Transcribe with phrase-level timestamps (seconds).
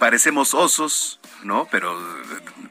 [0.00, 1.68] parecemos osos, ¿no?
[1.70, 1.96] Pero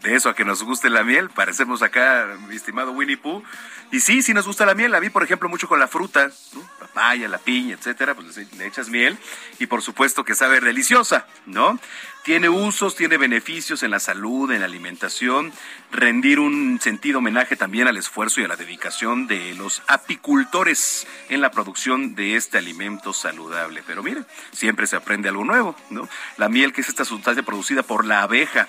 [0.02, 3.44] de eso a que nos guste la miel, parecemos acá, mi estimado Winnie Pooh.
[3.92, 4.94] Y sí, sí nos gusta la miel.
[4.94, 6.62] A mí, por ejemplo, mucho con la fruta, ¿no?
[6.80, 9.18] papaya, la piña, etcétera, pues le echas miel
[9.60, 11.80] y por supuesto que sabe deliciosa, ¿no?
[12.24, 15.54] Tiene usos, tiene beneficios en la salud, en la alimentación,
[15.92, 21.42] rendir un sentido homenaje también al esfuerzo y a la dedicación de los apicultores en
[21.42, 23.84] la producción de este alimento saludable.
[23.88, 26.10] Pero mire, siempre se aprende algo nuevo, ¿no?
[26.38, 28.68] La miel, que es esta sustancia producida por la abeja,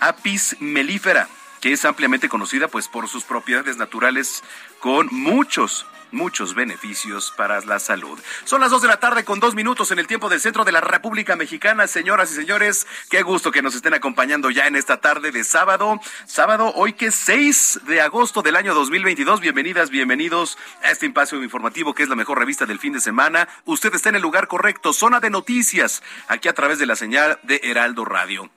[0.00, 1.28] Apis mellifera,
[1.64, 4.44] que es ampliamente conocida pues por sus propiedades naturales
[4.80, 8.20] con muchos muchos beneficios para la salud.
[8.44, 10.72] Son las dos de la tarde con dos minutos en el tiempo del centro de
[10.72, 11.86] la República Mexicana.
[11.86, 15.98] Señoras y señores, qué gusto que nos estén acompañando ya en esta tarde de sábado.
[16.26, 19.40] Sábado, hoy que es 6 de agosto del año 2022.
[19.40, 23.48] Bienvenidas, bienvenidos a este espacio informativo que es la mejor revista del fin de semana.
[23.64, 27.40] Usted está en el lugar correcto, zona de noticias, aquí a través de la señal
[27.42, 28.50] de Heraldo Radio.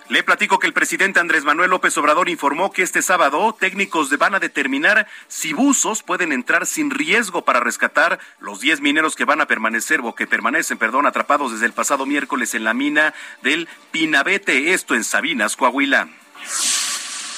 [0.08, 4.34] Le platico que el presidente Andrés Manuel López Obrador informó que este sábado técnicos van
[4.34, 9.42] a determinar si buzos pueden entrar sin riesgo para rescatar los 10 mineros que van
[9.42, 13.12] a permanecer o que permanecen, perdón, atrapados desde el pasado miércoles en la mina
[13.42, 16.08] del Pinabete, esto en Sabinas, Coahuila.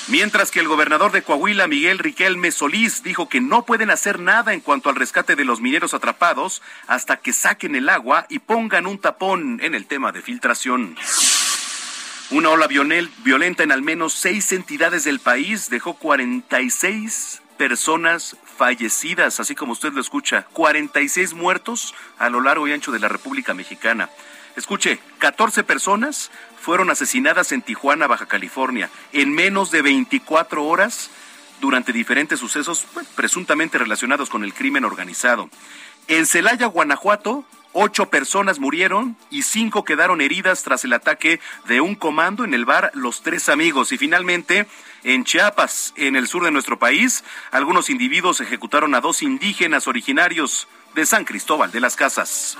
[0.06, 4.54] Mientras que el gobernador de Coahuila, Miguel Riquelme Solís, dijo que no pueden hacer nada
[4.54, 8.86] en cuanto al rescate de los mineros atrapados hasta que saquen el agua y pongan
[8.86, 10.96] un tapón en el tema de filtración.
[12.32, 19.56] Una ola violenta en al menos seis entidades del país dejó 46 personas fallecidas, así
[19.56, 24.10] como usted lo escucha, 46 muertos a lo largo y ancho de la República Mexicana.
[24.54, 26.30] Escuche, 14 personas
[26.60, 31.10] fueron asesinadas en Tijuana, Baja California, en menos de 24 horas
[31.60, 35.50] durante diferentes sucesos pues, presuntamente relacionados con el crimen organizado.
[36.06, 41.94] En Celaya, Guanajuato, Ocho personas murieron y cinco quedaron heridas tras el ataque de un
[41.94, 43.92] comando en el bar Los Tres Amigos.
[43.92, 44.66] Y finalmente,
[45.04, 47.22] en Chiapas, en el sur de nuestro país,
[47.52, 52.58] algunos individuos ejecutaron a dos indígenas originarios de San Cristóbal de las Casas.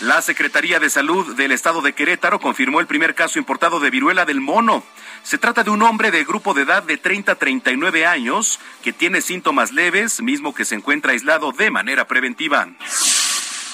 [0.00, 4.24] La Secretaría de Salud del Estado de Querétaro confirmó el primer caso importado de viruela
[4.24, 4.84] del mono.
[5.24, 8.92] Se trata de un hombre de grupo de edad de 30 a 39 años que
[8.92, 12.68] tiene síntomas leves, mismo que se encuentra aislado de manera preventiva.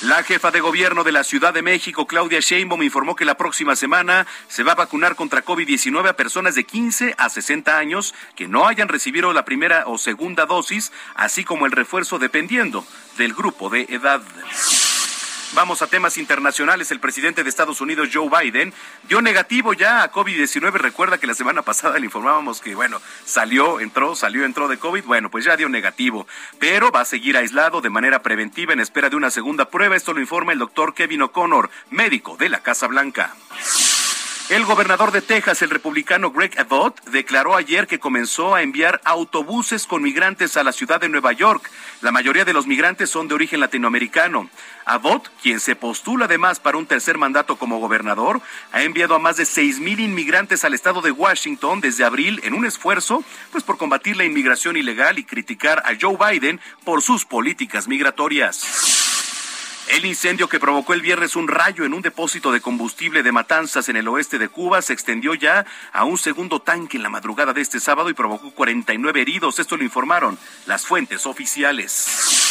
[0.05, 3.75] La jefa de gobierno de la Ciudad de México, Claudia Sheinbaum, informó que la próxima
[3.75, 8.47] semana se va a vacunar contra COVID-19 a personas de 15 a 60 años que
[8.47, 12.85] no hayan recibido la primera o segunda dosis, así como el refuerzo dependiendo
[13.17, 14.21] del grupo de edad.
[15.53, 16.91] Vamos a temas internacionales.
[16.91, 18.73] El presidente de Estados Unidos, Joe Biden,
[19.09, 20.73] dio negativo ya a COVID-19.
[20.73, 25.05] Recuerda que la semana pasada le informábamos que, bueno, salió, entró, salió, entró de COVID.
[25.05, 26.27] Bueno, pues ya dio negativo,
[26.59, 29.97] pero va a seguir aislado de manera preventiva en espera de una segunda prueba.
[29.97, 33.35] Esto lo informa el doctor Kevin O'Connor, médico de la Casa Blanca.
[34.51, 39.87] El gobernador de Texas, el republicano Greg Abbott, declaró ayer que comenzó a enviar autobuses
[39.87, 41.71] con migrantes a la ciudad de Nueva York.
[42.03, 44.51] La mayoría de los migrantes son de origen latinoamericano.
[44.85, 49.39] Abbott, quien se postula además para un tercer mandato como gobernador, ha enviado a más
[49.39, 53.79] de seis mil inmigrantes al estado de Washington desde abril en un esfuerzo pues por
[53.79, 59.04] combatir la inmigración ilegal y criticar a Joe Biden por sus políticas migratorias.
[59.89, 63.89] El incendio que provocó el viernes un rayo en un depósito de combustible de Matanzas
[63.91, 67.53] en el oeste de Cuba se extendió ya a un segundo tanque en la madrugada
[67.53, 69.59] de este sábado y provocó 49 heridos.
[69.59, 72.43] Esto lo informaron las fuentes oficiales.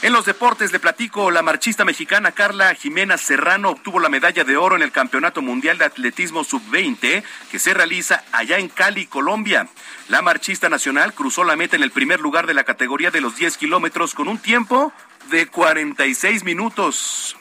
[0.00, 4.56] En los deportes le platico, la marchista mexicana Carla Jimena Serrano obtuvo la medalla de
[4.56, 9.68] oro en el Campeonato Mundial de Atletismo Sub-20 que se realiza allá en Cali, Colombia.
[10.08, 13.36] La marchista nacional cruzó la meta en el primer lugar de la categoría de los
[13.36, 14.92] 10 kilómetros con un tiempo
[15.30, 17.36] de 46 minutos.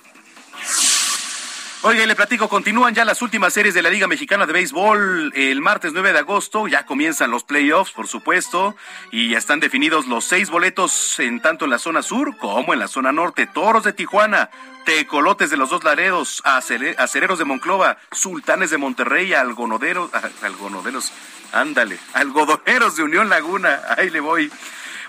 [1.83, 5.33] Oye, le platico, continúan ya las últimas series de la Liga Mexicana de Béisbol.
[5.35, 8.75] El martes 9 de agosto ya comienzan los playoffs, por supuesto,
[9.11, 12.79] y ya están definidos los seis boletos en tanto en la zona sur como en
[12.79, 13.47] la zona norte.
[13.47, 14.51] Toros de Tijuana,
[14.85, 20.11] Tecolotes de los dos Laredos, Acereros de Monclova, Sultanes de Monterrey, Algonoderos,
[20.43, 21.11] Algonoderos,
[21.51, 24.51] ándale, Algodoneros de Unión Laguna, ahí le voy.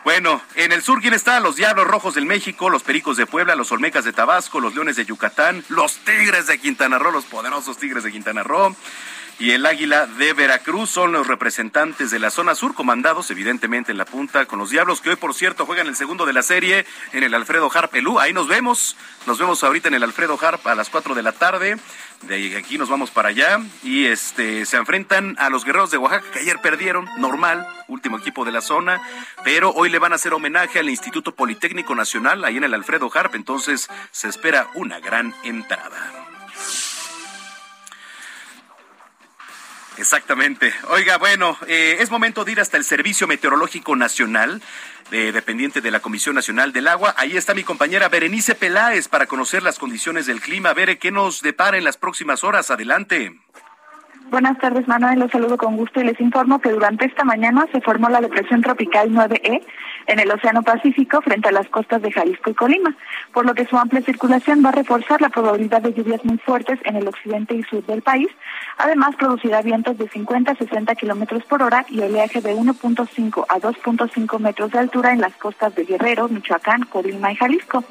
[0.04, 1.38] Bueno, en el sur, ¿quién está?
[1.38, 4.96] Los Diablos Rojos del México, los Pericos de Puebla, los Olmecas de Tabasco, los Leones
[4.96, 8.75] de Yucatán, los Tigres de Quintana Roo, los poderosos Tigres de Quintana Roo
[9.38, 13.99] y el Águila de Veracruz son los representantes de la zona sur, comandados evidentemente en
[13.99, 16.87] la punta con los Diablos, que hoy por cierto juegan el segundo de la serie
[17.12, 18.21] en el Alfredo Harp Elú.
[18.21, 21.33] Ahí nos vemos, nos vemos ahorita en el Alfredo Harp a las 4 de la
[21.33, 21.76] tarde.
[22.23, 26.30] De aquí nos vamos para allá y este se enfrentan a los guerreros de Oaxaca
[26.33, 29.02] que ayer perdieron, normal, último equipo de la zona,
[29.42, 33.11] pero hoy le van a hacer homenaje al Instituto Politécnico Nacional ahí en el Alfredo
[33.12, 36.22] Harp, entonces se espera una gran entrada.
[39.99, 40.72] Exactamente.
[40.90, 44.62] Oiga, bueno, eh, es momento de ir hasta el Servicio Meteorológico Nacional,
[45.11, 47.14] dependiente de la Comisión Nacional del Agua.
[47.18, 50.72] Ahí está mi compañera Berenice Peláez para conocer las condiciones del clima.
[50.72, 52.70] Bere, ¿qué nos depara en las próximas horas?
[52.70, 53.38] Adelante.
[54.32, 55.18] Buenas tardes, Manuel.
[55.18, 58.62] Los saludo con gusto y les informo que durante esta mañana se formó la depresión
[58.62, 59.61] tropical 9E
[60.06, 62.94] en el Océano Pacífico frente a las costas de Jalisco y Colima,
[63.32, 66.78] por lo que su amplia circulación va a reforzar la probabilidad de lluvias muy fuertes
[66.85, 68.28] en el occidente y sur del país.
[68.78, 73.59] Además, producirá vientos de 50 a 60 kilómetros por hora y oleaje de 1.5 a
[73.59, 77.85] 2.5 metros de altura en las costas de Guerrero, Michoacán, Colima y Jalisco.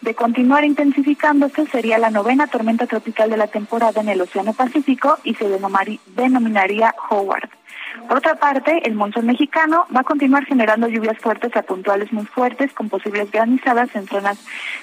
[0.00, 5.18] De continuar intensificándose, sería la novena tormenta tropical de la temporada en el Océano Pacífico
[5.24, 7.59] y se denominaría Howard.
[8.08, 12.24] Por otra parte, el monzón mexicano va a continuar generando lluvias fuertes a puntuales muy
[12.24, 14.38] fuertes con posibles granizadas en zonas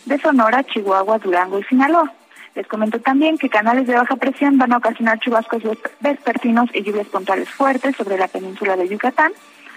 [0.05, 2.13] de Sonora, Chihuahua, Durango y Sinaloa.
[2.55, 5.61] Les comento también que canales de baja presión van a ocasionar chubascos
[5.99, 9.31] vespertinos y lluvias puntuales fuertes sobre la península de Yucatán,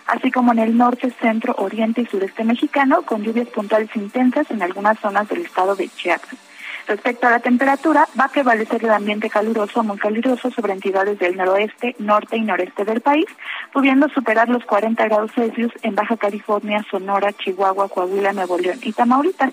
[0.06, 4.62] así como en el norte, centro, oriente y sureste mexicano, con lluvias puntuales intensas en
[4.62, 6.49] algunas zonas del estado de Chiapas.
[6.86, 11.18] Respecto a la temperatura, va a prevalecer el ambiente caluroso o muy caluroso sobre entidades
[11.18, 13.26] del noroeste, norte y noreste del país,
[13.72, 18.92] pudiendo superar los 40 grados Celsius en Baja California, Sonora, Chihuahua, Coahuila, Nuevo León y
[18.92, 19.52] Tamaulipas.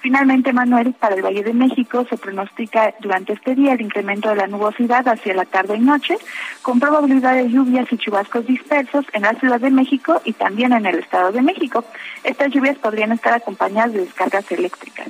[0.00, 4.36] Finalmente, Manuel, para el Valle de México se pronostica durante este día el incremento de
[4.36, 6.16] la nubosidad hacia la tarde y noche,
[6.62, 10.86] con probabilidad de lluvias y chubascos dispersos en la Ciudad de México y también en
[10.86, 11.84] el Estado de México.
[12.22, 15.08] Estas lluvias podrían estar acompañadas de descargas eléctricas.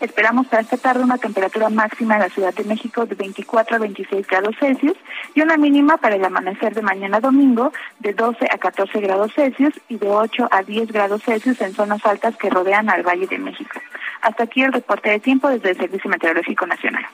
[0.00, 3.78] Esperamos para esta tarde una temperatura máxima en la Ciudad de México de 24 a
[3.78, 4.96] 26 grados Celsius
[5.34, 9.74] y una mínima para el amanecer de mañana domingo de 12 a 14 grados Celsius
[9.88, 13.38] y de 8 a 10 grados Celsius en zonas altas que rodean al Valle de
[13.38, 13.78] México.
[14.22, 17.06] Hasta aquí el reporte de tiempo desde el Servicio Meteorológico Nacional.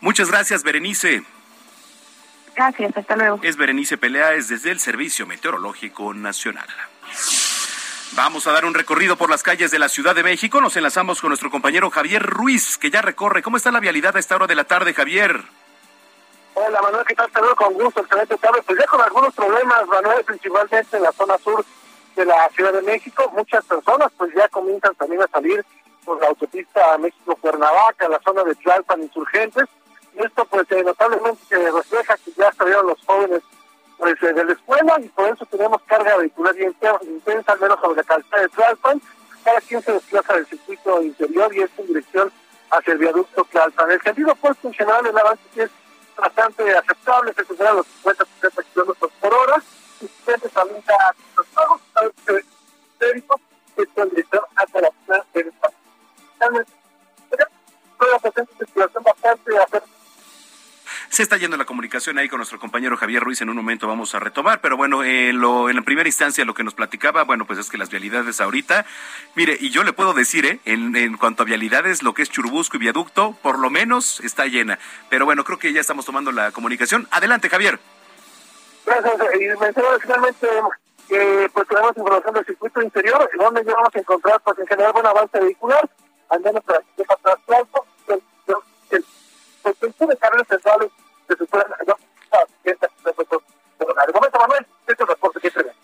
[0.00, 1.22] Muchas gracias, Berenice.
[2.54, 3.40] Gracias, hasta luego.
[3.42, 6.68] Es Berenice Pelea, es desde el Servicio Meteorológico Nacional.
[8.16, 10.60] Vamos a dar un recorrido por las calles de la Ciudad de México.
[10.60, 13.42] Nos enlazamos con nuestro compañero Javier Ruiz, que ya recorre.
[13.42, 15.42] ¿Cómo está la vialidad a esta hora de la tarde, Javier?
[16.54, 17.28] Hola, Manuel, ¿qué tal?
[17.32, 18.62] Saludos con gusto, excelente tarde.
[18.64, 21.64] Pues ya con algunos problemas, Manuel, principalmente en la zona sur
[22.14, 23.32] de la Ciudad de México.
[23.34, 25.64] Muchas personas pues ya comienzan también a salir
[26.04, 29.64] por la autopista México-Cuernavaca, la zona de Tlalpan, Insurgentes.
[30.16, 33.42] Y esto pues eh, notablemente se refleja que ya salieron los jóvenes
[34.04, 37.80] pues, eh, de la escuela y por eso tenemos carga vehicular bien intensa, al menos
[37.80, 39.00] sobre la calzada de Tlalpan.
[39.42, 42.30] Cada quien se desplaza del circuito interior y es en dirección
[42.70, 43.90] hacia el viaducto Tlalpan.
[43.90, 45.70] El sentido pues en el avance es
[46.18, 49.62] bastante aceptable, se supera los 50 60 kilómetros por hora.
[50.02, 51.80] Y se también está los pagos,
[52.98, 53.40] técnico,
[53.74, 55.44] que es en dirección hacia la ciudad de
[58.12, 59.93] la situación bastante aceptable
[61.14, 63.40] se está yendo la comunicación ahí con nuestro compañero Javier Ruiz.
[63.40, 66.54] En un momento vamos a retomar, pero bueno, en, lo, en la primera instancia lo
[66.54, 68.84] que nos platicaba, bueno, pues es que las vialidades ahorita,
[69.36, 70.60] mire, y yo le puedo decir, ¿eh?
[70.64, 74.46] en, en cuanto a vialidades, lo que es Churubusco y Viaducto, por lo menos está
[74.46, 74.80] llena.
[75.08, 77.06] Pero bueno, creo que ya estamos tomando la comunicación.
[77.12, 77.78] Adelante, Javier.
[78.84, 79.14] Gracias.
[79.40, 80.48] Y mencionaba finalmente
[81.08, 84.92] que pues tenemos información del circuito interior, donde ya vamos a encontrar pues en general
[84.92, 85.88] buen avance vehicular,
[86.30, 87.38] al menos para que para
[88.08, 88.22] el,
[88.90, 89.04] el,
[89.64, 90.90] el, de carreras centrales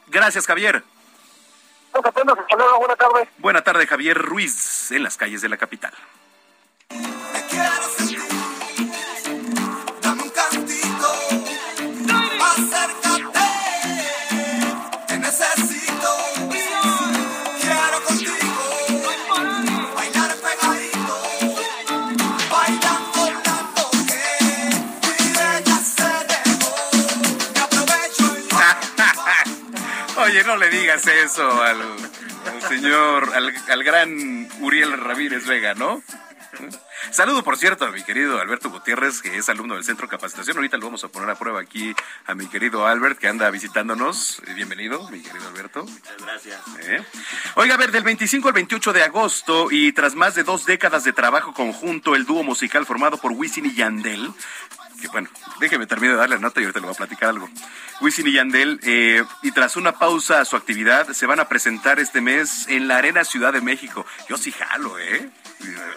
[0.09, 0.83] Gracias, Javier.
[2.79, 3.29] Buenas tardes.
[3.39, 5.93] Buena tarde, Javier Ruiz, en las calles de la capital.
[31.01, 31.79] Digas eso al,
[32.69, 33.31] señor,
[33.69, 36.03] al, gran Uriel Ramírez Vega, ¿no?
[37.11, 40.59] Saludo, por cierto, a mi querido Alberto Gutiérrez, que es alumno del Centro de Capacitación.
[40.59, 41.95] Ahorita lo vamos a poner a prueba aquí
[42.27, 44.43] a mi querido Albert, que anda visitándonos.
[44.55, 45.85] Bienvenido, mi querido Alberto.
[45.85, 46.61] Muchas gracias.
[46.83, 47.03] ¿Eh?
[47.55, 51.05] Oiga, a ver, del 25 al 28 de agosto y tras más de dos décadas
[51.05, 54.33] de trabajo conjunto, el dúo musical formado por Wisin y Yandel
[55.01, 55.29] que bueno,
[55.59, 57.49] déjeme terminar de darle la nota y ahorita le voy a platicar algo.
[58.01, 61.99] Wisin y Yandel, eh, y tras una pausa a su actividad, se van a presentar
[61.99, 64.07] este mes en la Arena Ciudad de México.
[64.29, 65.31] Yo sí jalo, ¿eh?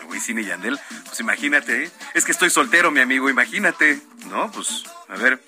[0.09, 1.91] Wisin y Yandel, pues imagínate, ¿eh?
[2.13, 4.51] es que estoy soltero, mi amigo, imagínate, ¿no?
[4.51, 5.41] Pues, a ver.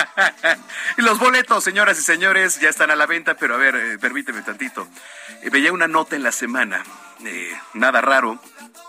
[0.98, 3.98] y los boletos, señoras y señores, ya están a la venta, pero a ver, eh,
[3.98, 4.86] permíteme tantito.
[5.42, 6.84] Eh, veía una nota en la semana,
[7.74, 8.40] nada raro,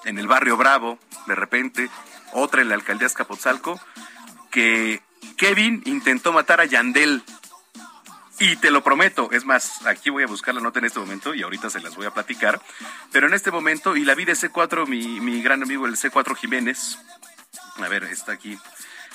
[0.05, 1.89] en el barrio Bravo, de repente,
[2.33, 3.79] otra en la alcaldía Escapotzalco,
[4.51, 5.01] que
[5.37, 7.23] Kevin intentó matar a Yandel.
[8.39, 11.33] Y te lo prometo, es más, aquí voy a buscar la nota en este momento
[11.33, 12.61] y ahorita se las voy a platicar.
[13.11, 16.35] Pero en este momento, y la vi de C4, mi, mi gran amigo el C4
[16.35, 16.97] Jiménez,
[17.77, 18.57] a ver, está aquí,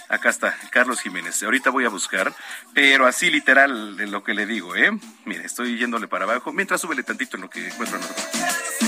[0.08, 1.42] acá está, Carlos Jiménez.
[1.42, 2.34] Ahorita voy a buscar,
[2.74, 4.90] pero así literal de lo que le digo, ¿eh?
[5.24, 8.87] Mire, estoy yéndole para abajo, mientras súbele tantito en lo que encuentro en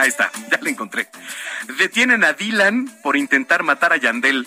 [0.00, 1.08] Ahí está, ya la encontré.
[1.78, 4.46] Detienen a Dylan por intentar matar a Yandel.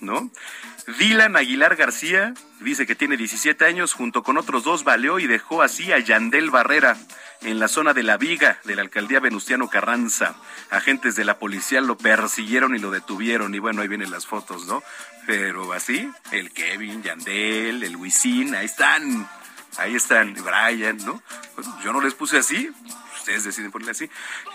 [0.00, 0.30] ¿No?
[0.98, 5.62] Dylan Aguilar García dice que tiene 17 años, junto con otros dos valió y dejó
[5.62, 6.98] así a Yandel Barrera
[7.40, 10.34] en la zona de La Viga de la alcaldía Venustiano Carranza.
[10.70, 14.66] Agentes de la policía lo persiguieron y lo detuvieron y bueno, ahí vienen las fotos,
[14.66, 14.82] ¿no?
[15.26, 19.26] Pero así, el Kevin, Yandel, el Wisin, ahí están
[19.76, 21.20] Ahí están, Brian, ¿no?
[21.82, 22.70] yo no les puse así,
[23.24, 24.10] ustedes deciden ponerle así.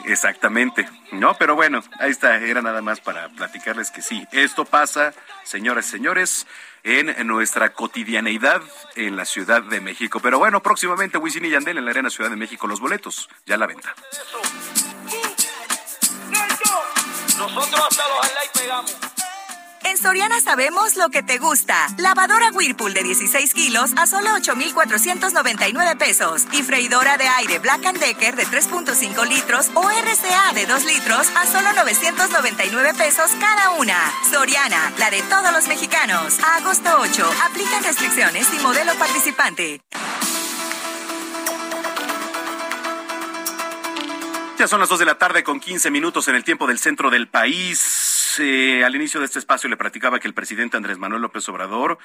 [0.06, 0.88] Exactamente.
[1.12, 5.88] No, pero bueno, ahí está, era nada más para platicarles que sí, esto pasa, señoras
[5.88, 6.48] y señores,
[6.84, 8.62] en nuestra cotidianeidad
[8.96, 10.20] en la Ciudad de México.
[10.20, 13.56] Pero bueno, próximamente Wisin y Yandel en la Arena Ciudad de México, los boletos, ya
[13.56, 13.96] a la venta.
[17.38, 19.09] Nosotros hasta los pegamos.
[19.90, 21.88] En Soriana sabemos lo que te gusta.
[21.98, 26.46] Lavadora Whirlpool de 16 kilos a solo 8,499 pesos.
[26.52, 31.48] Y freidora de aire Black Decker de 3,5 litros o RCA de 2 litros a
[31.48, 33.98] solo 999 pesos cada una.
[34.32, 36.38] Soriana, la de todos los mexicanos.
[36.44, 37.28] A agosto 8.
[37.50, 39.82] Aplican restricciones y modelo participante.
[44.60, 47.10] Ya son las 2 de la tarde con 15 minutos en el tiempo del centro
[47.10, 48.09] del país.
[48.38, 51.98] Eh, al inicio de este espacio le platicaba que el presidente Andrés Manuel López Obrador,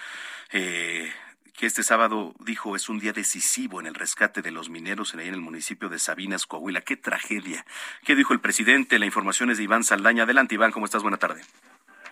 [0.53, 1.13] eh,
[1.57, 5.21] que este sábado dijo es un día decisivo en el rescate de los mineros en,
[5.21, 6.81] ahí en el municipio de Sabinas, Coahuila.
[6.81, 7.67] ¡Qué tragedia!
[8.05, 8.99] ¿Qué dijo el presidente?
[8.99, 10.23] La información es de Iván Saldaña.
[10.23, 11.03] Adelante, Iván, ¿cómo estás?
[11.03, 11.43] Buena tarde.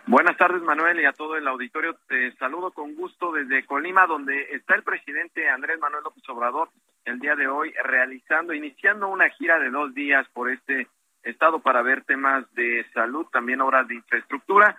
[0.07, 1.97] Buenas tardes, Manuel, y a todo el auditorio.
[2.09, 6.71] Te saludo con gusto desde Colima, donde está el presidente Andrés Manuel López Obrador
[7.05, 10.89] el día de hoy realizando, iniciando una gira de dos días por este
[11.23, 14.77] estado para ver temas de salud, también obras de infraestructura.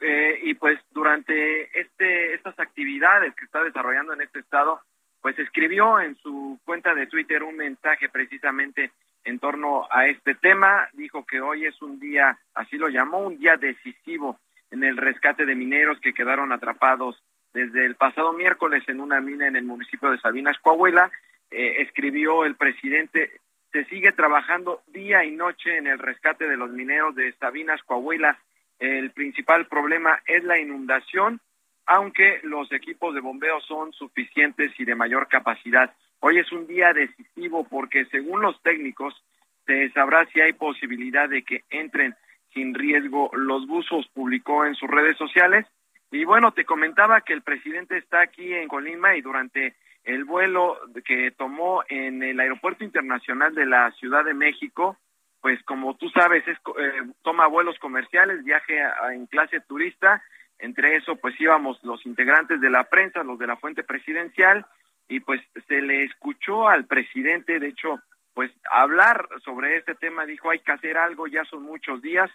[0.00, 4.80] Eh, y pues durante este estas actividades que está desarrollando en este estado,
[5.20, 8.90] pues escribió en su cuenta de Twitter un mensaje precisamente
[9.24, 10.88] en torno a este tema.
[10.92, 14.38] Dijo que hoy es un día, así lo llamó, un día decisivo
[14.70, 17.22] en el rescate de mineros que quedaron atrapados
[17.52, 21.10] desde el pasado miércoles en una mina en el municipio de Sabinas, Coahuila.
[21.50, 23.40] Eh, escribió el presidente,
[23.74, 28.38] se sigue trabajando día y noche en el rescate de los mineros de Sabinas, Coahuila.
[28.78, 31.40] El principal problema es la inundación,
[31.84, 35.92] aunque los equipos de bombeo son suficientes y de mayor capacidad.
[36.20, 39.20] Hoy es un día decisivo porque según los técnicos
[39.66, 42.14] se sabrá si hay posibilidad de que entren
[42.52, 45.66] sin riesgo los buzos, publicó en sus redes sociales.
[46.12, 50.78] Y bueno, te comentaba que el presidente está aquí en Colima y durante el vuelo
[51.04, 54.98] que tomó en el Aeropuerto Internacional de la Ciudad de México,
[55.40, 58.78] pues como tú sabes, es, eh, toma vuelos comerciales, viaje
[59.12, 60.22] en clase turista,
[60.58, 64.66] entre eso pues íbamos los integrantes de la prensa, los de la fuente presidencial,
[65.08, 68.00] y pues se le escuchó al presidente, de hecho,
[68.34, 72.30] pues hablar sobre este tema, dijo hay que hacer algo, ya son muchos días,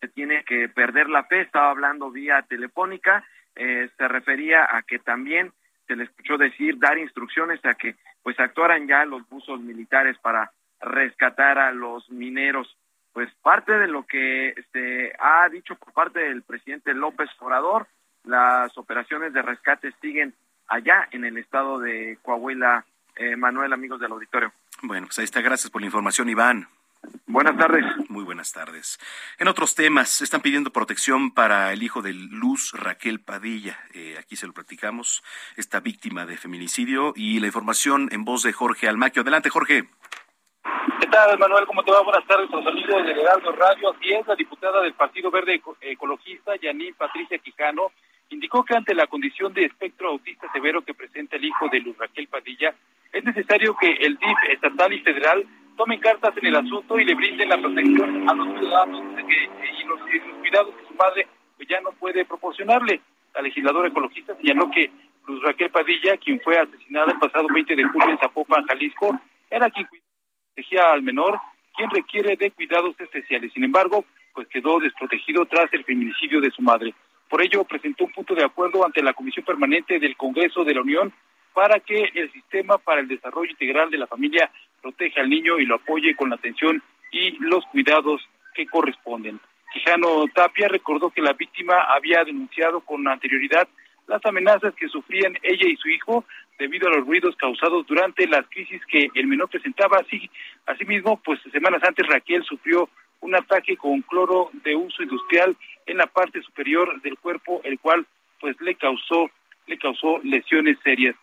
[0.00, 3.24] se tiene que perder la fe, estaba hablando vía telefónica,
[3.56, 5.52] eh, se refería a que también
[5.86, 10.50] se le escuchó decir, dar instrucciones a que pues actuaran ya los buzos militares para
[10.80, 12.76] rescatar a los mineros.
[13.12, 17.86] Pues parte de lo que se ha dicho por parte del presidente López Obrador,
[18.24, 20.34] las operaciones de rescate siguen
[20.68, 22.84] allá en el estado de Coahuila.
[23.16, 24.52] Eh, Manuel, amigos del auditorio.
[24.82, 25.40] Bueno, pues ahí está.
[25.40, 26.66] Gracias por la información, Iván.
[27.26, 27.84] Buenas tardes.
[28.08, 28.98] Muy buenas tardes.
[29.38, 33.78] En otros temas, están pidiendo protección para el hijo de Luz Raquel Padilla.
[33.92, 35.22] Eh, aquí se lo platicamos,
[35.56, 39.22] esta víctima de feminicidio y la información en voz de Jorge Almaquio.
[39.22, 39.88] Adelante, Jorge.
[41.00, 41.66] ¿Qué tal, Manuel?
[41.66, 42.02] ¿Cómo te va?
[42.02, 43.90] Buenas tardes, los amigos de Heraldo Radio.
[43.90, 47.92] Así es, la diputada del Partido Verde Ecologista, Yaní Patricia Quijano,
[48.30, 51.96] indicó que ante la condición de espectro autista severo que presenta el hijo de Luz
[51.98, 52.74] Raquel Padilla,
[53.12, 57.14] es necesario que el DIF estatal y federal tomen cartas en el asunto y le
[57.14, 60.00] brinden la protección a los ciudadanos y, los,
[60.40, 63.00] cuidados que su padre pues, ya no puede proporcionarle.
[63.34, 64.90] La legisladora ecologista señaló que
[65.26, 69.18] Luz Raquel Padilla, quien fue asesinada el pasado 20 de julio en Zapopan, Jalisco,
[69.50, 69.88] era quien
[70.54, 71.38] protegía al menor,
[71.76, 73.52] quien requiere de cuidados especiales.
[73.52, 76.94] Sin embargo, pues quedó desprotegido tras el feminicidio de su madre.
[77.28, 80.82] Por ello, presentó un punto de acuerdo ante la Comisión Permanente del Congreso de la
[80.82, 81.12] Unión
[81.52, 84.50] para que el sistema para el desarrollo integral de la familia
[84.82, 88.20] proteja al niño y lo apoye con la atención y los cuidados
[88.54, 89.40] que corresponden.
[89.72, 93.68] Quijano Tapia recordó que la víctima había denunciado con anterioridad
[94.06, 96.24] las amenazas que sufrían ella y su hijo
[96.58, 99.98] debido a los ruidos causados durante las crisis que el menor presentaba.
[99.98, 100.30] Así,
[100.66, 102.88] asimismo, pues semanas antes Raquel sufrió
[103.20, 108.06] un ataque con cloro de uso industrial en la parte superior del cuerpo, el cual
[108.40, 109.30] pues le causó
[109.66, 111.16] le causó lesiones serias.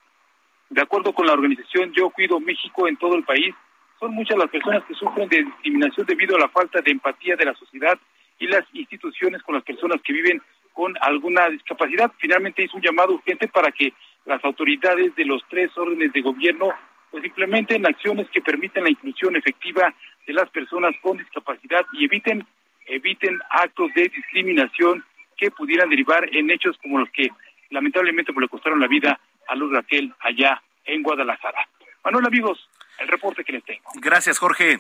[0.70, 3.54] De acuerdo con la organización Yo Cuido México en todo el país,
[4.00, 7.46] son muchas las personas que sufren de discriminación debido a la falta de empatía de
[7.46, 8.00] la sociedad
[8.40, 10.42] y las instituciones con las personas que viven
[10.74, 12.12] con alguna discapacidad.
[12.18, 13.94] Finalmente hizo un llamado urgente para que
[14.26, 16.74] las autoridades de los tres órdenes de gobierno
[17.12, 19.94] pues implementen acciones que permitan la inclusión efectiva
[20.26, 22.48] de las personas con discapacidad y eviten
[22.86, 25.04] eviten actos de discriminación
[25.38, 27.30] que pudieran derivar en hechos como los que
[27.70, 31.68] lamentablemente pues, le costaron la vida a Luz Raquel allá en Guadalajara.
[32.04, 33.90] Manuel, amigos, el reporte que les tengo.
[33.96, 34.80] Gracias, Jorge.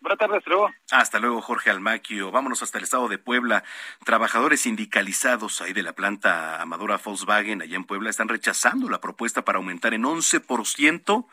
[0.00, 0.70] Buenas tardes, luego.
[0.90, 2.30] Hasta luego, Jorge Almaquio.
[2.30, 3.64] Vámonos hasta el estado de Puebla.
[4.04, 9.44] Trabajadores sindicalizados ahí de la planta amadora Volkswagen allá en Puebla están rechazando la propuesta
[9.44, 11.26] para aumentar en 11%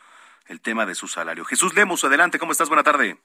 [0.48, 1.46] el tema de su salario.
[1.46, 2.68] Jesús Lemos, adelante, ¿cómo estás?
[2.68, 3.18] Buena tarde.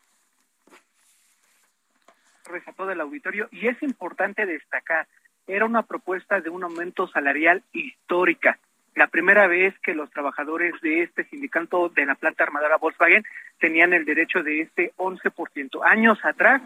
[2.67, 5.07] A todo el auditorio y es importante destacar,
[5.47, 8.59] era una propuesta de un aumento salarial histórica
[8.95, 13.25] la primera vez que los trabajadores de este sindicato de la planta armadora Volkswagen
[13.59, 15.81] tenían el derecho de este 11%.
[15.85, 16.61] Años atrás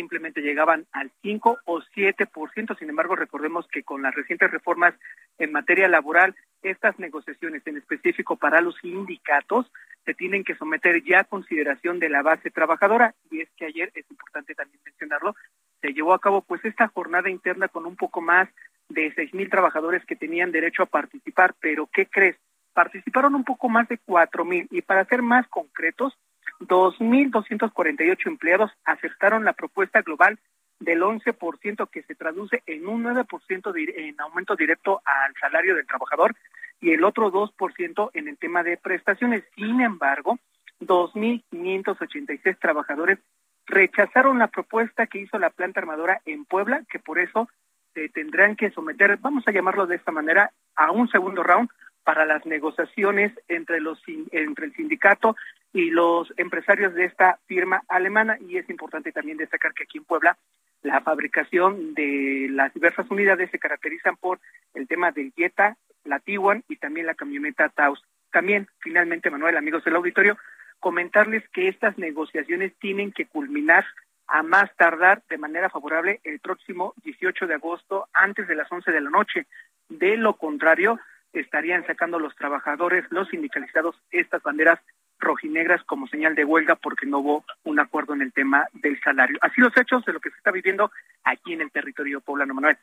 [0.00, 2.78] simplemente llegaban al 5 o 7%.
[2.78, 4.94] Sin embargo, recordemos que con las recientes reformas
[5.38, 9.70] en materia laboral, estas negociaciones en específico para los sindicatos
[10.06, 13.14] se tienen que someter ya a consideración de la base trabajadora.
[13.30, 15.36] Y es que ayer, es importante también mencionarlo,
[15.82, 18.48] se llevó a cabo pues esta jornada interna con un poco más
[18.88, 22.36] de seis mil trabajadores que tenían derecho a participar, pero ¿qué crees?
[22.72, 26.16] Participaron un poco más de cuatro mil y para ser más concretos,
[26.60, 30.38] dos mil doscientos cuarenta y ocho empleados aceptaron la propuesta global
[30.78, 35.86] del 11% que se traduce en un 9% de, en aumento directo al salario del
[35.86, 36.34] trabajador
[36.80, 39.44] y el otro 2% en el tema de prestaciones.
[39.54, 40.38] Sin embargo,
[40.80, 43.18] 2.586 trabajadores
[43.66, 47.48] rechazaron la propuesta que hizo la planta armadora en Puebla, que por eso
[47.94, 51.68] se tendrán que someter, vamos a llamarlo de esta manera, a un segundo round
[52.10, 55.36] para las negociaciones entre los entre el sindicato
[55.72, 60.04] y los empresarios de esta firma alemana y es importante también destacar que aquí en
[60.04, 60.36] Puebla
[60.82, 64.40] la fabricación de las diversas unidades se caracterizan por
[64.74, 68.02] el tema del Jetta, la Tiguan y también la camioneta Taos.
[68.32, 70.36] También, finalmente, Manuel, amigos del auditorio,
[70.80, 73.84] comentarles que estas negociaciones tienen que culminar
[74.26, 78.90] a más tardar de manera favorable el próximo 18 de agosto antes de las 11
[78.90, 79.46] de la noche.
[79.88, 80.98] De lo contrario,
[81.32, 84.80] estarían sacando los trabajadores, los sindicalizados, estas banderas
[85.18, 89.38] rojinegras como señal de huelga porque no hubo un acuerdo en el tema del salario.
[89.42, 90.90] Así los hechos de lo que se está viviendo
[91.24, 92.78] aquí en el territorio poblano Manuel.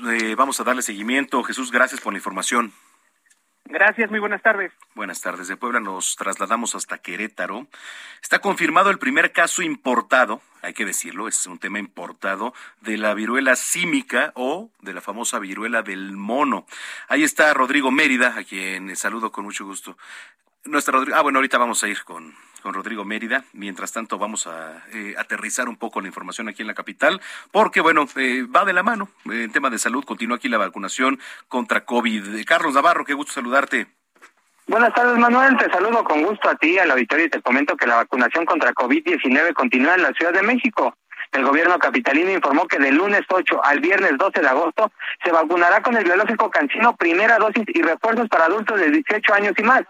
[0.00, 1.42] Eh, vamos a darle seguimiento.
[1.42, 2.72] Jesús, gracias por la información.
[3.66, 4.72] Gracias, muy buenas tardes.
[4.94, 5.48] Buenas tardes.
[5.48, 7.66] De Puebla nos trasladamos hasta Querétaro.
[8.22, 13.14] Está confirmado el primer caso importado, hay que decirlo, es un tema importado, de la
[13.14, 16.66] viruela símica o de la famosa viruela del mono.
[17.08, 19.96] Ahí está Rodrigo Mérida, a quien saludo con mucho gusto.
[20.64, 23.44] Nuestra Rodrigo, ah, bueno, ahorita vamos a ir con, con Rodrigo Mérida.
[23.52, 27.20] Mientras tanto, vamos a eh, aterrizar un poco la información aquí en la capital,
[27.52, 29.10] porque, bueno, eh, va de la mano.
[29.26, 32.42] En tema de salud, continúa aquí la vacunación contra COVID.
[32.46, 33.86] Carlos Navarro, qué gusto saludarte.
[34.66, 35.58] Buenas tardes, Manuel.
[35.58, 38.72] Te saludo con gusto a ti, al auditorio, y te comento que la vacunación contra
[38.72, 40.96] COVID-19 continúa en la Ciudad de México.
[41.32, 44.90] El gobierno capitalino informó que del lunes 8 al viernes 12 de agosto
[45.22, 49.52] se vacunará con el biológico cancino primera dosis y refuerzos para adultos de 18 años
[49.58, 49.82] y más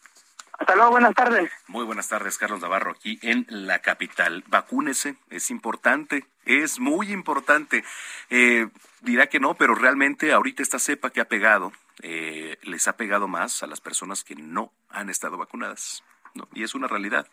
[0.59, 1.51] Hasta luego, buenas tardes.
[1.67, 4.45] Muy buenas tardes, Carlos Navarro, aquí en la capital.
[4.49, 7.85] Vacúnese, es importante, es muy importante.
[8.31, 8.69] Eh,
[9.01, 13.29] dirá que no, pero realmente ahorita esta cepa que ha pegado, eh, les ha pegado
[13.29, 16.05] más a las personas que no han estado vacunadas.
[16.55, 17.27] Y es una realidad.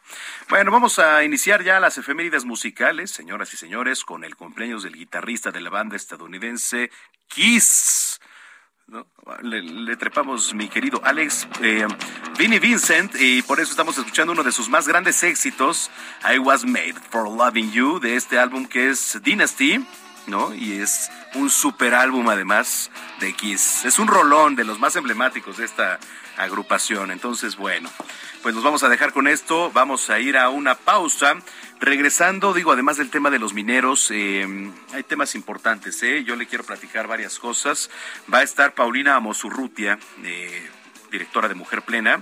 [0.50, 4.96] Bueno, vamos a iniciar ya las efemérides musicales, señoras y señores, con el cumpleaños del
[4.96, 6.92] guitarrista de la banda estadounidense
[7.28, 8.19] Kiss.
[9.44, 11.86] Le, trepamos, mi querido Alex, eh,
[12.38, 15.92] Vinnie Vincent, y por eso estamos escuchando uno de sus más grandes éxitos,
[16.24, 19.86] I Was Made for Loving You, de este álbum que es Dynasty,
[20.26, 20.54] ¿no?
[20.56, 23.86] Y es un super álbum además de Kiss.
[23.86, 26.00] Es un rolón de los más emblemáticos de esta
[26.38, 27.12] agrupación.
[27.12, 27.90] Entonces, bueno,
[28.42, 31.36] pues nos vamos a dejar con esto, vamos a ir a una pausa.
[31.80, 36.24] Regresando, digo, además del tema de los mineros, eh, hay temas importantes, ¿eh?
[36.24, 37.90] Yo le quiero platicar varias cosas.
[38.32, 40.70] Va a estar Paulina Amosurrutia, eh,
[41.12, 42.22] directora de Mujer Plena,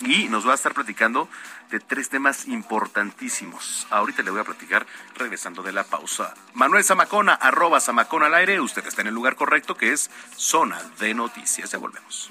[0.00, 1.28] y nos va a estar platicando
[1.70, 3.86] de tres temas importantísimos.
[3.90, 6.34] Ahorita le voy a platicar regresando de la pausa.
[6.52, 8.60] Manuel Zamacona, arroba Zamacona al aire.
[8.60, 11.70] Usted está en el lugar correcto que es Zona de Noticias.
[11.70, 12.30] Ya volvemos.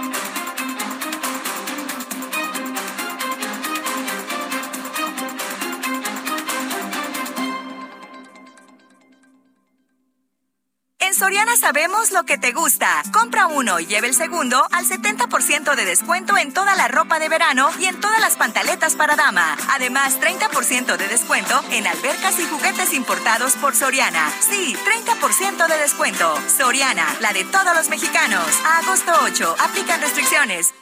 [11.21, 13.03] Soriana sabemos lo que te gusta.
[13.13, 17.29] Compra uno y lleve el segundo al 70% de descuento en toda la ropa de
[17.29, 19.55] verano y en todas las pantaletas para dama.
[19.69, 24.31] Además, 30% de descuento en albercas y juguetes importados por Soriana.
[24.39, 26.39] Sí, 30% de descuento.
[26.57, 28.47] Soriana, la de todos los mexicanos.
[28.65, 30.73] A agosto 8, aplican restricciones.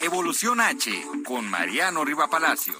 [0.00, 0.90] Evolución H
[1.26, 2.78] con Mariano Riva Palacio.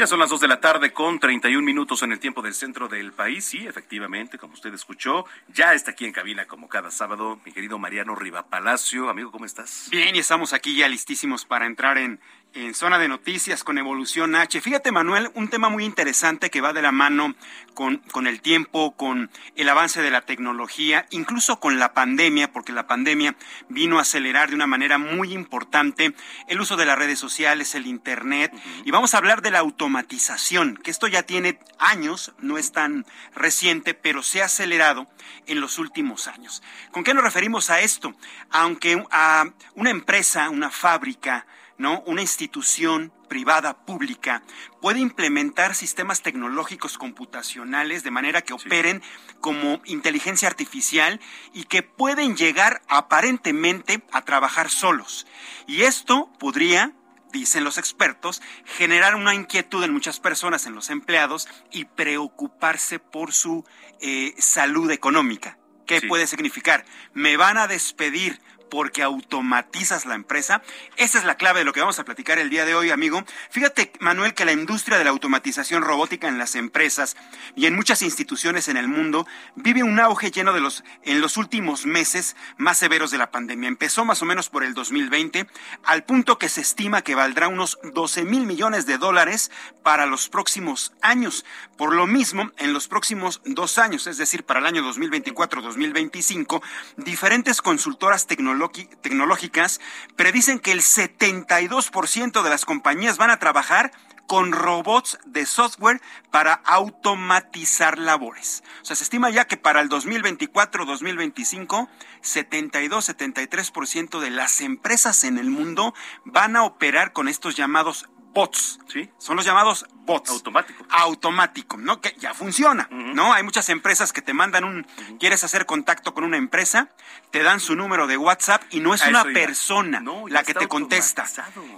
[0.00, 2.88] Ya son las dos de la tarde con 31 minutos en el tiempo del centro
[2.88, 3.44] del país.
[3.44, 7.78] Sí, efectivamente, como usted escuchó, ya está aquí en cabina como cada sábado mi querido
[7.78, 9.10] Mariano Riva Palacio.
[9.10, 9.88] Amigo, ¿cómo estás?
[9.90, 12.18] Bien, y estamos aquí ya listísimos para entrar en,
[12.54, 14.60] en zona de noticias con Evolución H.
[14.60, 17.34] Fíjate, Manuel, un tema muy interesante que va de la mano
[17.74, 22.72] con, con el tiempo, con el avance de la tecnología, incluso con la pandemia, porque
[22.72, 23.36] la pandemia
[23.68, 26.12] vino a acelerar de una manera muy importante
[26.48, 28.52] el uso de las redes sociales, el Internet,
[28.84, 33.06] y vamos a hablar de la automatización, que esto ya tiene años, no es tan
[33.34, 35.06] reciente, pero se ha acelerado
[35.46, 36.62] en los últimos años.
[36.90, 38.14] ¿Con qué nos referimos a esto?
[38.50, 41.46] Aunque a una empresa, una fábrica,
[41.80, 42.02] ¿no?
[42.02, 44.42] Una institución privada pública
[44.82, 49.02] puede implementar sistemas tecnológicos computacionales de manera que operen
[49.40, 51.20] como inteligencia artificial
[51.54, 55.26] y que pueden llegar aparentemente a trabajar solos.
[55.66, 56.92] Y esto podría
[57.32, 63.32] dicen los expertos, generar una inquietud en muchas personas, en los empleados, y preocuparse por
[63.32, 63.64] su
[64.00, 65.56] eh, salud económica.
[65.86, 66.84] ¿Qué puede significar?
[67.14, 70.62] Me van a despedir porque automatizas la empresa.
[70.96, 73.24] Esa es la clave de lo que vamos a platicar el día de hoy, amigo.
[73.50, 77.16] Fíjate, Manuel, que la industria de la automatización robótica en las empresas
[77.56, 81.36] y en muchas instituciones en el mundo vive un auge lleno de los en los
[81.36, 83.68] últimos meses más severos de la pandemia.
[83.68, 85.46] Empezó más o menos por el 2020,
[85.84, 89.50] al punto que se estima que valdrá unos 12 mil millones de dólares
[89.82, 91.44] para los próximos años.
[91.76, 96.62] Por lo mismo, en los próximos dos años, es decir, para el año 2024-2025,
[96.96, 99.80] diferentes consultoras tecnológicas tecnológicas
[100.16, 103.92] predicen que el 72% de las compañías van a trabajar
[104.30, 108.62] con robots de software para automatizar labores.
[108.80, 111.88] O sea, se estima ya que para el 2024-2025,
[112.22, 115.94] 72-73% de las empresas en el mundo
[116.24, 118.78] van a operar con estos llamados bots.
[118.88, 119.10] Sí.
[119.18, 120.30] Son los llamados bots.
[120.30, 120.84] Automático.
[120.90, 122.00] Automático, ¿no?
[122.00, 123.32] Que ya funciona, ¿no?
[123.32, 124.86] Hay muchas empresas que te mandan un,
[125.18, 126.88] quieres hacer contacto con una empresa,
[127.30, 130.54] te dan su número de WhatsApp y no es A una persona No, la que
[130.54, 131.26] te contesta.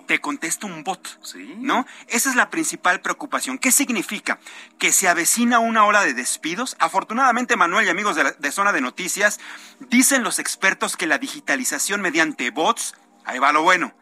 [0.06, 1.54] Te contesta un bot, Sí.
[1.58, 1.86] ¿no?
[2.08, 3.58] Esa es la principal preocupación.
[3.58, 4.38] ¿Qué significa?
[4.78, 6.76] Que se avecina una ola de despidos.
[6.78, 9.40] Afortunadamente, Manuel y amigos de, la- de Zona de Noticias,
[9.80, 13.94] dicen los expertos que la digitalización mediante bots, ahí va lo bueno,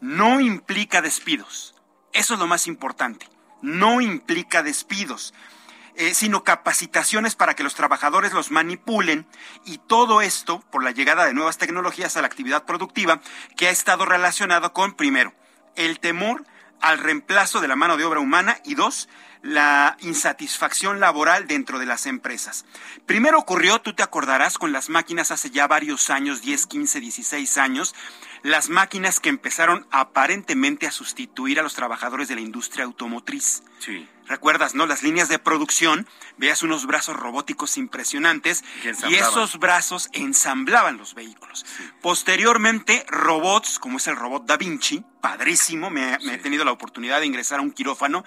[0.00, 1.74] no implica despidos.
[2.16, 3.28] Eso es lo más importante.
[3.60, 5.34] No implica despidos,
[5.96, 9.26] eh, sino capacitaciones para que los trabajadores los manipulen
[9.66, 13.20] y todo esto por la llegada de nuevas tecnologías a la actividad productiva
[13.54, 15.34] que ha estado relacionado con, primero,
[15.74, 16.44] el temor
[16.80, 19.10] al reemplazo de la mano de obra humana y dos,
[19.42, 22.64] la insatisfacción laboral dentro de las empresas.
[23.04, 27.58] Primero ocurrió, tú te acordarás, con las máquinas hace ya varios años, 10, 15, 16
[27.58, 27.94] años,
[28.46, 33.64] las máquinas que empezaron aparentemente a sustituir a los trabajadores de la industria automotriz.
[33.80, 34.08] Sí.
[34.28, 34.86] ¿Recuerdas, no?
[34.86, 36.06] Las líneas de producción,
[36.36, 38.62] veías unos brazos robóticos impresionantes
[39.08, 41.66] y, esos brazos ensamblaban los vehículos.
[42.00, 47.18] Posteriormente, robots, como es el robot Da Vinci, padrísimo, me, me he tenido la oportunidad
[47.18, 48.24] de ingresar a un quirófano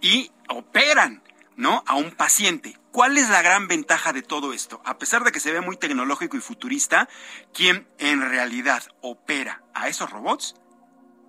[0.00, 1.22] y operan,
[1.54, 1.84] ¿no?
[1.86, 2.76] A un paciente.
[2.94, 4.80] ¿Cuál es la gran ventaja de todo esto?
[4.84, 7.08] A pesar de que se ve muy tecnológico y futurista,
[7.52, 10.54] quien en realidad opera a esos robots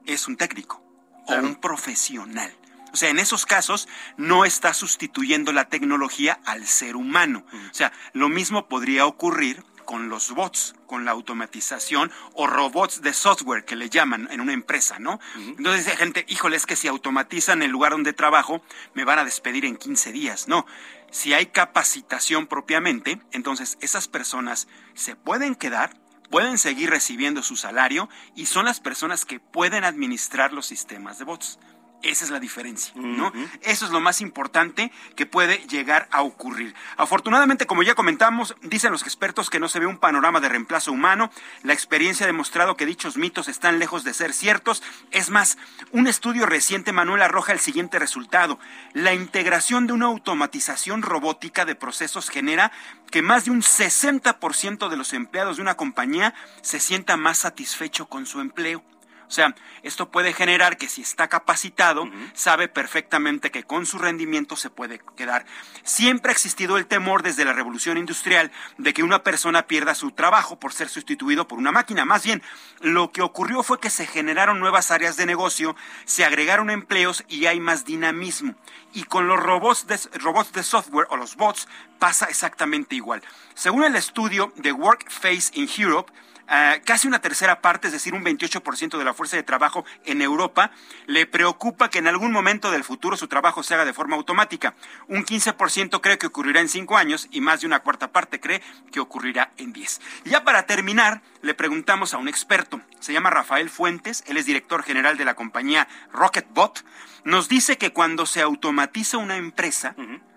[0.06, 0.84] es un técnico
[1.26, 2.56] o un profesional.
[2.94, 7.44] O sea, en esos casos no está sustituyendo la tecnología al ser humano.
[7.72, 13.14] O sea, lo mismo podría ocurrir con los bots, con la automatización o robots de
[13.14, 15.20] software que le llaman en una empresa, ¿no?
[15.36, 18.62] Entonces dice gente, híjole, es que si automatizan el lugar donde trabajo,
[18.94, 20.48] me van a despedir en 15 días.
[20.48, 20.66] No,
[21.12, 25.96] si hay capacitación propiamente, entonces esas personas se pueden quedar,
[26.30, 31.26] pueden seguir recibiendo su salario y son las personas que pueden administrar los sistemas de
[31.26, 31.60] bots.
[32.02, 33.34] Esa es la diferencia, ¿no?
[33.62, 36.76] Eso es lo más importante que puede llegar a ocurrir.
[36.98, 40.92] Afortunadamente, como ya comentamos, dicen los expertos que no se ve un panorama de reemplazo
[40.92, 41.32] humano.
[41.64, 44.84] La experiencia ha demostrado que dichos mitos están lejos de ser ciertos.
[45.10, 45.58] Es más,
[45.92, 48.60] un estudio reciente, Manuel, arroja el siguiente resultado.
[48.94, 52.72] La integración de una automatización robótica de procesos genera
[53.10, 58.08] que más de un 60% de los empleados de una compañía se sienta más satisfecho
[58.08, 58.84] con su empleo.
[59.28, 64.56] O sea, esto puede generar que si está capacitado, sabe perfectamente que con su rendimiento
[64.56, 65.46] se puede quedar.
[65.84, 70.12] Siempre ha existido el temor desde la revolución industrial de que una persona pierda su
[70.12, 72.06] trabajo por ser sustituido por una máquina.
[72.06, 72.44] Más bien,
[72.82, 77.48] lo que ocurrió fue que se generaron nuevas áreas de negocio, se agregaron empleos y
[77.48, 78.56] hay más dinamismo.
[78.94, 81.68] Y con los robots de, robots de software o los bots
[82.00, 83.22] pasa exactamente igual.
[83.54, 86.12] Según el estudio de Workface in Europe,
[86.48, 90.22] Ah, casi una tercera parte, es decir, un 28% de la fuerza de trabajo en
[90.22, 90.72] Europa,
[91.08, 94.76] le preocupa que en algún momento del futuro su trabajo se haga de forma automática.
[95.08, 98.62] Un 15% cree que ocurrirá en cinco años y más de una cuarta parte cree
[98.92, 100.02] que ocurrirá en 10.
[100.26, 104.46] Y ya para terminar, le preguntamos a un experto, se llama Rafael Fuentes, él es
[104.46, 106.86] director general de la compañía Rocketbot,
[107.24, 109.96] nos dice que cuando se automatiza una empresa,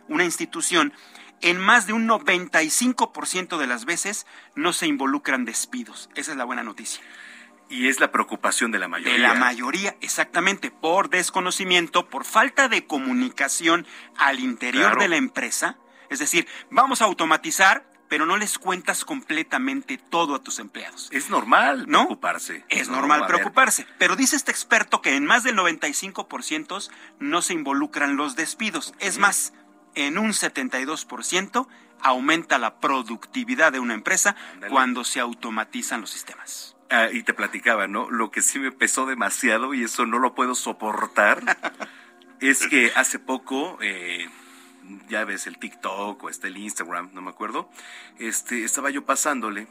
[0.09, 0.95] una institución,
[1.41, 6.11] en más de un 95% de las veces no se involucran despidos.
[6.15, 7.03] Esa es la buena noticia.
[7.71, 9.13] Y es la preocupación de la mayoría.
[9.13, 15.77] De la mayoría, exactamente, por desconocimiento, por falta de comunicación al interior de la empresa.
[16.09, 21.11] Es decir, vamos a automatizar, pero no les cuentas completamente todo a tus empleados.
[21.13, 22.07] Es normal ¿No?
[22.07, 22.65] preocuparse.
[22.71, 23.87] Es normal preocuparse.
[23.99, 28.95] Pero dice este experto que en más del 95% no se involucran los despidos.
[28.99, 29.53] Es más,
[30.07, 31.67] en un 72%
[32.01, 34.37] aumenta la productividad de una empresa
[34.69, 36.77] cuando se automatizan los sistemas.
[36.91, 38.11] Ah, y te platicaba, ¿no?
[38.11, 41.43] Lo que sí me pesó demasiado y eso no lo puedo soportar
[42.41, 44.27] es que hace poco, eh,
[45.09, 47.69] ya ves el TikTok o este el Instagram, no me acuerdo,
[48.19, 49.67] este, estaba yo pasándole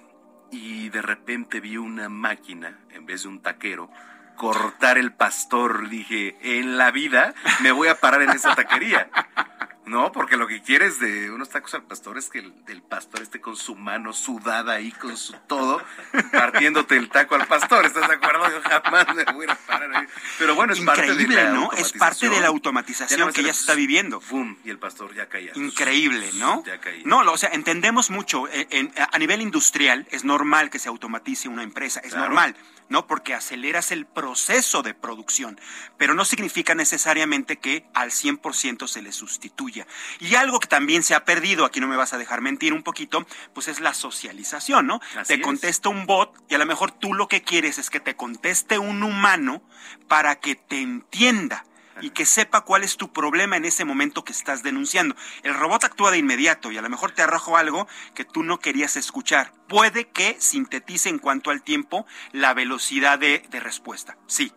[0.52, 3.90] y de repente vi una máquina en vez de un taquero
[4.36, 5.90] cortar el pastor.
[5.90, 9.10] Dije, en la vida me voy a parar en esa taquería.
[9.88, 13.39] No, porque lo que quieres de unos tacos al pastor es que el, pastor esté
[13.39, 15.82] con su mano sudada ahí, con su todo,
[16.32, 17.86] partiéndote el taco al pastor.
[17.86, 18.50] ¿Estás de acuerdo?
[18.50, 20.08] Yo jamás me voy a parar ahí.
[20.38, 21.71] Pero bueno, es parte de la ¿no?
[21.71, 24.19] Es parte de la automatización que ya se está viviendo.
[24.19, 24.58] ¡Fum!
[24.65, 25.54] Y el pastor ya caía.
[25.56, 26.63] Increíble, ¿no?
[26.65, 27.04] Ya caía.
[27.06, 28.47] No, o sea, entendemos mucho.
[28.52, 32.56] Eh, a nivel industrial es normal que se automatice una empresa, es normal.
[32.89, 33.08] ¿No?
[33.08, 35.60] Porque aceleras el proceso de producción,
[35.97, 39.88] pero no significa necesariamente que al 100% se le sustituya.
[40.19, 42.84] Y algo que también se ha perdido, aquí no me vas a dejar mentir un
[42.84, 45.02] poquito, pues es la socialización, ¿no?
[45.26, 48.15] te contesta un bot y a lo mejor tú lo que quieres es que te
[48.15, 49.62] conteste un humano
[50.08, 51.65] para que te entienda
[52.01, 55.15] y que sepa cuál es tu problema en ese momento que estás denunciando.
[55.43, 58.60] El robot actúa de inmediato y a lo mejor te arrojo algo que tú no
[58.60, 59.53] querías escuchar.
[59.67, 64.51] Puede que sintetice en cuanto al tiempo la velocidad de, respuesta, sí.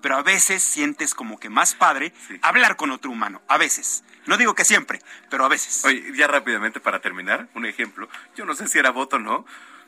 [0.00, 4.02] Pero a veces sientes como que más padre hablar con otro humano, a veces.
[4.26, 5.84] No digo que siempre, pero a veces.
[5.84, 8.08] Oye, ya rápidamente para terminar, un ejemplo.
[8.34, 9.46] Yo no sé si era voto o no.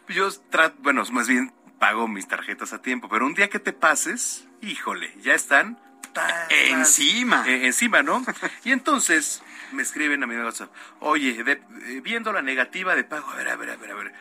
[0.09, 3.73] Yo trato, bueno, más bien pago mis tarjetas a tiempo, pero un día que te
[3.73, 5.79] pases, híjole, ya están
[6.51, 7.45] Encima.
[7.47, 8.25] Eh, encima, ¿no?
[8.65, 9.43] Y entonces
[9.73, 13.57] me escriben a mi WhatsApp, oye, eh, viendo la negativa de pago, a ver, a
[13.57, 14.13] ver, a ver, a ver.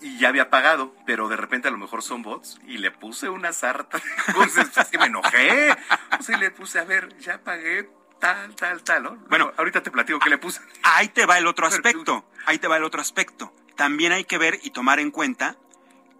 [0.00, 3.28] Y ya había pagado, pero de repente a lo mejor son bots y le puse
[3.28, 4.00] una sarta.
[4.28, 5.76] Entonces, es que me enojé.
[6.18, 7.88] O sea, le puse, a ver, ya pagué,
[8.18, 9.16] tal, tal, tal, ¿no?
[9.28, 10.60] Bueno, ahorita te platico qué le puse.
[10.82, 13.54] Ahí te va el otro aspecto, ahí te va el otro aspecto.
[13.76, 15.56] También hay que ver y tomar en cuenta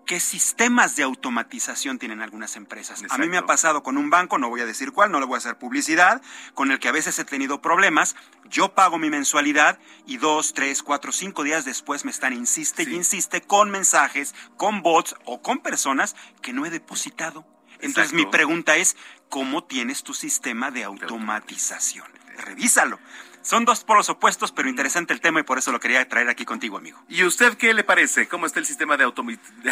[0.05, 3.03] qué sistemas de automatización tienen algunas empresas.
[3.09, 5.27] A mí me ha pasado con un banco, no voy a decir cuál, no le
[5.27, 6.23] voy a hacer publicidad,
[6.55, 8.17] con el que a veces he tenido problemas.
[8.49, 12.95] Yo pago mi mensualidad y dos, tres, cuatro, cinco días después me están insiste y
[12.95, 17.47] insiste con mensajes, con bots o con personas que no he depositado.
[17.81, 18.97] Entonces mi pregunta es,
[19.29, 22.07] ¿cómo tienes tu sistema de automatización?
[22.39, 22.99] Revísalo.
[23.43, 26.45] Son dos polos opuestos, pero interesante el tema y por eso lo quería traer aquí
[26.45, 27.03] contigo, amigo.
[27.09, 28.29] ¿Y usted qué le parece?
[28.29, 29.11] ¿Cómo está el sistema de,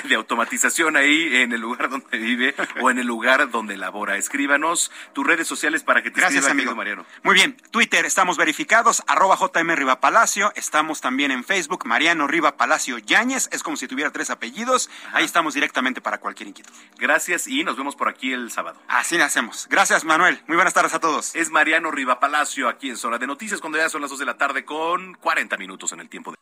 [0.04, 4.16] de automatización ahí en el lugar donde vive o en el lugar donde labora?
[4.16, 7.06] Escríbanos tus redes sociales para que te Gracias, amigo Mariano.
[7.22, 12.56] Muy bien, Twitter estamos verificados, arroba JM Riva Palacio, estamos también en Facebook, Mariano Riva
[12.56, 16.74] Palacio Yáñez, es como si tuviera tres apellidos, ahí estamos directamente para cualquier inquietud.
[16.98, 18.80] Gracias y nos vemos por aquí el sábado.
[18.88, 19.66] Así hacemos.
[19.70, 20.40] Gracias, Manuel.
[20.46, 21.34] Muy buenas tardes a todos.
[21.34, 24.26] Es Mariano Riva Palacio aquí en Zona de Noticias cuando ya son las 2 de
[24.26, 26.38] la tarde con 40 minutos en el tiempo de...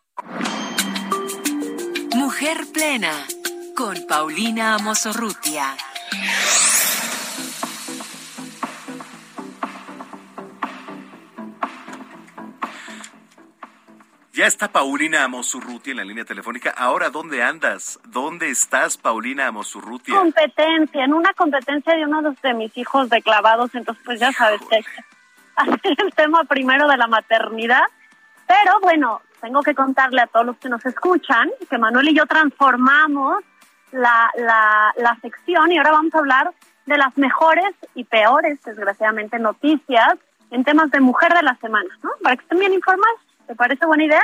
[2.17, 3.13] Mujer Plena
[3.77, 5.77] con Paulina Amosorrutia.
[14.33, 16.71] Ya está Paulina Amosurrutia en la línea telefónica.
[16.71, 17.99] Ahora, ¿dónde andas?
[18.05, 20.15] ¿Dónde estás, Paulina Amosurrutia?
[20.15, 24.61] Competencia, en una competencia de uno de mis hijos de clavados, entonces pues ya sabes
[24.71, 24.85] que
[25.63, 27.85] hacer el tema primero de la maternidad.
[28.47, 32.27] Pero bueno, tengo que contarle a todos los que nos escuchan que Manuel y yo
[32.27, 33.45] transformamos
[33.93, 36.53] la, la, la sección y ahora vamos a hablar
[36.87, 40.15] de las mejores y peores, desgraciadamente, noticias
[40.51, 42.11] en temas de mujer de la semana, ¿no?
[42.23, 43.21] Para que estén bien informados.
[43.47, 44.23] ¿Te parece buena idea?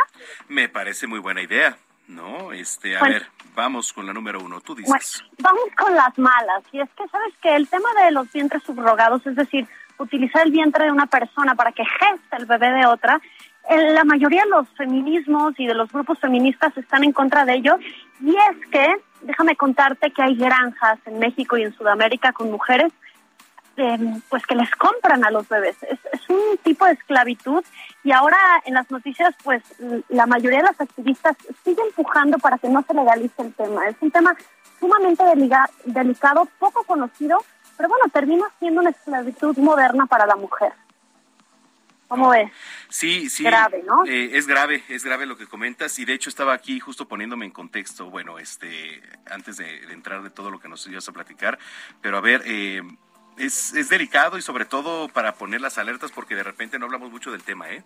[0.48, 1.76] Me parece muy buena idea.
[2.08, 5.24] No, este, a ver, vamos con la número uno, tú dices.
[5.38, 6.62] vamos con las malas.
[6.72, 9.66] Y es que, ¿sabes que El tema de los vientres subrogados, es decir,
[9.98, 13.20] utilizar el vientre de una persona para que geste el bebé de otra,
[13.70, 17.78] la mayoría de los feminismos y de los grupos feministas están en contra de ello.
[18.20, 22.92] Y es que, déjame contarte que hay granjas en México y en Sudamérica con mujeres
[23.76, 25.76] eh, pues que les compran a los bebés.
[25.82, 27.64] Es, es, un tipo de esclavitud
[28.04, 28.36] y ahora
[28.66, 29.62] en las noticias pues
[30.08, 33.88] la mayoría de las activistas sigue empujando para que no se legalice el tema.
[33.88, 34.36] Es un tema
[34.78, 35.24] sumamente
[35.86, 37.38] delicado, poco conocido
[37.76, 40.72] pero bueno, termina siendo una esclavitud moderna para la mujer.
[42.08, 42.50] ¿Cómo ves?
[42.88, 43.42] Sí, sí.
[43.42, 44.04] Grave, ¿no?
[44.04, 47.46] Eh, es grave, es grave lo que comentas y de hecho estaba aquí justo poniéndome
[47.46, 51.58] en contexto, bueno, este, antes de, entrar de todo lo que nos ibas a platicar,
[52.00, 52.82] pero a ver, eh,
[53.38, 57.10] es, es delicado y sobre todo para poner las alertas porque de repente no hablamos
[57.10, 57.82] mucho del tema, ¿eh?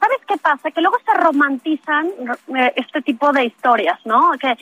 [0.00, 0.70] ¿Sabes qué pasa?
[0.70, 2.08] Que luego se romantizan
[2.56, 4.32] eh, este tipo de historias, ¿no?
[4.38, 4.56] Que,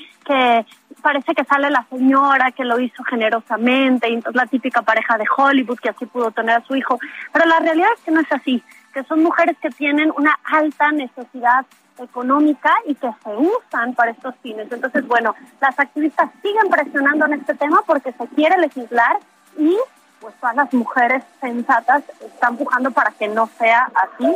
[1.03, 5.25] parece que sale la señora que lo hizo generosamente y entonces la típica pareja de
[5.37, 6.99] Hollywood que así pudo tener a su hijo.
[7.33, 8.63] Pero la realidad es que no es así,
[8.93, 11.65] que son mujeres que tienen una alta necesidad
[11.99, 14.71] económica y que se usan para estos fines.
[14.71, 19.19] Entonces, bueno, las activistas siguen presionando en este tema porque se quiere legislar
[19.59, 19.77] y
[20.21, 24.35] pues todas las mujeres sensatas están empujando para que no sea así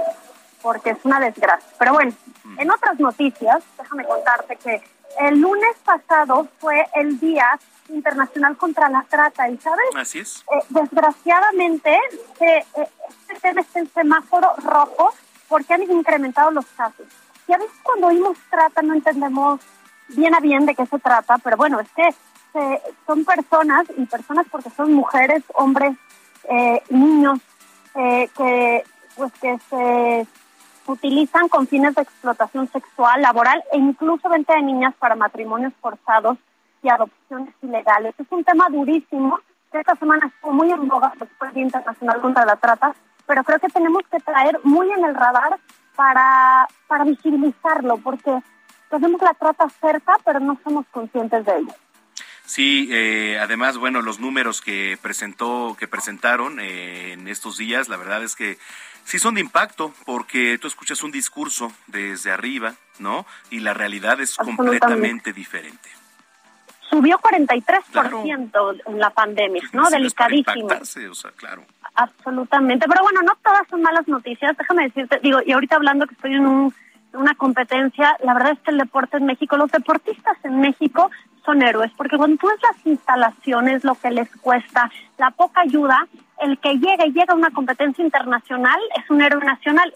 [0.63, 1.69] porque es una desgracia.
[1.79, 2.13] Pero bueno,
[2.59, 4.83] en otras noticias, déjame contarte que
[5.19, 7.59] el lunes pasado fue el Día
[7.89, 9.85] Internacional contra la Trata, ¿y sabes?
[9.97, 10.45] Así es.
[10.53, 11.99] Eh, desgraciadamente,
[12.41, 12.65] eh,
[13.29, 15.13] este tema está en semáforo rojo
[15.49, 17.07] porque han incrementado los casos.
[17.49, 19.61] Y a veces cuando oímos trata no entendemos
[20.09, 22.09] bien a bien de qué se trata, pero bueno, es que
[22.55, 25.97] eh, son personas, y personas porque son mujeres, hombres,
[26.45, 27.41] eh, niños,
[27.93, 28.85] que
[29.17, 30.27] pues que se
[30.87, 36.39] utilizan con fines de explotación sexual, laboral e incluso venta de niñas para matrimonios forzados
[36.83, 38.15] y adopciones ilegales.
[38.19, 39.39] Es un tema durísimo
[39.79, 42.95] esta semana estuvo muy en boga después Día Internacional contra la Trata,
[43.27, 45.61] pero creo que tenemos que traer muy en el radar
[45.95, 48.43] para, para visibilizarlo, porque
[48.89, 51.73] tenemos la trata cerca, pero no somos conscientes de ello.
[52.51, 57.97] Sí, eh, además, bueno, los números que presentó, que presentaron eh, en estos días, la
[57.97, 58.59] verdad es que
[59.05, 63.25] sí son de impacto, porque tú escuchas un discurso desde arriba, ¿no?
[63.51, 65.91] Y la realidad es completamente diferente.
[66.91, 69.89] Subió 43% en la pandemia, ¿no?
[69.89, 70.67] Delicadísimo.
[71.09, 71.63] o sea, claro.
[71.95, 72.89] Absolutamente.
[72.89, 74.57] Pero bueno, no todas son malas noticias.
[74.59, 76.75] Déjame decirte, digo, y ahorita hablando que estoy en un,
[77.13, 81.13] una competencia, la verdad es que el deporte en México, los deportistas en México
[81.45, 86.07] son héroes, porque cuando tú ves las instalaciones, lo que les cuesta, la poca ayuda,
[86.41, 89.93] el que llega y llega a una competencia internacional es un héroe nacional.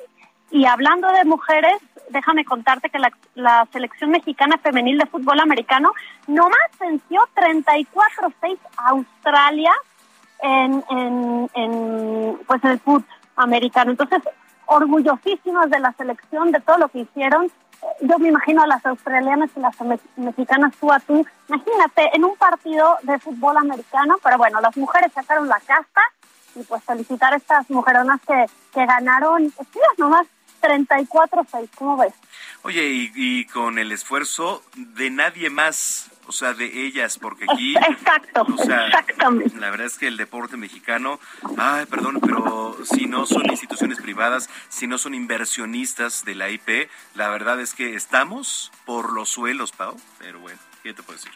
[0.51, 1.79] Y hablando de mujeres,
[2.11, 2.99] déjame contarte que
[3.35, 5.93] la, selección mexicana femenil de fútbol americano
[6.27, 9.73] nomás venció 34-6 a Australia
[10.43, 13.05] en, en, en, pues en el fut,
[13.37, 13.91] americano.
[13.91, 14.23] Entonces,
[14.67, 17.51] orgullosísimas de la selección, de todo lo que hicieron.
[18.01, 19.77] Yo me imagino a las australianas y las
[20.17, 21.25] mexicanas tú a tú.
[21.49, 26.03] Imagínate, en un partido de fútbol americano, pero bueno, las mujeres sacaron la casta
[26.55, 29.69] y pues felicitar a estas mujeronas que, que ganaron, pues,
[29.99, 30.27] nomás
[30.65, 32.15] 34-6, ¿cómo ves?
[32.63, 37.77] Oye, y, y, con el esfuerzo de nadie más, o sea, de ellas, porque aquí...
[37.77, 39.59] Exacto, o sea, exactamente.
[39.59, 41.21] La verdad es que el deporte mexicano,
[41.59, 46.89] ay, perdón, pero si no son instituciones privadas, si no son inversionistas de la IP,
[47.15, 51.33] la verdad es que estamos por los suelos, Pau, pero bueno, ¿qué te puedo decir?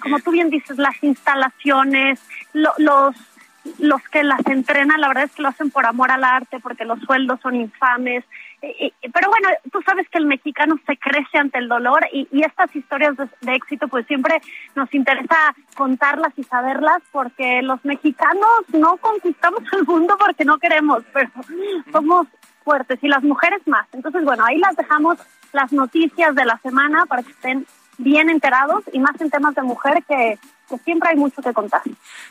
[0.00, 2.20] Como tú bien dices, las instalaciones,
[2.52, 3.14] lo, los
[3.78, 6.84] los que las entrenan, la verdad es que lo hacen por amor al arte, porque
[6.84, 8.24] los sueldos son infames.
[9.12, 13.16] pero bueno, tú sabes que el mexicano se crece ante el dolor y, estas historias
[13.16, 14.40] de, éxito, pues siempre
[14.74, 21.04] nos interesa contarlas y saberlas, porque los mexicanos no conquistamos el mundo porque no queremos,
[21.12, 21.30] pero
[21.92, 22.26] somos
[22.64, 23.86] fuertes y las mujeres más.
[23.92, 25.18] Entonces, bueno, ahí las dejamos
[25.52, 27.66] las noticias de la semana para que estén
[27.98, 30.38] bien enterados y más en temas de mujer que
[30.78, 31.82] siempre hay mucho que contar.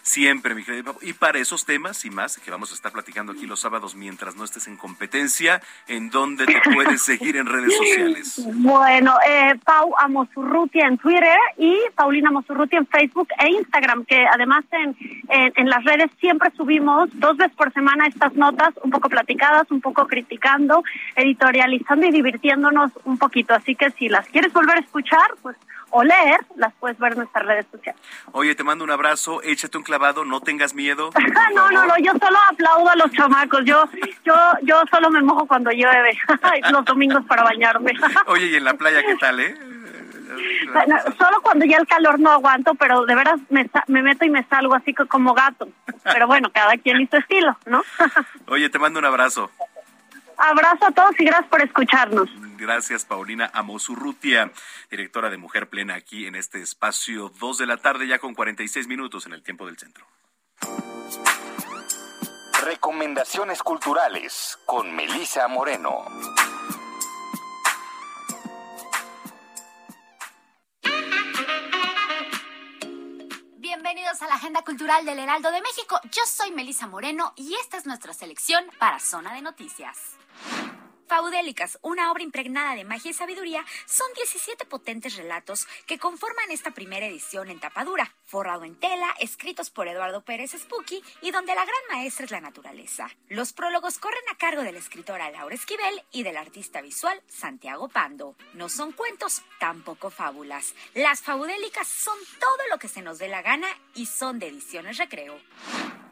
[0.02, 0.94] Siempre, mi querida.
[1.02, 4.36] Y para esos temas y más que vamos a estar platicando aquí los sábados mientras
[4.36, 8.42] no estés en competencia, ¿en dónde te puedes seguir en redes sociales?
[8.56, 14.66] Bueno, eh, Pau Amosurrutia en Twitter y Paulina Amosurrutia en Facebook e Instagram, que además
[14.72, 14.96] en,
[15.30, 19.82] en, las redes siempre subimos dos veces por semana estas notas, un poco platicadas, un
[19.82, 20.84] poco criticando,
[21.16, 23.54] editorializando y divirtiéndonos un poquito.
[23.54, 25.56] Así que si las quieres volver a escuchar, pues
[25.92, 28.02] o leer, las puedes ver en nuestras redes sociales.
[28.32, 31.12] Oye, te mando un abrazo, échate un clavado, no tengas miedo.
[31.54, 33.84] no, no, no, yo solo aplaudo a los chamacos, yo,
[34.26, 34.34] yo,
[34.64, 36.18] yo solo me mojo cuando llueve,
[36.72, 37.94] los domingos para bañarme.
[38.28, 39.56] Oye, ¿y en la playa qué tal, eh?
[41.18, 44.44] solo cuando ya el calor no aguanto, pero de veras me, me meto y me
[44.46, 45.68] salgo así como gato.
[46.04, 47.84] Pero bueno, cada quien y su estilo, ¿no?
[48.48, 49.52] Oye, te mando un abrazo.
[50.42, 52.28] Abrazo a todos y gracias por escucharnos.
[52.58, 54.52] Gracias, Paulina Amosurrutia,
[54.90, 58.88] directora de Mujer Plena aquí en este espacio 2 de la tarde, ya con 46
[58.88, 60.06] minutos en el tiempo del centro.
[62.64, 66.06] Recomendaciones culturales con Melisa Moreno.
[73.58, 76.00] Bienvenidos a la Agenda Cultural del Heraldo de México.
[76.12, 80.18] Yo soy Melisa Moreno y esta es nuestra selección para Zona de Noticias.
[81.12, 86.72] Faudélicas, una obra impregnada de magia y sabiduría, son 17 potentes relatos que conforman esta
[86.72, 91.66] primera edición en tapadura, forrado en tela, escritos por Eduardo Pérez Spooky y donde la
[91.66, 93.10] gran maestra es la naturaleza.
[93.28, 97.90] Los prólogos corren a cargo de la escritora Laura Esquivel y del artista visual Santiago
[97.90, 98.38] Pando.
[98.54, 100.74] No son cuentos, tampoco fábulas.
[100.94, 104.98] Las faudélicas son todo lo que se nos dé la gana y son de ediciones
[104.98, 105.38] recreo.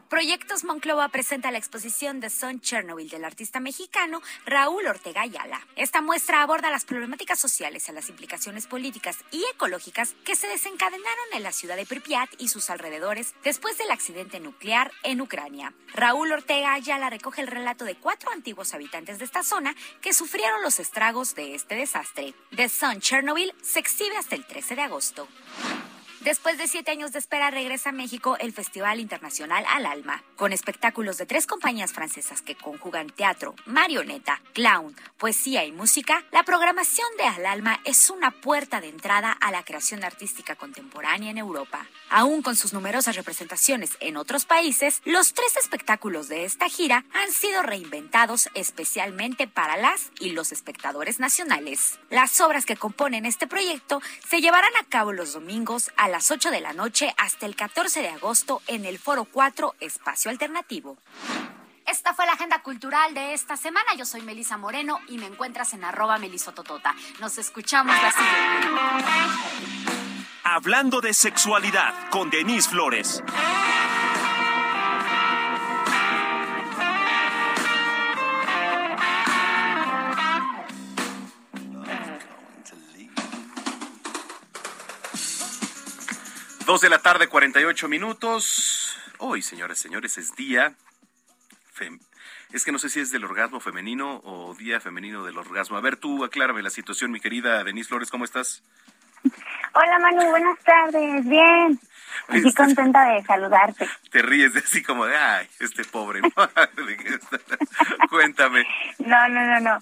[0.10, 5.62] Proyectos Monclova presenta la exposición de Son Chernobyl del artista mexicano Raúl Ortega Ayala.
[5.76, 11.26] Esta muestra aborda las problemáticas sociales y las implicaciones políticas y ecológicas que se desencadenaron
[11.34, 15.76] en la ciudad de Pripyat y sus alrededores después del accidente nuclear en Ucrania.
[15.94, 20.64] Raúl Ortega Ayala recoge el relato de cuatro antiguos habitantes de esta zona que sufrieron
[20.64, 22.34] los estragos de este desastre.
[22.56, 25.28] The Sun Chernobyl se exhibe hasta el 13 de agosto.
[26.22, 30.52] Después de siete años de espera, regresa a México el Festival Internacional Al Alma, con
[30.52, 36.26] espectáculos de tres compañías francesas que conjugan teatro, marioneta, clown, poesía y música.
[36.34, 41.32] La programación de Al Alma es una puerta de entrada a la creación artística contemporánea
[41.32, 41.88] en Europa.
[42.10, 47.32] Aún con sus numerosas representaciones en otros países, los tres espectáculos de esta gira han
[47.32, 51.98] sido reinventados especialmente para las y los espectadores nacionales.
[52.10, 56.52] Las obras que componen este proyecto se llevarán a cabo los domingos a las 8
[56.52, 60.98] de la noche hasta el 14 de agosto en el Foro 4 Espacio Alternativo.
[61.86, 63.96] Esta fue la agenda cultural de esta semana.
[63.98, 66.94] Yo soy Melisa Moreno y me encuentras en arroba melisototota.
[67.20, 68.68] Nos escuchamos la siguiente.
[70.44, 73.24] Hablando de sexualidad con Denise Flores.
[86.70, 88.96] 2 de la tarde, 48 minutos.
[89.18, 90.76] Hoy, señores, señores, es día.
[92.54, 95.78] Es que no sé si es del orgasmo femenino o día femenino del orgasmo.
[95.78, 98.62] A ver, tú aclárame la situación, mi querida Denise Flores, ¿cómo estás?
[99.74, 101.80] Hola Manu, buenas tardes, bien.
[102.28, 103.90] Estoy contenta de saludarte.
[104.12, 106.22] Te ríes de así como de, ay, este pobre.
[108.12, 108.64] Cuéntame.
[109.00, 109.80] No, no, no, no.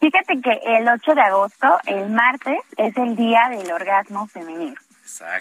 [0.00, 4.80] Fíjate que el 8 de agosto, el martes, es el día del orgasmo femenino.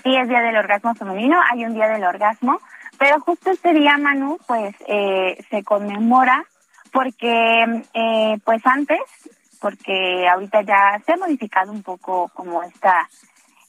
[0.04, 2.60] Sí, es Día del Orgasmo Femenino, hay un Día del Orgasmo
[2.98, 6.46] Pero justo este día, Manu, pues eh, se conmemora
[6.92, 9.00] porque, eh, pues antes,
[9.62, 13.08] porque ahorita ya se ha modificado un poco como esta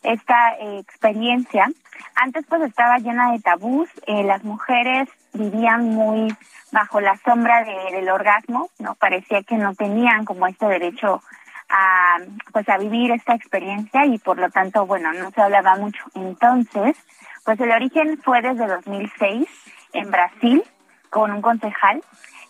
[0.03, 1.71] esta eh, experiencia.
[2.15, 6.35] Antes pues estaba llena de tabús, eh, las mujeres vivían muy
[6.73, 11.23] bajo la sombra de, del orgasmo, no parecía que no tenían como este derecho
[11.71, 12.19] a
[12.53, 16.05] pues a vivir esta experiencia y por lo tanto bueno no se hablaba mucho.
[16.15, 16.97] Entonces
[17.45, 19.49] pues el origen fue desde 2006
[19.93, 20.63] en Brasil
[21.11, 22.03] con un concejal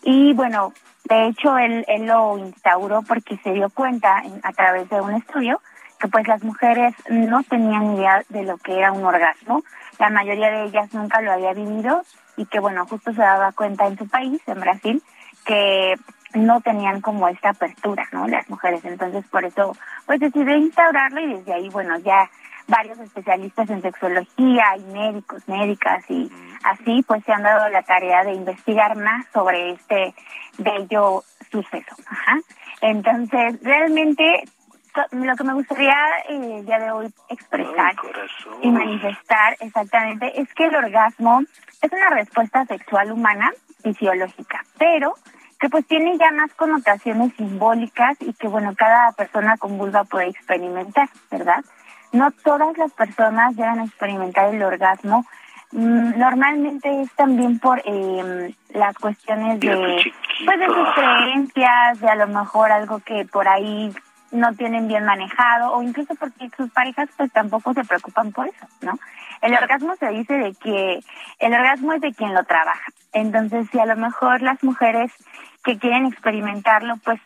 [0.02, 0.72] y bueno
[1.04, 5.60] de hecho él, él lo instauró porque se dio cuenta a través de un estudio
[6.00, 9.62] que pues las mujeres no tenían idea de lo que era un orgasmo,
[9.98, 12.02] la mayoría de ellas nunca lo había vivido
[12.36, 15.02] y que bueno, justo se daba cuenta en su país, en Brasil,
[15.44, 15.94] que
[16.34, 18.26] no tenían como esta apertura, ¿no?
[18.28, 19.76] Las mujeres, entonces por eso
[20.06, 22.30] pues decidí instaurarlo y desde ahí bueno, ya
[22.68, 26.30] varios especialistas en sexología y médicos, médicas y
[26.64, 30.14] así pues se han dado la tarea de investigar más sobre este
[30.58, 31.96] bello suceso.
[32.06, 32.38] Ajá.
[32.80, 34.44] Entonces, realmente
[35.12, 35.96] lo que me gustaría
[36.28, 37.94] eh, el día de hoy expresar
[38.62, 41.42] y manifestar exactamente es que el orgasmo
[41.82, 43.52] es una respuesta sexual humana
[43.82, 45.14] fisiológica, pero
[45.60, 50.28] que pues tiene ya más connotaciones simbólicas y que bueno, cada persona con vulva puede
[50.28, 51.62] experimentar, ¿verdad?
[52.12, 55.26] No todas las personas deben experimentar el orgasmo.
[55.72, 60.12] Mm, normalmente es también por eh, las cuestiones de,
[60.44, 63.94] pues de sus creencias, de a lo mejor algo que por ahí
[64.32, 68.66] no tienen bien manejado o incluso porque sus parejas pues tampoco se preocupan por eso,
[68.80, 68.98] ¿no?
[69.42, 71.00] El orgasmo se dice de que
[71.38, 72.92] el orgasmo es de quien lo trabaja.
[73.12, 75.12] Entonces, si a lo mejor las mujeres
[75.64, 77.20] que quieren experimentarlo, pues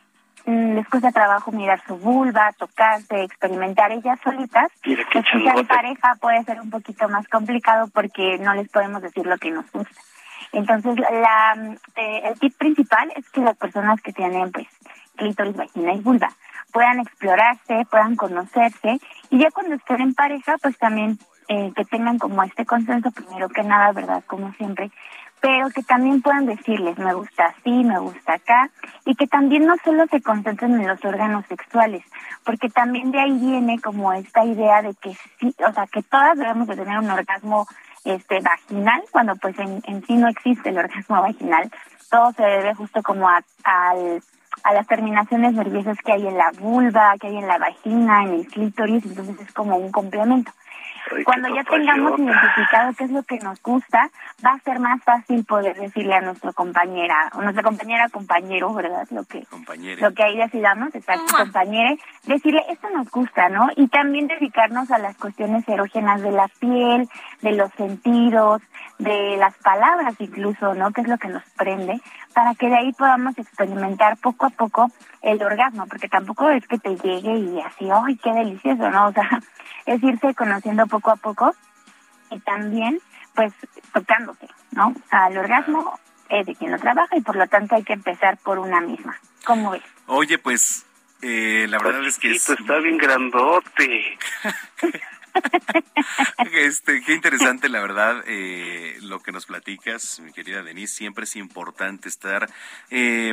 [0.46, 6.16] mm, les cuesta trabajo mirar su vulva, tocarse, experimentar ellas solitas, pues si en pareja
[6.20, 10.00] puede ser un poquito más complicado porque no les podemos decir lo que nos gusta.
[10.52, 14.68] Entonces, la, eh, el tip principal es que las personas que tienen pues
[15.16, 16.30] clítoris, vagina y vulva
[16.72, 18.98] puedan explorarse, puedan conocerse
[19.30, 21.18] y ya cuando estén en pareja, pues también
[21.48, 24.24] eh, que tengan como este consenso, primero que nada, ¿verdad?
[24.26, 24.90] Como siempre,
[25.44, 28.70] pero que también puedan decirles, me gusta así, me gusta acá,
[29.04, 32.02] y que también no solo se concentren en los órganos sexuales,
[32.46, 36.38] porque también de ahí viene como esta idea de que sí, o sea, que todas
[36.38, 37.66] debemos de tener un orgasmo
[38.06, 41.70] este vaginal, cuando pues en, en sí no existe el orgasmo vaginal,
[42.10, 44.22] todo se debe justo como a, al
[44.62, 48.34] a las terminaciones nerviosas que hay en la vulva, que hay en la vagina, en
[48.34, 50.52] el clítoris, entonces es como un complemento.
[51.24, 54.10] Cuando ya tengamos identificado qué es lo que nos gusta,
[54.44, 59.06] va a ser más fácil poder decirle a nuestra compañera, o nuestra compañera compañero, ¿verdad?
[59.10, 59.46] Lo que
[59.98, 63.68] lo que ahí decidamos, exacto, compañere, decirle esto nos gusta, ¿no?
[63.76, 67.08] Y también dedicarnos a las cuestiones erógenas de la piel,
[67.42, 68.62] de los sentidos,
[68.98, 70.92] de las palabras incluso, ¿no?
[70.92, 72.00] Que es lo que nos prende,
[72.34, 74.90] para que de ahí podamos experimentar poco a poco
[75.24, 78.90] el orgasmo, porque tampoco es que te llegue y así, ¡ay, qué delicioso!
[78.90, 79.08] ¿no?
[79.08, 79.40] O sea,
[79.86, 81.54] es irse conociendo poco a poco
[82.30, 83.00] y también,
[83.34, 83.52] pues,
[83.92, 84.94] tocándose, ¿no?
[85.10, 85.98] Al orgasmo
[86.28, 89.18] es de quien lo trabaja y por lo tanto hay que empezar por una misma.
[89.44, 89.82] ¿Cómo ves?
[90.06, 90.84] Oye, pues,
[91.22, 92.32] eh, la verdad es que...
[92.32, 94.18] está bien grandote.
[96.52, 100.94] este, qué interesante, la verdad, eh, lo que nos platicas, mi querida Denise.
[100.94, 102.50] Siempre es importante estar
[102.90, 103.32] eh,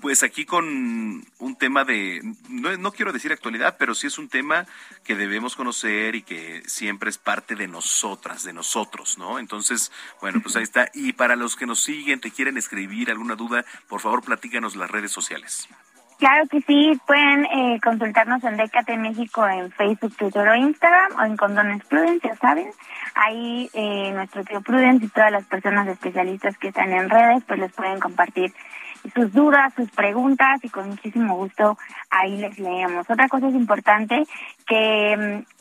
[0.00, 4.28] pues aquí con un tema de, no, no, quiero decir actualidad, pero sí es un
[4.28, 4.66] tema
[5.04, 9.38] que debemos conocer y que siempre es parte de nosotras, de nosotros, ¿no?
[9.38, 10.88] Entonces, bueno, pues ahí está.
[10.94, 14.90] Y para los que nos siguen, te quieren escribir alguna duda, por favor, platícanos las
[14.90, 15.68] redes sociales.
[16.18, 21.24] Claro que sí, pueden eh, consultarnos en Décate México en Facebook, Twitter o Instagram o
[21.24, 22.70] en Condones Prudence, ya saben.
[23.14, 27.60] Ahí eh, nuestro tío Prudence y todas las personas especialistas que están en redes pues
[27.60, 28.52] les pueden compartir
[29.10, 31.76] sus dudas, sus preguntas y con muchísimo gusto
[32.10, 33.08] ahí les leemos.
[33.08, 34.24] Otra cosa es importante
[34.66, 35.58] que mm,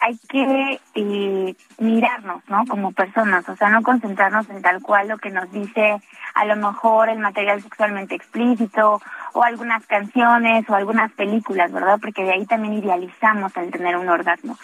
[0.00, 2.64] hay que eh, mirarnos, ¿no?
[2.66, 6.00] Como personas, o sea, no concentrarnos en tal cual lo que nos dice
[6.34, 9.00] a lo mejor el material sexualmente explícito
[9.34, 11.98] o algunas canciones o algunas películas, ¿verdad?
[12.00, 14.56] Porque de ahí también idealizamos el tener un orgasmo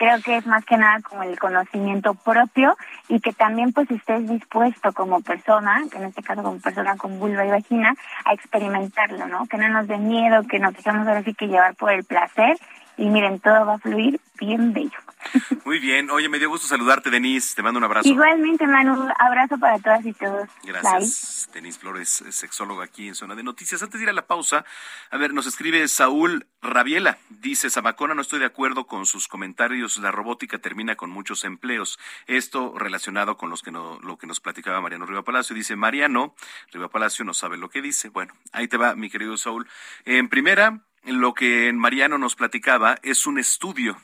[0.00, 2.74] creo que es más que nada como el conocimiento propio
[3.08, 7.44] y que también pues estés dispuesto como persona, en este caso como persona con vulva
[7.44, 7.94] y vagina,
[8.24, 9.44] a experimentarlo, ¿no?
[9.44, 12.56] Que no nos dé miedo, que nos dejemos ahora sí que llevar por el placer
[13.00, 14.98] y miren, todo va a fluir bien bello.
[15.64, 16.10] Muy bien.
[16.10, 17.54] Oye, me dio gusto saludarte, Denise.
[17.54, 18.08] Te mando un abrazo.
[18.08, 19.08] Igualmente, Manu.
[19.18, 20.48] Abrazo para todas y todos.
[20.64, 21.48] Gracias.
[21.52, 23.82] Denise Flores, sexóloga aquí en Zona de Noticias.
[23.82, 24.64] Antes de ir a la pausa,
[25.10, 27.18] a ver, nos escribe Saúl Rabiela.
[27.28, 29.98] Dice, Zamacona, no estoy de acuerdo con sus comentarios.
[29.98, 31.98] La robótica termina con muchos empleos.
[32.26, 35.56] Esto relacionado con los que no, lo que nos platicaba Mariano Riva Palacio.
[35.56, 36.34] Dice, Mariano
[36.72, 38.10] Riva Palacio no sabe lo que dice.
[38.10, 39.68] Bueno, ahí te va, mi querido Saúl.
[40.04, 43.96] En primera, lo que Mariano nos platicaba es un estudio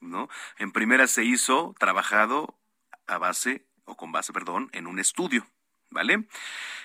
[0.00, 0.28] ¿no?
[0.58, 2.58] En primera se hizo trabajado
[3.06, 5.46] a base, o con base, perdón, en un estudio,
[5.90, 6.24] ¿vale?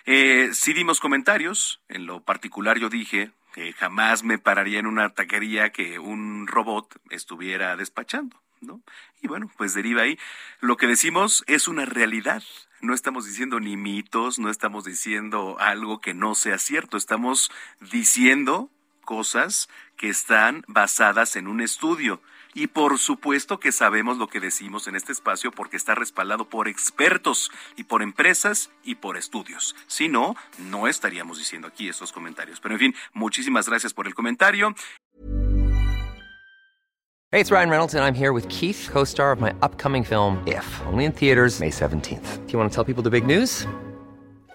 [0.06, 5.14] Eh, sí dimos comentarios, en lo particular yo dije que jamás me pararía en una
[5.14, 8.82] taquería que un robot estuviera despachando, ¿no?
[9.22, 10.20] Y bueno, pues deriva ahí.
[10.60, 12.44] Lo que decimos es una realidad.
[12.82, 17.50] No estamos diciendo ni mitos, no estamos diciendo algo que no sea cierto, estamos
[17.80, 18.70] diciendo
[19.06, 22.22] cosas que están basadas en un estudio.
[22.54, 26.68] Y por supuesto que sabemos lo que decimos en este espacio porque está respaldado por
[26.68, 29.76] expertos y por empresas y por estudios.
[29.88, 32.60] Si no, no estaríamos diciendo aquí estos comentarios.
[32.62, 34.74] Pero en fin, muchísimas gracias por el comentario.
[37.32, 40.66] Hey, it's Ryan Reynolds and I'm here with Keith, co-star of my upcoming film If,
[40.88, 42.46] only in theaters May 17th.
[42.46, 43.68] Do you want to tell people the big news?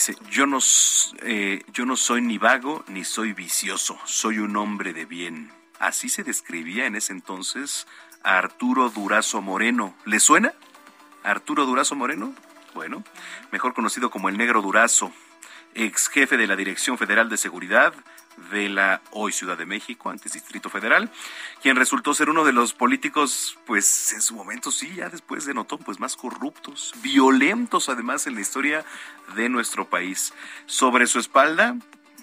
[0.00, 0.60] Dice, yo no,
[1.24, 5.52] eh, yo no soy ni vago ni soy vicioso, soy un hombre de bien.
[5.78, 7.86] Así se describía en ese entonces
[8.22, 9.94] a Arturo Durazo Moreno.
[10.06, 10.54] ¿Le suena?
[11.22, 12.32] Arturo Durazo Moreno,
[12.72, 13.04] bueno,
[13.52, 15.12] mejor conocido como el Negro Durazo,
[15.74, 17.92] ex jefe de la Dirección Federal de Seguridad
[18.50, 21.10] de la hoy Ciudad de México, antes Distrito Federal,
[21.62, 25.54] quien resultó ser uno de los políticos, pues en su momento sí, ya después de
[25.54, 28.84] Notón, pues más corruptos, violentos además en la historia
[29.34, 30.32] de nuestro país.
[30.66, 31.76] Sobre su espalda,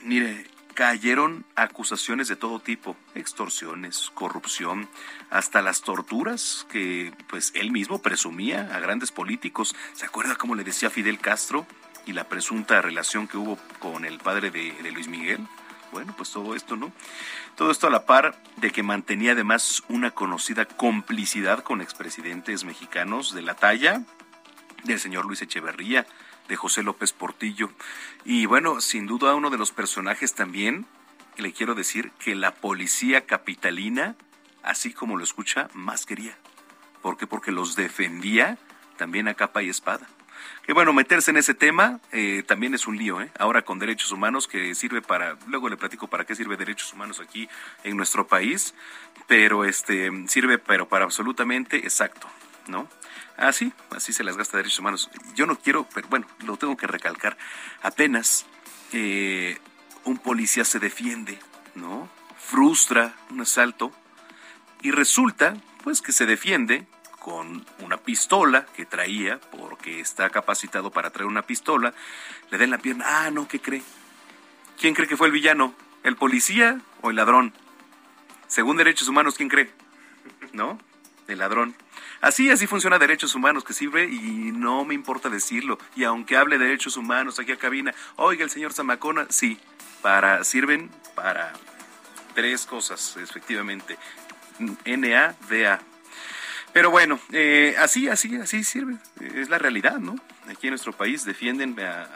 [0.04, 0.48] mire,
[0.78, 4.88] cayeron acusaciones de todo tipo, extorsiones, corrupción,
[5.32, 9.76] hasta las torturas que pues él mismo presumía a grandes políticos.
[9.94, 11.66] ¿Se acuerda cómo le decía Fidel Castro
[12.06, 15.48] y la presunta relación que hubo con el padre de, de Luis Miguel?
[15.92, 16.92] Bueno, pues todo esto, ¿no?
[17.56, 23.34] Todo esto a la par de que mantenía además una conocida complicidad con expresidentes mexicanos
[23.34, 24.04] de la talla
[24.84, 26.06] del señor Luis Echeverría,
[26.48, 27.72] de José López Portillo.
[28.26, 30.86] Y bueno, sin duda uno de los personajes también,
[31.38, 34.16] le quiero decir que la policía capitalina,
[34.64, 36.38] así como lo escucha, más quería.
[37.02, 37.28] ¿Por qué?
[37.28, 38.58] Porque los defendía
[38.98, 40.08] también a capa y espada.
[40.64, 43.32] Que bueno, meterse en ese tema eh, también es un lío, ¿eh?
[43.40, 47.20] Ahora con derechos humanos que sirve para, luego le platico para qué sirve derechos humanos
[47.20, 47.48] aquí
[47.84, 48.74] en nuestro país,
[49.28, 52.28] pero este sirve pero para absolutamente exacto,
[52.68, 52.90] ¿no?
[53.38, 55.10] Así, así se las gasta derechos humanos.
[55.36, 57.38] Yo no quiero, pero bueno, lo tengo que recalcar.
[57.82, 58.46] Apenas
[58.94, 59.60] eh,
[60.04, 61.38] un policía se defiende,
[61.76, 62.10] ¿no?
[62.40, 63.92] Frustra un asalto
[64.82, 66.88] y resulta, pues, que se defiende
[67.28, 71.94] con una pistola que traía, porque está capacitado para traer una pistola,
[72.50, 73.04] le den la pierna.
[73.06, 73.84] Ah, no, ¿qué cree?
[74.80, 75.74] ¿Quién cree que fue el villano?
[76.04, 77.52] ¿El policía o el ladrón?
[78.48, 79.70] Según derechos humanos, ¿quién cree?
[80.54, 80.80] ¿No?
[81.28, 81.76] El ladrón.
[82.22, 85.80] Así, así funciona derechos humanos, que sirve y no me importa decirlo.
[85.98, 89.60] Y aunque hable de derechos humanos aquí a cabina, oiga el señor Zamacona, sí,
[90.02, 91.52] para, sirven para
[92.36, 93.98] tres cosas, efectivamente.
[94.86, 95.82] NADA.
[96.74, 98.96] Pero bueno, eh, así, así, así sirve.
[99.36, 100.16] Es la realidad, ¿no?
[100.48, 102.08] Aquí en nuestro país defienden a,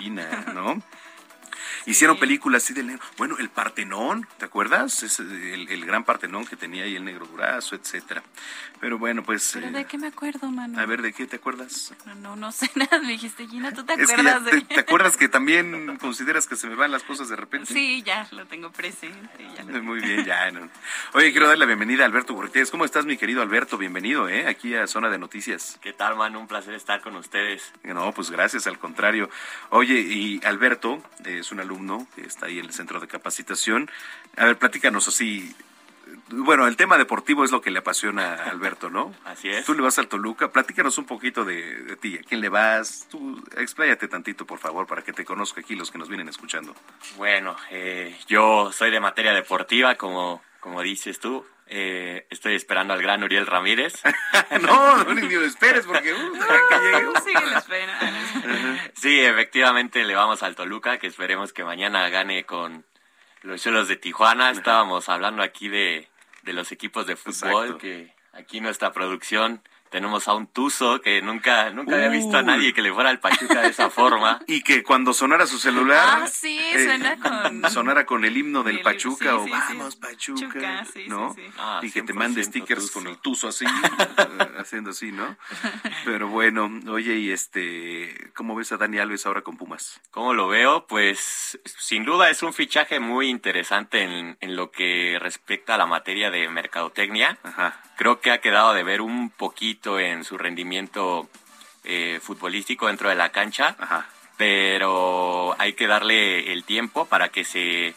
[0.00, 0.82] Gina, ¿no?
[1.86, 3.02] Hicieron películas así del negro.
[3.16, 5.02] Bueno, el Partenón, ¿te acuerdas?
[5.02, 8.22] Es el, el, gran Partenón que tenía ahí el negro durazo, etcétera.
[8.80, 9.50] Pero bueno, pues.
[9.54, 10.78] ¿Pero de qué me acuerdo, mano?
[10.80, 11.94] A ver, ¿de qué te acuerdas?
[12.06, 13.00] No, no, no sé nada.
[13.00, 16.66] Me dijiste, Gina, ¿tú te acuerdas de te, ¿Te acuerdas que también consideras que se
[16.66, 17.72] me van las cosas de repente?
[17.72, 19.48] Sí, ya lo tengo presente.
[19.56, 20.50] Ya lo Muy bien, ya.
[20.50, 20.68] No.
[21.14, 22.70] Oye, quiero dar la bienvenida a Alberto Gutiérrez.
[22.70, 23.78] ¿Cómo estás, mi querido Alberto?
[23.78, 24.46] Bienvenido, ¿eh?
[24.46, 25.78] Aquí a Zona de Noticias.
[25.80, 26.40] ¿Qué tal, mano?
[26.40, 27.72] Un placer estar con ustedes.
[27.82, 29.30] No, pues gracias, al contrario.
[29.70, 33.90] Oye, y Alberto es un alumno que está ahí en el centro de capacitación.
[34.36, 35.54] A ver, platícanos así.
[36.30, 39.14] Bueno, el tema deportivo es lo que le apasiona a Alberto, ¿no?
[39.24, 39.64] Así es.
[39.64, 40.50] Tú le vas al Toluca.
[40.50, 42.18] Platícanos un poquito de, de ti.
[42.18, 43.06] ¿A quién le vas?
[43.08, 46.74] Tú expláyate tantito, por favor, para que te conozca aquí los que nos vienen escuchando.
[47.16, 51.46] Bueno, eh, yo soy de materia deportiva, como, como dices tú.
[51.72, 54.02] Eh, estoy esperando al gran Uriel Ramírez.
[54.62, 57.20] no, no, ni lo esperes porque uh, que.
[57.24, 57.92] Sí, lo espero.
[58.94, 62.84] sí, efectivamente le vamos al Toluca, que esperemos que mañana gane con
[63.42, 64.50] los Cholos de Tijuana.
[64.50, 66.08] Estábamos hablando aquí de,
[66.42, 67.78] de los equipos de fútbol, Exacto.
[67.78, 72.72] que aquí nuestra producción tenemos a un Tuzo que nunca, nunca había visto a nadie
[72.72, 74.40] que le fuera al Pachuca de esa forma.
[74.46, 77.70] Y que cuando sonara su celular, Ah, sí, eh, suena con...
[77.70, 79.74] sonara con el himno del El- Pachuca sí, o sí, sí.
[79.76, 81.34] vamos Pachuca, ¿no?
[81.34, 81.52] sí, sí.
[81.58, 82.92] Ah, y que te 100% mande stickers Tuzo.
[82.94, 83.64] con el tuzo así,
[84.58, 85.36] haciendo así, ¿no?
[86.04, 90.00] Pero bueno, oye, y este, ¿cómo ves a Dani Alves ahora con Pumas?
[90.10, 90.86] ¿Cómo lo veo?
[90.86, 95.86] Pues sin duda es un fichaje muy interesante en, en lo que respecta a la
[95.86, 97.38] materia de mercadotecnia.
[97.42, 97.80] Ajá.
[98.00, 101.28] Creo que ha quedado de ver un poquito en su rendimiento
[101.84, 104.06] eh, futbolístico dentro de la cancha, Ajá.
[104.38, 107.94] pero hay que darle el tiempo para que se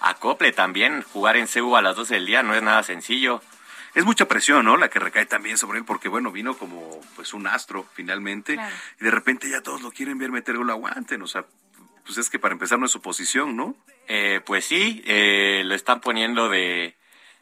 [0.00, 1.00] acople también.
[1.10, 3.40] Jugar en CEU a las 12 del día no es nada sencillo.
[3.94, 4.76] Es mucha presión, ¿no?
[4.76, 8.76] La que recae también sobre él, porque bueno, vino como pues un astro finalmente, Claro.
[9.00, 11.46] y de repente ya todos lo quieren ver meter gol, aguanten, o sea,
[12.04, 13.74] pues es que para empezar no es su posición, ¿no?
[14.06, 16.94] Eh, pues sí, eh, lo están poniendo de,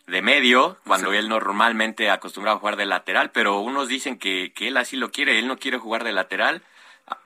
[0.07, 4.69] de medio, cuando él normalmente acostumbraba a jugar de lateral, pero unos dicen que, que
[4.69, 6.63] él así lo quiere, él no quiere jugar de lateral.
[7.07, 7.19] Ah,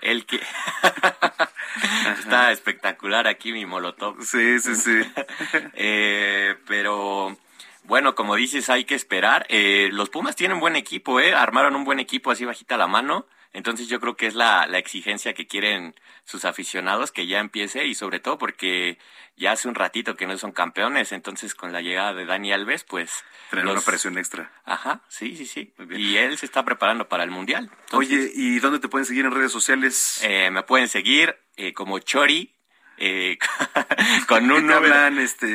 [0.00, 0.40] Él que...
[2.18, 4.22] Está espectacular aquí mi molotov.
[4.22, 5.00] Sí, sí, sí.
[5.74, 7.36] Eh, pero
[7.84, 9.46] bueno, como dices, hay que esperar.
[9.48, 11.34] Eh, los Pumas tienen buen equipo, ¿eh?
[11.34, 13.26] Armaron un buen equipo así bajita la mano.
[13.54, 15.94] Entonces yo creo que es la, la exigencia que quieren
[16.24, 18.98] sus aficionados que ya empiece y sobre todo porque
[19.36, 21.12] ya hace un ratito que no son campeones.
[21.12, 23.24] Entonces con la llegada de Dani Alves, pues...
[23.50, 24.50] Tener los- una presión extra.
[24.64, 25.74] Ajá, sí, sí, sí.
[25.76, 26.00] Muy bien.
[26.00, 27.70] Y él se está preparando para el Mundial.
[27.84, 30.20] Entonces, Oye, ¿y dónde te pueden seguir en redes sociales?
[30.22, 32.54] eh, me pueden seguir eh, como Chori.
[32.96, 33.36] eh,
[34.28, 35.46] con ¿Qué un número, hablan, este,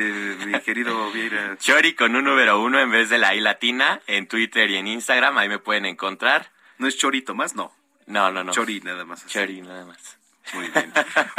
[0.46, 1.56] mi querido Vieira?
[1.60, 4.86] Chori con un número uno en vez de la I latina en Twitter y en
[4.86, 5.36] Instagram.
[5.38, 6.52] Ahí me pueden encontrar.
[6.78, 7.56] ¿No es Chorito más?
[7.56, 7.72] No.
[8.08, 8.52] No, no, no.
[8.52, 9.20] Chori nada más.
[9.20, 9.28] así.
[9.32, 10.18] Chori, nada más.
[10.54, 10.92] Muy bien.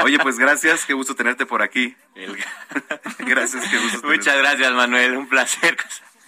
[0.04, 1.96] Oye, pues gracias, qué gusto tenerte por aquí.
[2.16, 2.38] El-
[3.20, 4.02] Gracias, qué gusto.
[4.08, 4.38] Muchas tenerte.
[4.38, 5.18] gracias, Manuel.
[5.18, 5.76] Un placer.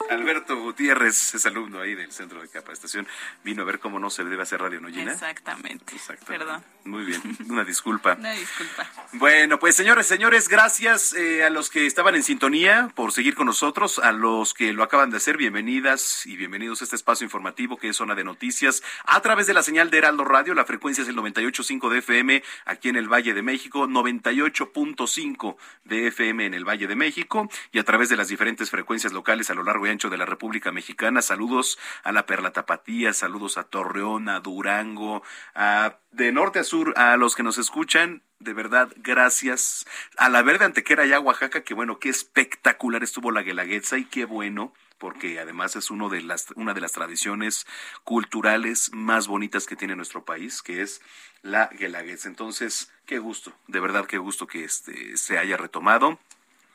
[0.10, 3.08] Alberto Gutiérrez es alumno ahí del centro de capacitación.
[3.44, 5.14] Vino a ver cómo no se debe hacer radio, ¿no, Gina?
[5.14, 5.96] Exactamente.
[5.96, 6.26] Exacto.
[6.28, 6.64] Perdón.
[6.84, 8.14] Muy bien, una disculpa.
[8.20, 8.90] Una disculpa.
[9.14, 13.46] Bueno, pues señores, señores, gracias eh, a los que estaban en sintonía por seguir con
[13.46, 17.78] nosotros, a los que lo acaban de hacer, bienvenidas y bienvenidos a este espacio informativo
[17.78, 21.02] que es Zona de Noticias a través de la señal de Heraldo Radio, la frecuencia
[21.04, 26.54] es el 98.5 de FM aquí en el Valle de México, 98.5 de FM en
[26.54, 29.86] el Valle de México y a través de las diferentes frecuencias locales a lo largo
[29.86, 31.22] y ancho de la República Mexicana.
[31.22, 35.24] Saludos a la Perla Tapatía, saludos a Torreón, a Durango,
[35.54, 39.86] a de norte a sur, a los que nos escuchan, de verdad, gracias.
[40.18, 44.06] A la Verde Antequera y a Oaxaca, que bueno, qué espectacular estuvo la Guelaguetza y
[44.06, 47.68] qué bueno, porque además es uno de las, una de las tradiciones
[48.04, 51.02] culturales más bonitas que tiene nuestro país, que es
[51.44, 52.30] la Guelaguetza.
[52.30, 56.20] Entonces, qué gusto, de verdad, qué gusto que este se haya retomado.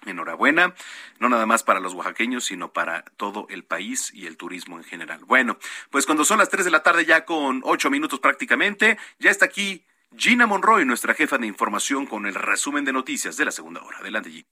[0.08, 0.74] Enhorabuena,
[1.18, 4.84] no nada más para los oaxaqueños, sino para todo el país y el turismo en
[4.84, 5.20] general.
[5.24, 5.58] Bueno,
[5.90, 9.46] pues cuando son las 3 de la tarde, ya con 8 minutos prácticamente, ya está
[9.46, 9.84] aquí
[10.16, 13.98] Gina Monroy, nuestra jefa de información, con el resumen de noticias de la segunda hora.
[13.98, 14.46] Adelante, Gina.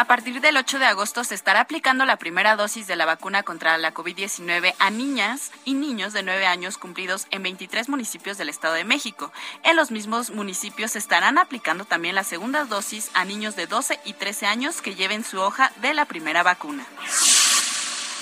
[0.00, 3.42] A partir del 8 de agosto se estará aplicando la primera dosis de la vacuna
[3.42, 8.48] contra la COVID-19 a niñas y niños de 9 años cumplidos en 23 municipios del
[8.48, 9.30] Estado de México.
[9.62, 14.00] En los mismos municipios se estarán aplicando también la segunda dosis a niños de 12
[14.06, 16.86] y 13 años que lleven su hoja de la primera vacuna.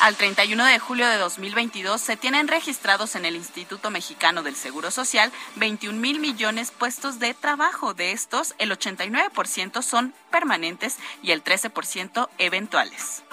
[0.00, 4.92] Al 31 de julio de 2022 se tienen registrados en el Instituto Mexicano del Seguro
[4.92, 7.94] Social 21 mil millones puestos de trabajo.
[7.94, 13.24] De estos, el 89% son permanentes y el 13% eventuales.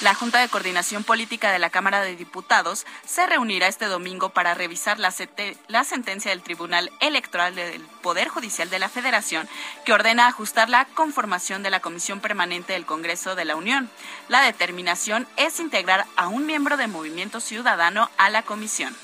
[0.00, 4.52] La Junta de Coordinación Política de la Cámara de Diputados se reunirá este domingo para
[4.52, 9.48] revisar la, sentencia del Tribunal Electoral del Poder Judicial de la Federación
[9.84, 13.88] que ordena ajustar la conformación de la Comisión Permanente del Congreso de la Unión.
[14.28, 18.94] La determinación es integrar a un miembro de Movimiento Ciudadano a la comisión.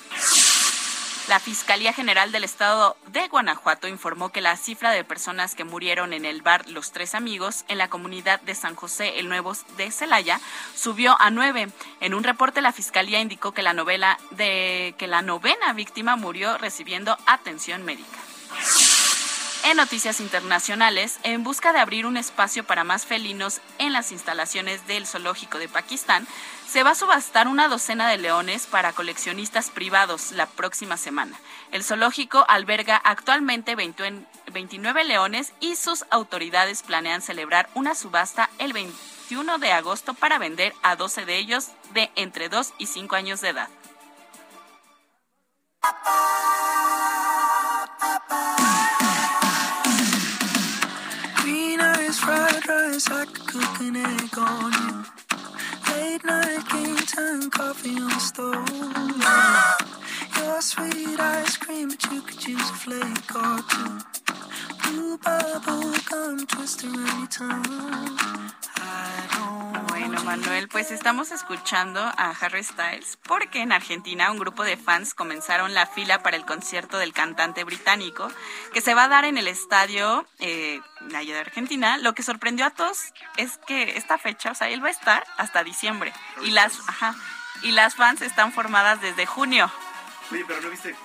[1.30, 6.12] La Fiscalía General del Estado de Guanajuato informó que la cifra de personas que murieron
[6.12, 9.92] en el bar Los Tres Amigos en la comunidad de San José el Nuevo de
[9.92, 10.40] Celaya
[10.74, 11.68] subió a nueve.
[12.00, 16.58] En un reporte la Fiscalía indicó que la novela de que la novena víctima murió
[16.58, 18.18] recibiendo atención médica.
[19.62, 24.84] En noticias internacionales, en busca de abrir un espacio para más felinos en las instalaciones
[24.88, 26.26] del zoológico de Pakistán,
[26.70, 31.36] se va a subastar una docena de leones para coleccionistas privados la próxima semana.
[31.72, 39.58] El zoológico alberga actualmente 29 leones y sus autoridades planean celebrar una subasta el 21
[39.58, 43.48] de agosto para vender a 12 de ellos de entre 2 y 5 años de
[43.48, 43.68] edad.
[56.01, 58.66] Late night game time, coffee on the stove.
[60.38, 63.98] Your sweet ice cream, but you could use a flake or two.
[64.82, 66.46] Blue bubble gum
[66.84, 68.59] around your tongue.
[70.01, 75.12] Bueno, Manuel, pues estamos escuchando a Harry Styles porque en Argentina un grupo de fans
[75.12, 78.32] comenzaron la fila para el concierto del cantante británico
[78.72, 81.98] que se va a dar en el estadio eh, de Argentina.
[81.98, 85.22] Lo que sorprendió a todos es que esta fecha, o sea, él va a estar
[85.36, 86.78] hasta diciembre y las,
[87.62, 89.70] y las fans están formadas desde junio.
[90.32, 90.96] Oye, pero no viste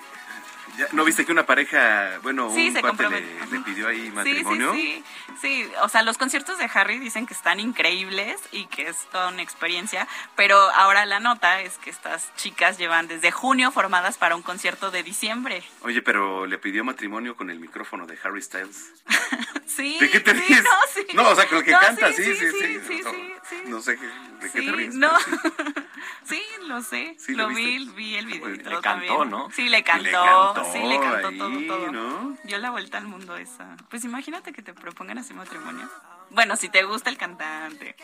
[0.92, 4.74] ¿No viste que una pareja, bueno, un le, pidió ahí matrimonio?
[4.74, 5.04] Sí,
[5.42, 8.98] sí, sí, o sea, los conciertos de Harry dicen que están increíbles y que es
[9.12, 14.18] toda una experiencia, pero ahora la nota es que estas chicas llevan desde junio formadas
[14.18, 15.64] para un concierto de diciembre.
[15.82, 18.94] Oye, pero le pidió matrimonio con el micrófono de Harry Styles.
[19.66, 19.98] sí.
[20.00, 20.64] ¿De qué te ríes?
[21.14, 22.80] No, o sea, con el que canta, sí, sí, sí.
[22.88, 23.02] sí,
[23.50, 23.98] sí, no, sé
[24.42, 24.96] de qué te ríes.
[24.96, 25.12] No.
[26.26, 27.18] sí, lo sé.
[27.30, 28.48] lo, vi, vi el video.
[28.48, 29.50] le cantó, ¿no?
[29.52, 31.92] Sí, le cantó sí, le cantó todo, todo.
[31.92, 32.38] ¿no?
[32.44, 33.76] Dio la vuelta al mundo esa.
[33.90, 35.90] Pues imagínate que te propongan así matrimonio.
[36.30, 37.96] Bueno, si te gusta el cantante,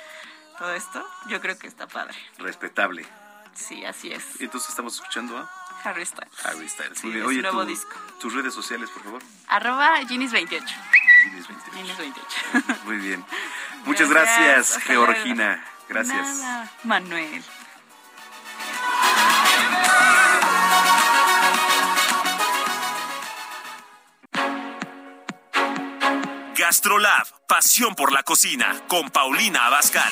[0.58, 2.16] todo esto, yo creo que está padre.
[2.38, 3.06] Respetable.
[3.54, 4.40] Sí, así es.
[4.40, 5.50] Entonces estamos escuchando a
[5.84, 6.46] Harry Styles.
[6.46, 7.00] Harry Styles.
[7.00, 7.94] Sí, Oye, nuevo disco.
[8.20, 9.22] Tus redes sociales, por favor.
[9.48, 10.64] Arroba Ginis28.
[11.74, 12.84] Ginis28.
[12.86, 13.26] Muy bien.
[13.86, 15.64] Muchas gracias, Georgina.
[15.90, 16.44] Gracias.
[16.84, 17.44] Manuel.
[26.72, 30.10] Gastrolab, pasión por la cocina, con Paulina Abascal.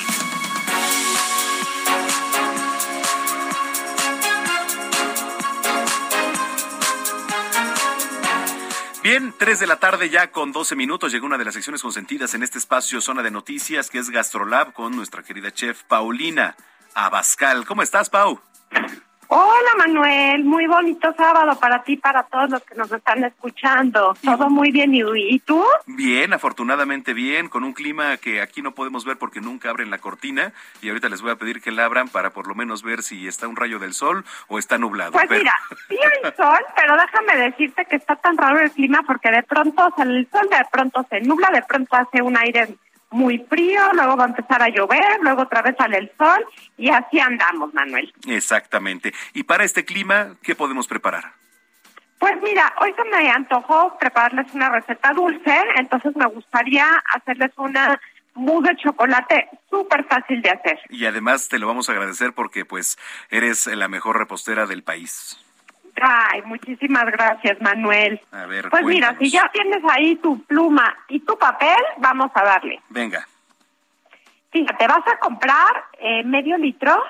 [9.02, 12.34] Bien, 3 de la tarde ya con 12 minutos llegó una de las secciones consentidas
[12.34, 16.56] en este espacio Zona de Noticias, que es Gastrolab, con nuestra querida chef Paulina
[16.92, 17.64] Abascal.
[17.64, 18.38] ¿Cómo estás, Pau?
[19.32, 24.12] Hola Manuel, muy bonito sábado para ti, para todos los que nos están escuchando.
[24.24, 25.64] Todo muy bien, ¿y tú?
[25.86, 29.98] Bien, afortunadamente bien, con un clima que aquí no podemos ver porque nunca abren la
[29.98, 30.52] cortina
[30.82, 33.28] y ahorita les voy a pedir que la abran para por lo menos ver si
[33.28, 35.12] está un rayo del sol o está nublado.
[35.12, 35.54] Pues mira,
[35.88, 39.94] sí hay sol, pero déjame decirte que está tan raro el clima porque de pronto
[39.96, 42.74] sale el sol, de pronto se nubla, de pronto hace un aire
[43.10, 46.44] muy frío, luego va a empezar a llover, luego otra vez sale el sol
[46.76, 48.12] y así andamos, Manuel.
[48.26, 49.12] Exactamente.
[49.34, 51.32] Y para este clima, ¿qué podemos preparar?
[52.18, 57.98] Pues mira, hoy se me antojó prepararles una receta dulce, entonces me gustaría hacerles una
[58.34, 60.78] mousse de chocolate súper fácil de hacer.
[60.90, 62.98] Y además te lo vamos a agradecer porque pues
[63.30, 65.38] eres la mejor repostera del país.
[66.00, 68.20] Ay, muchísimas gracias, Manuel.
[68.32, 72.42] A ver, pues mira, si ya tienes ahí tu pluma y tu papel, vamos a
[72.42, 72.80] darle.
[72.88, 73.26] Venga.
[74.50, 77.00] Fíjate, vas a comprar eh, medio litro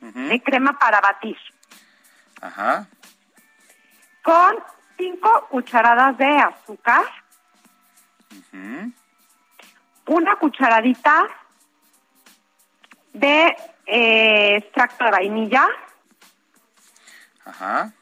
[0.00, 1.36] de crema para batir.
[2.40, 2.86] Ajá.
[4.22, 4.56] Con
[4.96, 7.04] cinco cucharadas de azúcar.
[10.06, 11.28] una cucharadita
[13.12, 13.56] de
[13.86, 15.66] eh, extracto de vainilla.
[17.44, 17.92] Ajá.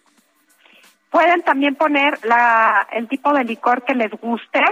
[1.10, 4.62] Pueden también poner la, el tipo de licor que les guste.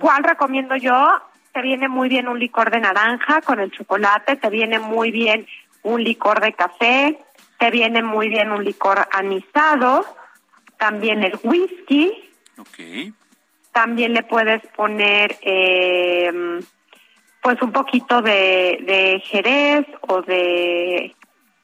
[0.00, 1.20] ¿Cuál recomiendo yo?
[1.52, 5.46] Te viene muy bien un licor de naranja con el chocolate, te viene muy bien
[5.82, 7.18] un licor de café,
[7.58, 10.04] te viene muy bien un licor anisado,
[10.78, 12.30] también el whisky.
[12.58, 13.14] Ok.
[13.72, 16.60] También le puedes poner eh,
[17.42, 21.14] pues un poquito de, de jerez o de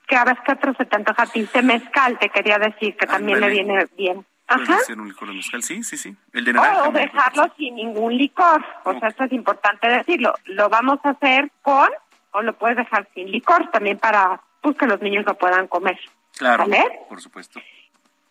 [0.07, 3.07] que a veces que otro se te antoja a ti, mezcal te quería decir que
[3.07, 4.25] también le viene bien.
[4.47, 4.79] ¿Puedes Ajá.
[4.81, 5.63] hacer un licor de mezcal?
[5.63, 6.15] Sí, sí, sí.
[6.33, 6.89] El de naranja.
[6.89, 8.65] O dejarlo sin ningún licor.
[8.85, 10.35] O sea, esto es importante decirlo.
[10.45, 11.89] Lo vamos a hacer con,
[12.33, 15.99] o lo puedes dejar sin licor también para pues, que los niños lo puedan comer.
[16.37, 17.01] Claro, ¿Vale?
[17.09, 17.61] por supuesto.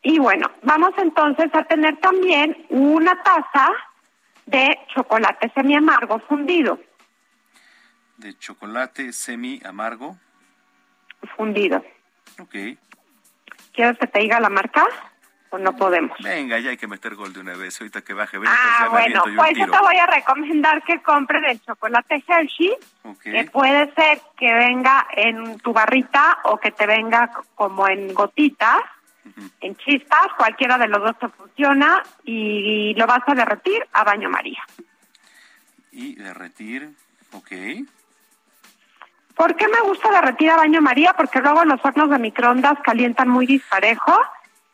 [0.03, 3.69] Y bueno, vamos entonces a tener también una taza
[4.45, 6.79] de chocolate semi amargo fundido.
[8.17, 10.17] De chocolate semi amargo.
[11.35, 11.83] Fundido.
[12.39, 12.55] Ok.
[13.73, 14.85] ¿Quieres que te diga la marca?
[15.53, 16.17] ¿O no podemos?
[16.23, 17.79] Venga, ya hay que meter gol de una vez.
[17.81, 22.23] Ahorita que baje Ah, bueno, pues yo te voy a recomendar que compren el chocolate
[22.25, 23.21] Hershey, Ok.
[23.23, 28.79] que puede ser que venga en tu barrita o que te venga como en gotitas,
[29.59, 34.29] en chispas, cualquiera de los dos te funciona y lo vas a derretir a baño
[34.29, 34.63] María.
[35.91, 36.91] Y derretir.
[37.33, 37.51] Ok.
[39.35, 41.13] ¿Por qué me gusta derretir a baño María?
[41.13, 44.19] Porque luego los hornos de microondas calientan muy disparejo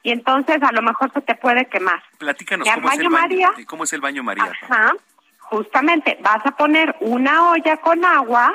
[0.04, 2.02] y entonces a lo mejor se te puede quemar.
[2.18, 3.66] Platícanos ¿Y a cómo es, el baño baño, María?
[3.68, 4.52] cómo es el baño María.
[4.64, 4.94] Ajá.
[5.40, 8.54] Justamente, vas a poner una olla con agua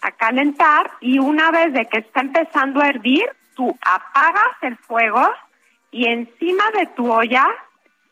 [0.00, 5.28] a calentar y una vez de que está empezando a hervir, tú apagas el fuego
[5.90, 7.46] y encima de tu olla,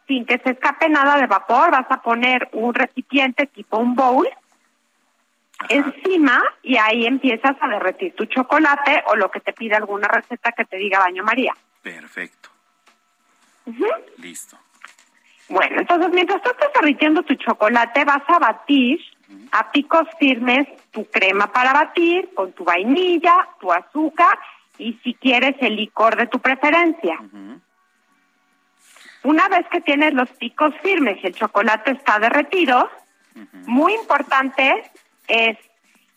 [0.09, 4.29] sin que se escape nada de vapor, vas a poner un recipiente tipo un bowl
[5.69, 10.53] encima y ahí empiezas a derretir tu chocolate o lo que te pida alguna receta
[10.53, 11.55] que te diga baño María.
[11.83, 12.51] Perfecto.
[14.19, 14.59] Listo.
[15.49, 19.01] Bueno, entonces mientras tú estás derritiendo tu chocolate, vas a batir
[19.53, 24.39] a picos firmes tu crema para batir con tu vainilla, tu azúcar
[24.79, 27.19] y si quieres el licor de tu preferencia.
[29.23, 32.91] Una vez que tienes los picos firmes y el chocolate está derretido,
[33.67, 34.91] muy importante
[35.29, 35.59] es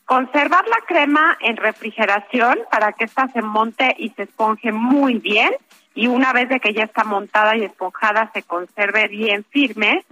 [0.05, 5.53] conservar la crema en refrigeración para que ésta se monte y se esponje muy bien
[5.93, 10.05] y una vez de que ya está montada y esponjada se conserve bien firme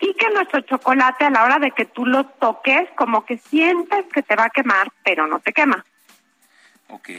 [0.00, 4.06] y que nuestro chocolate a la hora de que tú lo toques como que sientes
[4.12, 5.84] que te va a quemar pero no te quema.
[6.88, 7.10] Ok.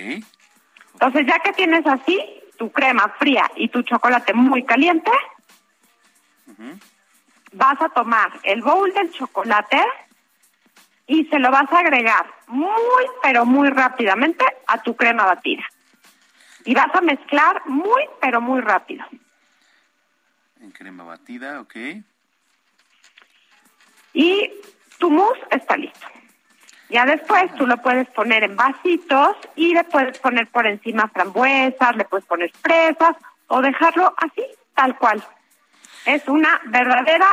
[0.94, 2.20] Entonces ya que tienes así
[2.58, 5.12] tu crema fría y tu chocolate muy caliente,
[7.54, 9.82] vas a tomar el bowl del chocolate
[11.10, 15.64] y se lo vas a agregar muy, pero muy rápidamente a tu crema batida.
[16.66, 19.03] Y vas a mezclar muy, pero muy rápido.
[20.62, 21.76] En crema batida, ok.
[24.14, 24.51] Y
[24.99, 26.05] tu mousse está listo.
[26.89, 31.95] Ya después tú lo puedes poner en vasitos y le puedes poner por encima frambuesas,
[31.95, 33.16] le puedes poner fresas
[33.47, 34.45] o dejarlo así,
[34.76, 35.24] tal cual.
[36.05, 37.28] Es una verdadera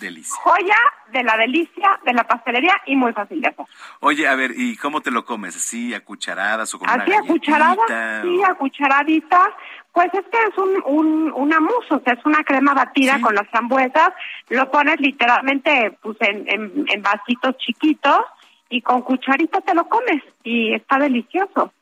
[0.00, 0.34] Delicia.
[0.42, 0.76] joya
[1.12, 3.66] de la delicia de la pastelería y muy fácil de hacer.
[4.00, 5.56] Oye, a ver, ¿y cómo te lo comes?
[5.56, 9.48] ¿Así a cucharadas o con una Así a cucharadas, sí, a cucharaditas.
[9.92, 13.34] Pues es que es un, un, una mousse, o sea, es una crema batida con
[13.34, 14.10] las frambuesas.
[14.48, 18.20] Lo pones literalmente pues en, en, en vasitos chiquitos
[18.70, 21.72] y con cucharita te lo comes y está delicioso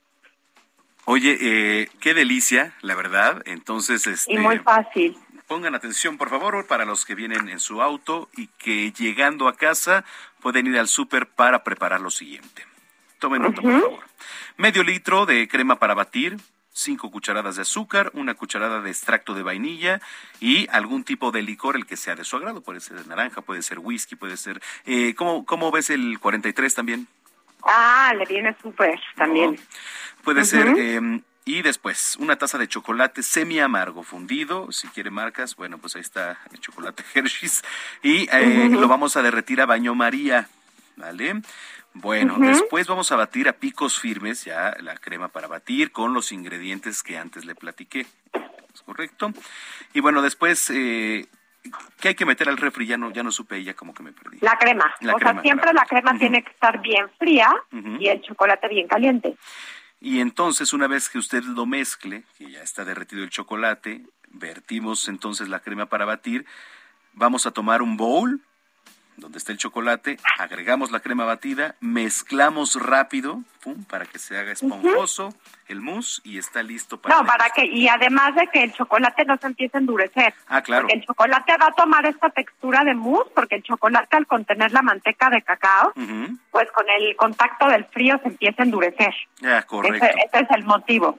[1.12, 3.42] Oye, eh, qué delicia, la verdad.
[3.46, 5.16] Entonces, este, y muy fácil.
[5.50, 9.56] Pongan atención, por favor, para los que vienen en su auto y que llegando a
[9.56, 10.04] casa
[10.40, 12.64] pueden ir al súper para preparar lo siguiente.
[13.18, 14.04] Tomen nota, por favor.
[14.58, 16.36] Medio litro de crema para batir,
[16.72, 20.00] cinco cucharadas de azúcar, una cucharada de extracto de vainilla
[20.38, 22.60] y algún tipo de licor, el que sea de su agrado.
[22.60, 24.62] Puede ser de naranja, puede ser whisky, puede ser...
[24.86, 27.08] Eh, ¿cómo, ¿Cómo ves el 43 también?
[27.64, 29.58] Ah, le viene súper también.
[30.22, 30.68] Puede ser.
[30.78, 34.70] eh, y después, una taza de chocolate semi amargo fundido.
[34.72, 37.62] Si quiere marcas, bueno, pues ahí está el chocolate Hershey's.
[38.02, 40.48] Y eh, lo vamos a derretir a baño María.
[40.96, 41.40] ¿Vale?
[41.94, 46.30] Bueno, después vamos a batir a picos firmes ya la crema para batir con los
[46.30, 48.06] ingredientes que antes le platiqué.
[48.72, 49.32] ¿Es correcto?
[49.92, 51.26] Y bueno, después, eh,
[52.00, 52.86] ¿qué hay que meter al refri?
[52.86, 54.38] Ya no, ya no supe, ya como que me perdí.
[54.40, 54.94] La crema.
[55.00, 57.50] La o crema, sea, siempre la crema tiene que estar bien fría
[57.98, 59.36] y el chocolate bien caliente.
[60.00, 65.08] Y entonces, una vez que usted lo mezcle, que ya está derretido el chocolate, vertimos
[65.08, 66.46] entonces la crema para batir
[67.12, 68.40] Vamos a tomar un bowl
[69.20, 74.52] donde está el chocolate, agregamos la crema batida, mezclamos rápido, pum, para que se haga
[74.52, 75.34] esponjoso
[75.68, 79.24] el mousse y está listo para No, para que y además de que el chocolate
[79.24, 80.34] no se empiece a endurecer.
[80.48, 80.82] Ah, claro.
[80.82, 84.72] Porque el chocolate va a tomar esta textura de mousse porque el chocolate al contener
[84.72, 85.92] la manteca de cacao,
[86.50, 89.14] pues con el contacto del frío se empieza a endurecer.
[89.44, 90.04] Ah, correcto.
[90.04, 91.18] Ese, ese es el motivo.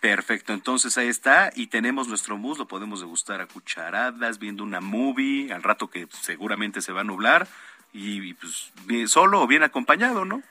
[0.00, 4.80] Perfecto, entonces ahí está y tenemos nuestro mousse, lo podemos degustar a cucharadas, viendo una
[4.80, 7.35] movie, al rato que seguramente se va a nublar
[7.92, 10.42] y, y, pues bien- solo o bien acompañado, ¿no?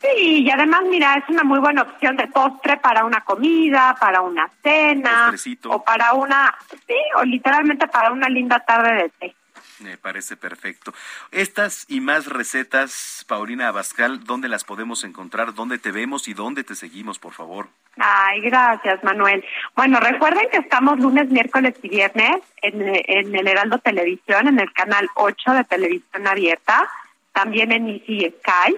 [0.00, 4.20] Sí, y además, mira, es una muy buena opción de postre para una comida, para
[4.20, 5.70] una cena, Postrecito.
[5.70, 6.54] o para una,
[6.86, 9.36] sí, o literalmente para una linda tarde de té.
[9.80, 10.94] Me parece perfecto.
[11.30, 15.54] Estas y más recetas, Paulina Abascal, ¿dónde las podemos encontrar?
[15.54, 17.68] ¿Dónde te vemos y dónde te seguimos, por favor?
[17.98, 19.44] Ay, gracias, Manuel.
[19.74, 24.72] Bueno, recuerden que estamos lunes, miércoles y viernes en, en el Heraldo Televisión, en el
[24.72, 26.88] canal 8 de Televisión Abierta,
[27.32, 28.76] también en Easy Sky.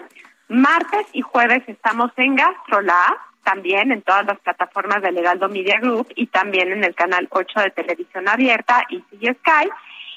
[0.49, 6.09] Martes y jueves estamos en GastroLab, también en todas las plataformas del Heraldo Media Group
[6.17, 9.69] y también en el canal 8 de Televisión Abierta, Easy Sky.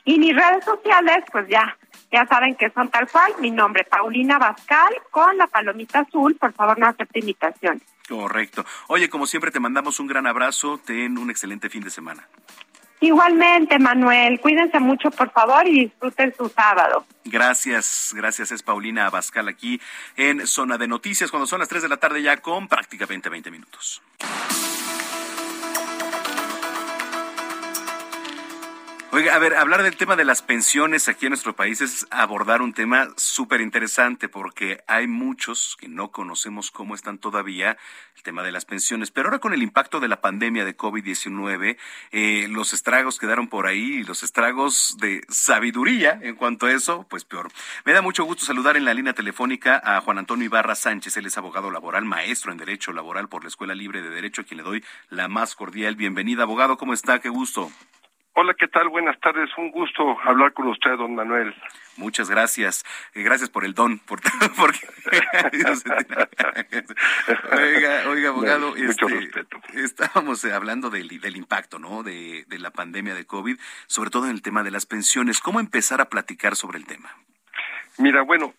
[0.05, 1.77] Y mis redes sociales, pues ya,
[2.11, 3.33] ya saben que son tal cual.
[3.39, 6.35] Mi nombre, Paulina Bascal, con la palomita azul.
[6.35, 7.83] Por favor, no acepte invitaciones.
[8.07, 8.65] Correcto.
[8.87, 10.79] Oye, como siempre, te mandamos un gran abrazo.
[10.79, 12.27] Ten un excelente fin de semana.
[13.03, 17.03] Igualmente, Manuel, cuídense mucho, por favor, y disfruten su sábado.
[17.25, 18.51] Gracias, gracias.
[18.51, 19.81] Es Paulina Abascal aquí
[20.17, 23.49] en Zona de Noticias, cuando son las 3 de la tarde ya con prácticamente 20
[23.49, 24.03] minutos.
[29.13, 32.61] Oiga, a ver, hablar del tema de las pensiones aquí en nuestro país es abordar
[32.61, 37.77] un tema súper interesante porque hay muchos que no conocemos cómo están todavía
[38.15, 39.11] el tema de las pensiones.
[39.11, 41.75] Pero ahora con el impacto de la pandemia de COVID-19,
[42.11, 47.05] eh, los estragos quedaron por ahí y los estragos de sabiduría en cuanto a eso,
[47.09, 47.51] pues peor.
[47.83, 51.17] Me da mucho gusto saludar en la línea telefónica a Juan Antonio Ibarra Sánchez.
[51.17, 54.45] Él es abogado laboral, maestro en Derecho Laboral por la Escuela Libre de Derecho, a
[54.45, 56.43] quien le doy la más cordial bienvenida.
[56.43, 57.19] Abogado, ¿cómo está?
[57.19, 57.73] Qué gusto.
[58.33, 58.87] Hola, ¿qué tal?
[58.87, 59.49] Buenas tardes.
[59.57, 61.53] Un gusto hablar con usted, don Manuel.
[61.97, 62.85] Muchas gracias.
[63.13, 63.99] Eh, gracias por el don.
[63.99, 64.21] Por,
[64.57, 64.79] porque...
[67.51, 69.57] oiga, oiga, abogado, Mucho este, respeto.
[69.73, 72.03] estábamos eh, hablando del, del impacto, ¿no?
[72.03, 75.41] De, de la pandemia de COVID, sobre todo en el tema de las pensiones.
[75.41, 77.13] ¿Cómo empezar a platicar sobre el tema?
[77.97, 78.53] Mira, bueno,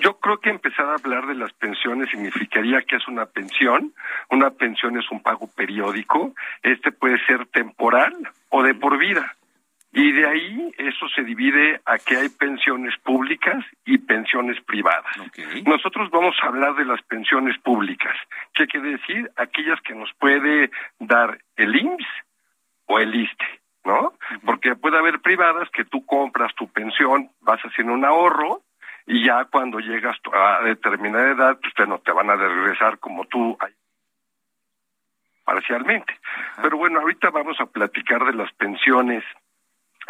[0.00, 3.92] yo creo que empezar a hablar de las pensiones significaría que es una pensión.
[4.30, 6.34] Una pensión es un pago periódico.
[6.62, 8.14] Este puede ser temporal
[8.48, 9.34] o de por vida.
[9.92, 15.16] Y de ahí eso se divide a que hay pensiones públicas y pensiones privadas.
[15.66, 18.14] Nosotros vamos a hablar de las pensiones públicas.
[18.54, 19.30] ¿Qué quiere decir?
[19.36, 22.06] Aquellas que nos puede dar el IMSS
[22.86, 24.12] o el ISTE, ¿no?
[24.44, 28.62] Porque puede haber privadas que tú compras tu pensión, vas haciendo un ahorro
[29.08, 33.24] y ya cuando llegas a determinada edad, pues te no te van a regresar como
[33.24, 33.56] tú
[35.44, 36.14] parcialmente.
[36.60, 39.24] Pero bueno, ahorita vamos a platicar de las pensiones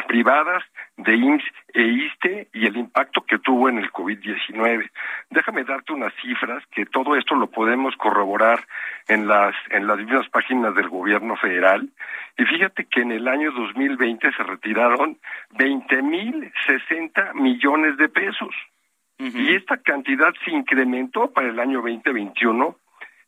[0.09, 0.65] privadas
[0.97, 1.45] de IMSS
[1.75, 4.91] e ISTE y el impacto que tuvo en el COVID-19.
[5.31, 8.67] Déjame darte unas cifras que todo esto lo podemos corroborar
[9.07, 11.89] en las en las mismas páginas del gobierno federal
[12.37, 15.19] y fíjate que en el año 2020 se retiraron
[15.53, 18.55] 20.060 millones de pesos.
[19.19, 22.77] Y esta cantidad se incrementó para el año 2021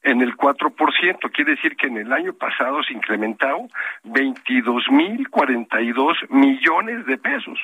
[0.02, 1.32] en el 4%.
[1.32, 3.68] Quiere decir que en el año pasado se incrementaron
[4.04, 7.58] 22.042 millones de pesos.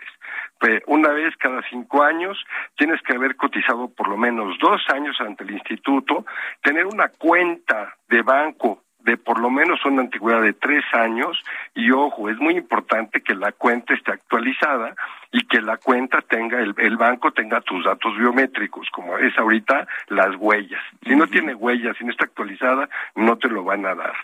[0.87, 2.43] Una vez cada cinco años
[2.77, 6.25] tienes que haber cotizado por lo menos dos años ante el instituto,
[6.63, 11.41] tener una cuenta de banco de por lo menos una antigüedad de tres años
[11.73, 14.95] y ojo, es muy importante que la cuenta esté actualizada
[15.31, 19.87] y que la cuenta tenga, el, el banco tenga tus datos biométricos, como es ahorita
[20.07, 20.81] las huellas.
[21.03, 24.15] Si no tiene huellas, si no está actualizada, no te lo van a dar.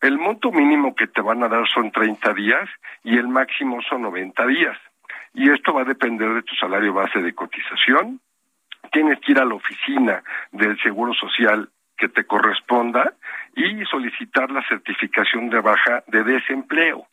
[0.00, 2.68] El monto mínimo que te van a dar son 30 días
[3.04, 4.76] y el máximo son 90 días.
[5.34, 8.20] Y esto va a depender de tu salario base de cotización.
[8.90, 11.68] Tienes que ir a la oficina del Seguro Social
[12.02, 13.14] que te corresponda
[13.54, 17.06] y solicitar la certificación de baja de desempleo.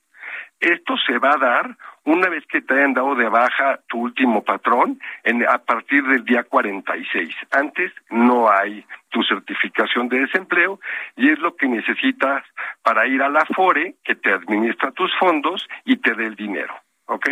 [0.59, 4.43] Esto se va a dar una vez que te hayan dado de baja tu último
[4.43, 7.35] patrón en, a partir del día 46.
[7.51, 10.79] Antes no hay tu certificación de desempleo
[11.15, 12.43] y es lo que necesitas
[12.81, 16.73] para ir a la FORE que te administra tus fondos y te dé el dinero.
[17.05, 17.29] ¿Ok?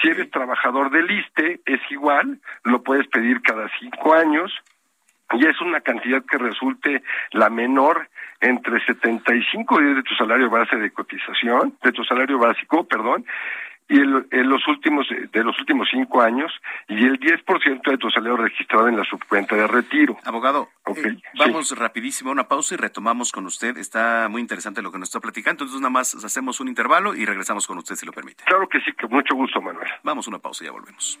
[0.00, 4.50] Si eres trabajador del ISTE, es igual, lo puedes pedir cada cinco años
[5.34, 7.02] y es una cantidad que resulte
[7.32, 8.08] la menor
[8.40, 13.24] entre 75 días de tu salario base de cotización, de tu salario básico, perdón,
[13.88, 16.50] y en los últimos de los últimos cinco años
[16.88, 20.16] y el 10% de tu salario registrado en la subcuenta de retiro.
[20.24, 23.76] Abogado, eh, vamos rapidísimo a una pausa y retomamos con usted.
[23.76, 27.26] Está muy interesante lo que nos está platicando, entonces nada más hacemos un intervalo y
[27.26, 28.44] regresamos con usted si lo permite.
[28.44, 29.88] Claro que sí, que mucho gusto, Manuel.
[30.02, 31.20] Vamos a una pausa y ya volvemos.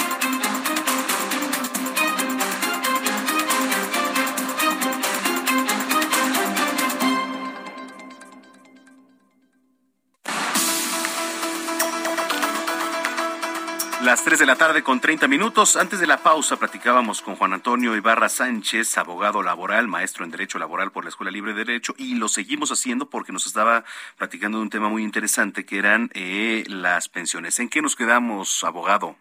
[14.03, 15.75] Las 3 de la tarde con 30 minutos.
[15.75, 20.57] Antes de la pausa platicábamos con Juan Antonio Ibarra Sánchez, abogado laboral, maestro en Derecho
[20.57, 23.83] Laboral por la Escuela Libre de Derecho, y lo seguimos haciendo porque nos estaba
[24.17, 27.59] platicando de un tema muy interesante que eran eh, las pensiones.
[27.59, 29.17] ¿En qué nos quedamos, abogado?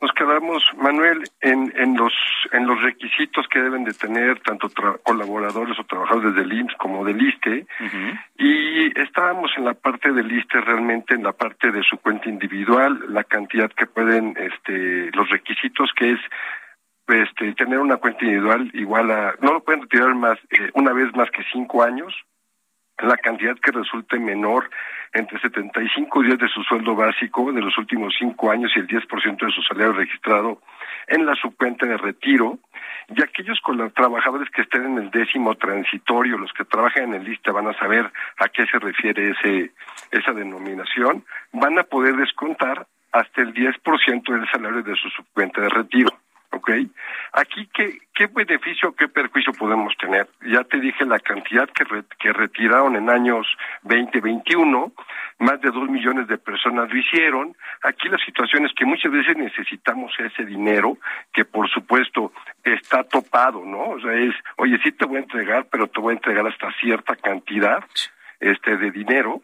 [0.00, 2.12] Nos quedamos, Manuel, en, en los
[2.52, 4.68] en los requisitos que deben de tener tanto
[5.02, 7.66] colaboradores o trabajadores del IMSS como del ISTE
[8.38, 13.00] y estábamos en la parte del ISTE realmente en la parte de su cuenta individual,
[13.08, 16.20] la cantidad que pueden, este, los requisitos que es
[17.08, 21.14] este, tener una cuenta individual igual a, no lo pueden retirar más, eh, una vez
[21.14, 22.14] más que cinco años,
[22.98, 24.70] la cantidad que resulte menor
[25.12, 29.46] entre 75 días de su sueldo básico de los últimos cinco años y el 10%
[29.46, 30.60] de su salario registrado
[31.06, 32.58] en la subcuenta de retiro,
[33.08, 37.14] y aquellos con los trabajadores que estén en el décimo transitorio, los que trabajan en
[37.14, 39.70] el lista van a saber a qué se refiere ese,
[40.10, 45.68] esa denominación, van a poder descontar hasta el 10% del salario de su subcuenta de
[45.68, 46.10] retiro.
[46.56, 46.70] ¿Ok?
[47.32, 50.28] Aquí, ¿qué, ¿qué beneficio, qué perjuicio podemos tener?
[50.46, 51.84] Ya te dije la cantidad que,
[52.18, 53.46] que retiraron en años
[53.82, 54.92] 2021,
[55.38, 57.56] más de dos millones de personas lo hicieron.
[57.82, 60.98] Aquí la situación es que muchas veces necesitamos ese dinero,
[61.32, 62.32] que por supuesto
[62.64, 63.90] está topado, ¿no?
[63.90, 66.72] O sea, es, oye, sí te voy a entregar, pero te voy a entregar hasta
[66.80, 67.84] cierta cantidad
[68.40, 69.42] este de dinero.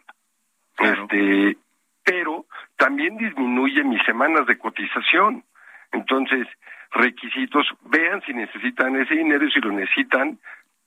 [0.79, 1.57] Este,
[2.03, 2.45] pero
[2.75, 5.43] también disminuye mis semanas de cotización.
[5.91, 6.47] Entonces,
[6.93, 10.39] requisitos, vean si necesitan ese dinero si lo necesitan,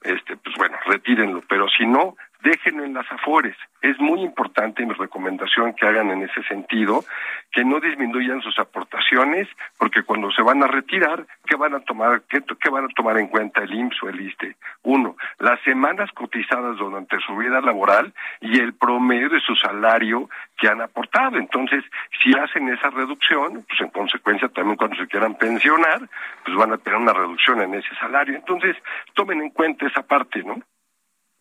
[0.02, 2.16] este, pues bueno, retírenlo, pero si no,
[2.46, 3.56] déjenlo en las afores.
[3.82, 7.04] Es muy importante mi recomendación que hagan en ese sentido,
[7.50, 9.48] que no disminuyan sus aportaciones,
[9.78, 13.18] porque cuando se van a retirar, ¿qué van a tomar, qué, qué van a tomar
[13.18, 14.56] en cuenta el IMSS o el ISTE?
[14.84, 20.68] Uno, las semanas cotizadas durante su vida laboral y el promedio de su salario que
[20.68, 21.38] han aportado.
[21.38, 21.84] Entonces,
[22.22, 26.08] si hacen esa reducción, pues en consecuencia también cuando se quieran pensionar,
[26.44, 28.36] pues van a tener una reducción en ese salario.
[28.36, 28.76] Entonces,
[29.14, 30.62] tomen en cuenta esa parte, ¿no?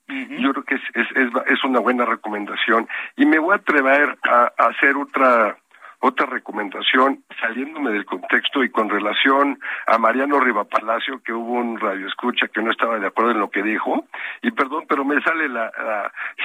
[0.07, 1.07] Yo creo que es, es,
[1.48, 2.88] es, una buena recomendación.
[3.18, 5.57] Y me voy a atrever a, hacer otra
[6.06, 12.07] otra recomendación, saliéndome del contexto y con relación a Mariano Rivapalacio, que hubo un radio
[12.07, 14.06] escucha que no estaba de acuerdo en lo que dijo,
[14.44, 15.72] y perdón, pero me sale la,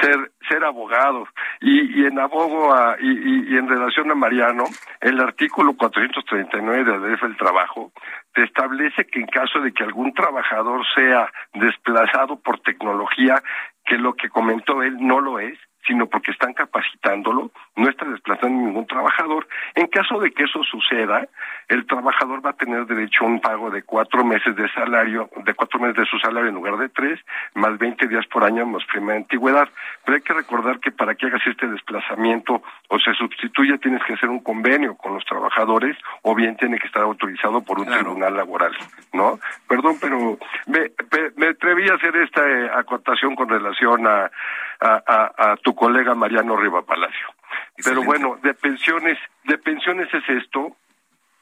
[0.01, 1.28] ser ser abogado
[1.61, 4.65] y, en abogo a, y, en relación a Mariano,
[5.01, 7.93] el artículo 439 de la ley del trabajo
[8.32, 13.43] te establece que en caso de que algún trabajador sea desplazado por tecnología,
[13.85, 18.66] que lo que comentó él no lo es, sino porque están capacitándolo, no está desplazando
[18.66, 19.47] ningún trabajador.
[19.74, 21.27] En caso de que eso suceda,
[21.69, 25.55] el trabajador va a tener derecho a un pago de cuatro meses de salario, de
[25.55, 27.20] cuatro meses de su salario en lugar de tres,
[27.55, 29.69] más veinte días por año más prima de antigüedad.
[30.05, 34.15] Pero hay que recordar que para que hagas este desplazamiento o se sustituya, tienes que
[34.15, 38.36] hacer un convenio con los trabajadores o bien tiene que estar autorizado por un tribunal
[38.36, 38.77] laboral,
[39.12, 39.39] ¿no?
[39.69, 40.90] Perdón, pero me,
[41.36, 44.31] me, atreví a hacer esta eh, acotación con relación a,
[44.81, 47.28] a, a tu colega Mariano Riva Palacio.
[47.85, 50.77] Pero bueno, de pensiones, de pensiones es esto,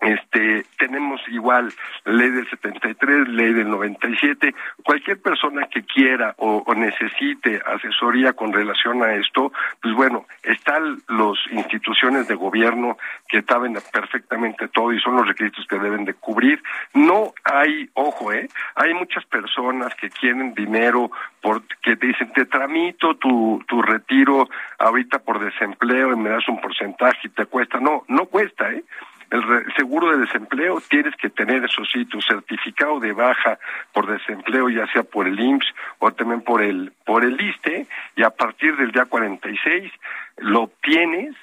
[0.01, 1.73] este tenemos igual
[2.05, 4.55] ley del 73, ley del 97,
[4.85, 9.53] cualquier persona que quiera o, necesite asesoría con relación a esto,
[9.83, 12.97] pues bueno, están las instituciones de gobierno
[13.29, 16.63] que saben perfectamente todo y son los requisitos que deben de cubrir.
[16.95, 21.11] No hay, ojo, eh, hay muchas personas que quieren dinero
[21.41, 24.49] porque te dicen, te tramito tu, tu retiro
[24.79, 27.81] ahorita por desempleo y me das un porcentaje y te cuesta.
[27.81, 28.85] No, no cuesta, ¿eh?
[29.31, 33.59] El seguro de desempleo tienes que tener, eso sí, tu certificado de baja
[33.93, 37.87] por desempleo, ya sea por el IMSS o también por el, por el ISTE,
[38.17, 39.93] y a partir del día 46
[40.39, 41.35] lo obtienes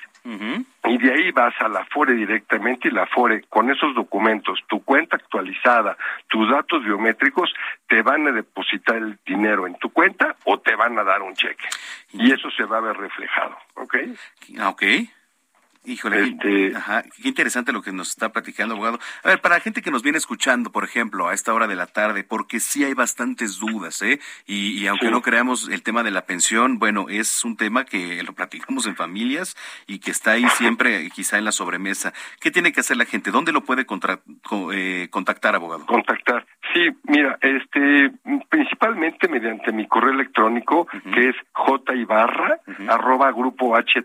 [0.88, 4.84] y de ahí vas a la FORE directamente y la FORE con esos documentos, tu
[4.84, 5.98] cuenta actualizada,
[6.28, 7.53] tus datos biométricos,
[7.88, 11.36] te van a depositar el dinero en tu cuenta o te van a dar un
[11.36, 11.68] cheque.
[12.14, 13.95] Y eso se va a ver reflejado, ¿ok?
[14.60, 14.84] Ah, ok.
[15.86, 16.74] Híjole, este...
[17.22, 18.99] qué interesante lo que nos está platicando, abogado.
[19.24, 21.76] A ver, para la gente que nos viene escuchando, por ejemplo, a esta hora de
[21.76, 24.20] la tarde, porque sí hay bastantes dudas, ¿eh?
[24.45, 28.34] Y, aunque no creamos el tema de la pensión, bueno, es un tema que lo
[28.34, 29.56] platicamos en familias
[29.88, 32.14] y que está ahí siempre, quizá en la sobremesa.
[32.40, 33.32] ¿Qué tiene que hacer la gente?
[33.32, 33.86] ¿Dónde lo puede
[34.74, 35.86] eh, contactar, abogado?
[35.86, 36.45] Contactar.
[36.74, 38.12] Sí, mira, este,
[38.49, 41.36] principalmente mediante mi correo electrónico, que es
[42.06, 43.95] jibarra, arroba grupo mx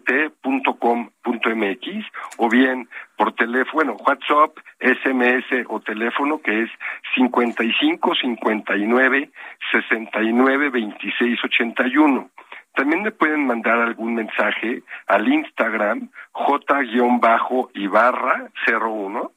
[2.36, 6.70] o bien por teléfono, WhatsApp, SMS o teléfono que es
[7.14, 9.30] 55 59
[9.70, 12.30] 69 26 81.
[12.80, 19.30] También me pueden mandar algún mensaje al Instagram J-Ibarra01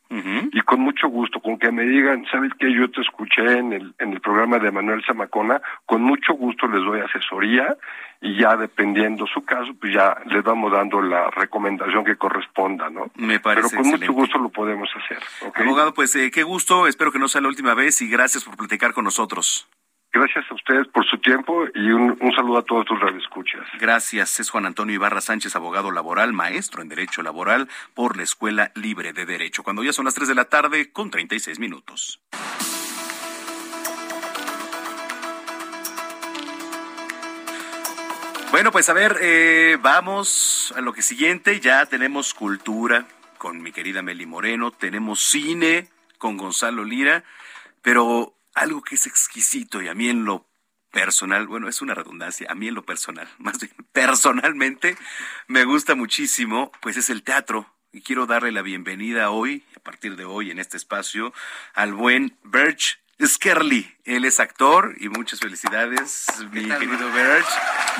[0.54, 2.74] y con mucho gusto, con que me digan, ¿sabes qué?
[2.74, 6.86] Yo te escuché en el, en el programa de Manuel Zamacona, con mucho gusto les
[6.86, 7.76] doy asesoría
[8.22, 13.12] y ya dependiendo su caso, pues ya les vamos dando la recomendación que corresponda, ¿no?
[13.16, 15.18] Me parece Pero con mucho gusto lo podemos hacer.
[15.54, 18.56] Abogado, pues eh, qué gusto, espero que no sea la última vez y gracias por
[18.56, 19.68] platicar con nosotros.
[20.14, 23.66] Gracias a ustedes por su tiempo y un, saludo a todos tus radioescuchas.
[23.80, 24.40] Gracias.
[24.40, 29.12] Es Juan Antonio Ibarra Sánchez, abogado laboral, maestro en Derecho Laboral por la Escuela Libre
[29.12, 29.64] de Derecho.
[29.64, 32.22] Cuando ya son las 3 de la tarde con 36 minutos.
[38.52, 41.60] Bueno, pues a ver, eh, vamos a lo que siguiente.
[41.60, 43.08] Ya tenemos cultura
[43.40, 47.24] con mi querida Meli Moreno, tenemos cine con Gonzalo Lira,
[47.82, 50.48] pero algo que es exquisito y a mí en lo
[50.92, 54.98] personal, bueno, es una redundancia, a mí en lo personal, más bien personalmente
[55.48, 57.70] me gusta muchísimo, pues es el teatro.
[57.96, 61.32] Y quiero darle la bienvenida hoy, a partir de hoy en este espacio,
[61.76, 63.96] al buen Birch Skerly.
[64.04, 67.46] Él es actor y muchas felicidades, mi querido Birch.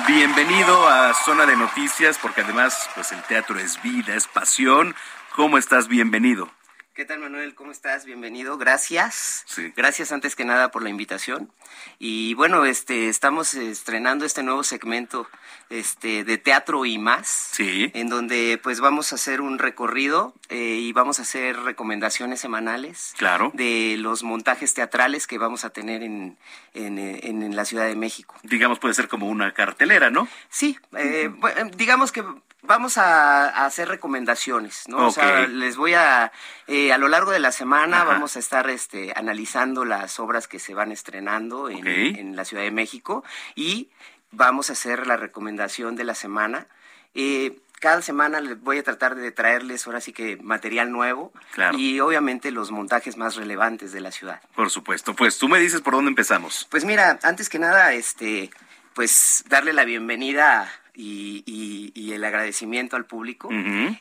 [0.08, 4.96] Bienvenido a Zona de Noticias, porque además, pues el teatro es vida, es pasión.
[5.36, 5.86] ¿Cómo estás?
[5.86, 6.50] Bienvenido.
[6.94, 7.56] ¿Qué tal Manuel?
[7.56, 8.04] ¿Cómo estás?
[8.04, 8.56] Bienvenido.
[8.56, 9.44] Gracias.
[9.74, 11.50] Gracias antes que nada por la invitación.
[11.98, 15.28] Y bueno, este estamos estrenando este nuevo segmento
[15.70, 17.26] este de teatro y más.
[17.26, 17.90] Sí.
[17.94, 23.12] En donde pues vamos a hacer un recorrido eh, y vamos a hacer recomendaciones semanales.
[23.18, 23.50] Claro.
[23.54, 26.38] De los montajes teatrales que vamos a tener en,
[26.74, 28.36] en, la Ciudad de México.
[28.44, 30.28] Digamos, puede ser como una cartelera, ¿no?
[30.48, 30.78] Sí.
[30.96, 31.28] Eh,
[31.76, 32.22] digamos que
[32.66, 35.08] vamos a, hacer recomendaciones, ¿no?
[35.08, 36.32] O sea, les voy a,
[36.66, 40.58] eh, a lo largo de la semana vamos a estar este, analizando las obras que
[40.58, 43.24] se van estrenando en, la Ciudad de México
[43.54, 43.90] y
[44.30, 46.66] vamos a hacer la recomendación de la semana.
[47.14, 51.32] Eh, cada semana les voy a tratar de traerles ahora sí que material nuevo
[51.76, 54.40] y obviamente los montajes más relevantes de la ciudad.
[54.54, 56.66] Por supuesto, pues tú me dices por dónde empezamos.
[56.70, 58.50] Pues mira, antes que nada, este,
[58.94, 63.50] pues darle la bienvenida y, y, el agradecimiento al público.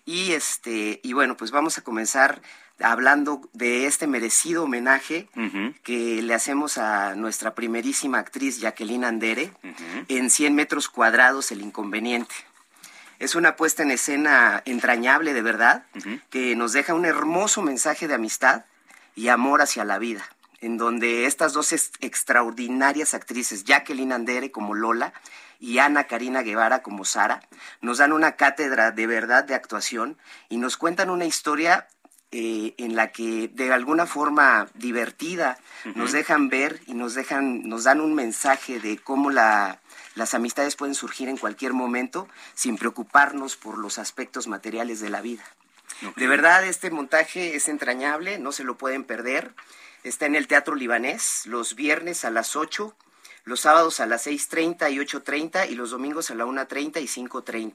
[0.06, 2.41] Y este, y bueno, pues vamos a comenzar
[2.80, 5.28] hablando de este merecido homenaje
[5.84, 9.52] que le hacemos a nuestra primerísima actriz Jacqueline Andere.
[10.07, 12.36] En 100 metros cuadrados El Inconveniente.
[13.20, 15.86] Es una puesta en escena entrañable de verdad,
[16.30, 18.65] que nos deja un hermoso mensaje de amistad
[19.15, 20.26] y amor hacia la vida,
[20.60, 25.14] en donde estas dos extraordinarias actrices, Jacqueline Andere como Lola
[25.64, 27.41] y Ana Karina Guevara como Sara,
[27.80, 30.18] nos dan una cátedra de verdad de actuación
[30.49, 31.88] y nos cuentan una historia
[32.31, 35.57] eh, en la que de alguna forma divertida
[35.95, 39.80] nos dejan ver y nos dejan, nos dan un mensaje de cómo la,
[40.15, 45.22] las amistades pueden surgir en cualquier momento sin preocuparnos por los aspectos materiales de la
[45.22, 45.45] vida.
[46.18, 49.53] De verdad, este montaje es entrañable, no se lo pueden perder.
[50.03, 52.94] Está en el Teatro Libanés los viernes a las 8,
[53.45, 57.74] los sábados a las 6.30 y 8.30 y los domingos a la 1.30 y 5.30.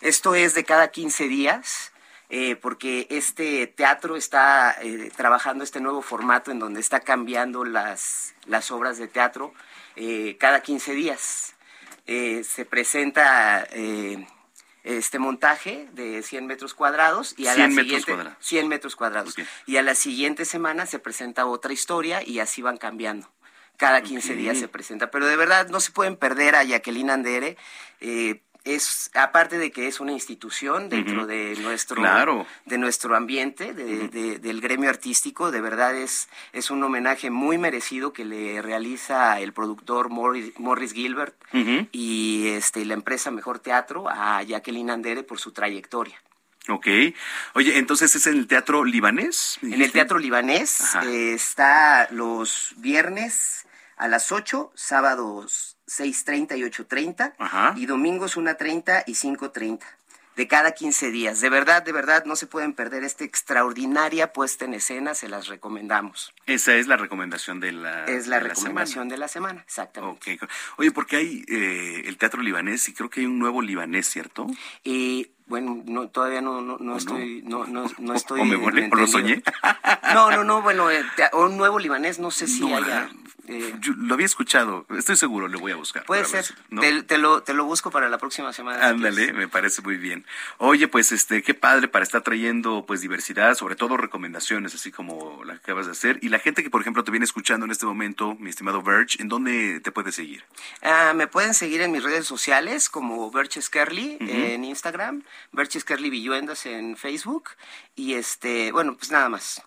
[0.00, 1.92] Esto es de cada 15 días
[2.30, 8.34] eh, porque este teatro está eh, trabajando este nuevo formato en donde está cambiando las,
[8.44, 9.54] las obras de teatro
[9.96, 11.54] eh, cada 15 días.
[12.06, 13.66] se presenta
[14.84, 19.34] este montaje de 100 metros cuadrados y a la siguiente metros 100 metros cuadrados
[19.66, 23.28] y a la siguiente semana se presenta otra historia y así van cambiando
[23.78, 25.10] cada 15 días se presenta.
[25.10, 27.56] Pero de verdad no se pueden perder a Jacqueline Andere.
[28.00, 32.02] Eh, es aparte de que es una institución dentro de nuestro
[32.66, 38.24] de nuestro ambiente del gremio artístico de verdad es es un homenaje muy merecido que
[38.24, 41.34] le realiza el productor Morris, Gilbert
[41.92, 46.20] y este la empresa Mejor Teatro a Jacqueline Andere por su trayectoria.
[46.68, 46.86] Ok.
[47.54, 49.58] Oye, entonces es en el Teatro Libanés.
[49.62, 53.66] En el Teatro Libanés eh, está los viernes
[53.98, 59.80] a las 8, sábados 6.30 y 8.30 y domingos 1.30 y 5.30
[60.38, 61.40] de cada 15 días.
[61.40, 65.48] De verdad, de verdad, no se pueden perder esta extraordinaria puesta en escena, se las
[65.48, 66.32] recomendamos.
[66.46, 70.38] Esa es la recomendación de la Es la recomendación de la semana, exactamente.
[70.76, 74.46] Oye, porque hay eh, el teatro libanés y creo que hay un nuevo libanés, ¿cierto?
[74.84, 78.40] Y bueno, no, todavía no, no, no estoy, no, no, no estoy.
[78.40, 79.42] ¿O, me o lo soñé?
[80.14, 81.04] No, no, no, bueno, eh,
[81.34, 83.10] un nuevo libanés, no sé si haya.
[83.48, 86.04] Eh, lo había escuchado, estoy seguro, le voy a buscar.
[86.04, 86.44] Puede ser,
[87.06, 88.86] te, lo, te lo busco para la próxima semana.
[88.86, 90.26] Ándale, me parece muy bien.
[90.58, 95.42] Oye, pues este, qué padre para estar trayendo pues diversidad, sobre todo recomendaciones, así como
[95.44, 96.18] la que acabas de hacer.
[96.20, 99.22] Y la gente que, por ejemplo, te viene escuchando en este momento, mi estimado Verge,
[99.22, 100.44] ¿en dónde te puedes seguir?
[100.82, 105.22] Ah, me pueden seguir en mis redes sociales como Verge Skerly en Instagram,
[105.52, 107.50] Verge Skerly Villuendas en Facebook.
[107.94, 109.62] Y este, bueno, pues nada más.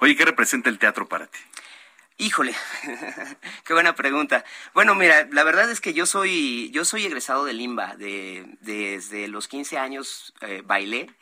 [0.00, 1.38] Oye, ¿qué representa el teatro para ti?
[2.20, 2.52] Híjole,
[3.64, 4.44] qué buena pregunta.
[4.74, 9.28] Bueno, mira, la verdad es que yo soy, yo soy egresado de Limba, de, desde
[9.28, 11.12] los 15 años eh, bailé,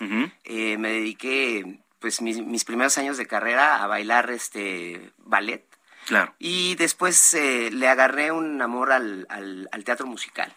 [0.45, 5.67] eh, me dediqué, pues mis, primeros años de carrera a bailar este ballet.
[6.07, 6.35] Claro.
[6.39, 10.51] Y después eh, le agarré un amor al, al, teatro musical.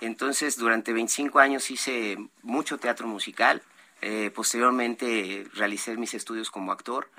[0.00, 3.62] Entonces, durante 25 años hice mucho teatro musical.
[4.00, 7.10] Eh, posteriormente realicé mis estudios como actor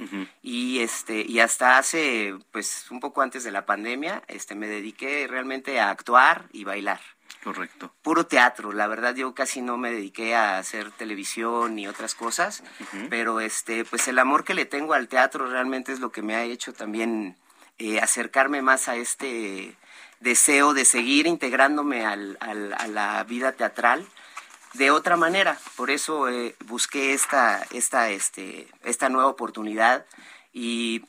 [0.42, 5.28] y este y hasta hace pues un poco antes de la pandemia este me dediqué
[5.28, 7.02] realmente a actuar y bailar.
[7.44, 7.92] Correcto.
[8.02, 12.64] Puro teatro la verdad yo casi no me dediqué a hacer televisión ni otras cosas
[13.10, 16.36] pero este pues el amor que le tengo al teatro realmente es lo que me
[16.36, 17.36] ha hecho también
[17.78, 19.76] eh, acercarme más a este
[20.20, 24.06] deseo de seguir integrándome al, a la vida teatral
[24.74, 25.58] de otra manera.
[25.76, 30.06] Por eso eh, busqué esta, esta, este, esta nueva oportunidad
[30.54, 31.06] y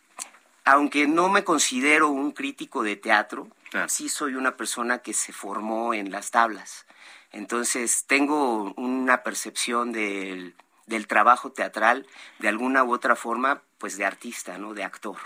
[0.65, 3.49] aunque no me considero un crítico de teatro,
[3.89, 6.87] sí soy una persona que se formó en las tablas.
[7.33, 10.55] Entonces tengo una percepción del,
[10.91, 12.07] del trabajo teatral
[12.41, 14.75] de alguna u otra forma, pues de artista, ¿no?
[14.75, 15.17] De actor.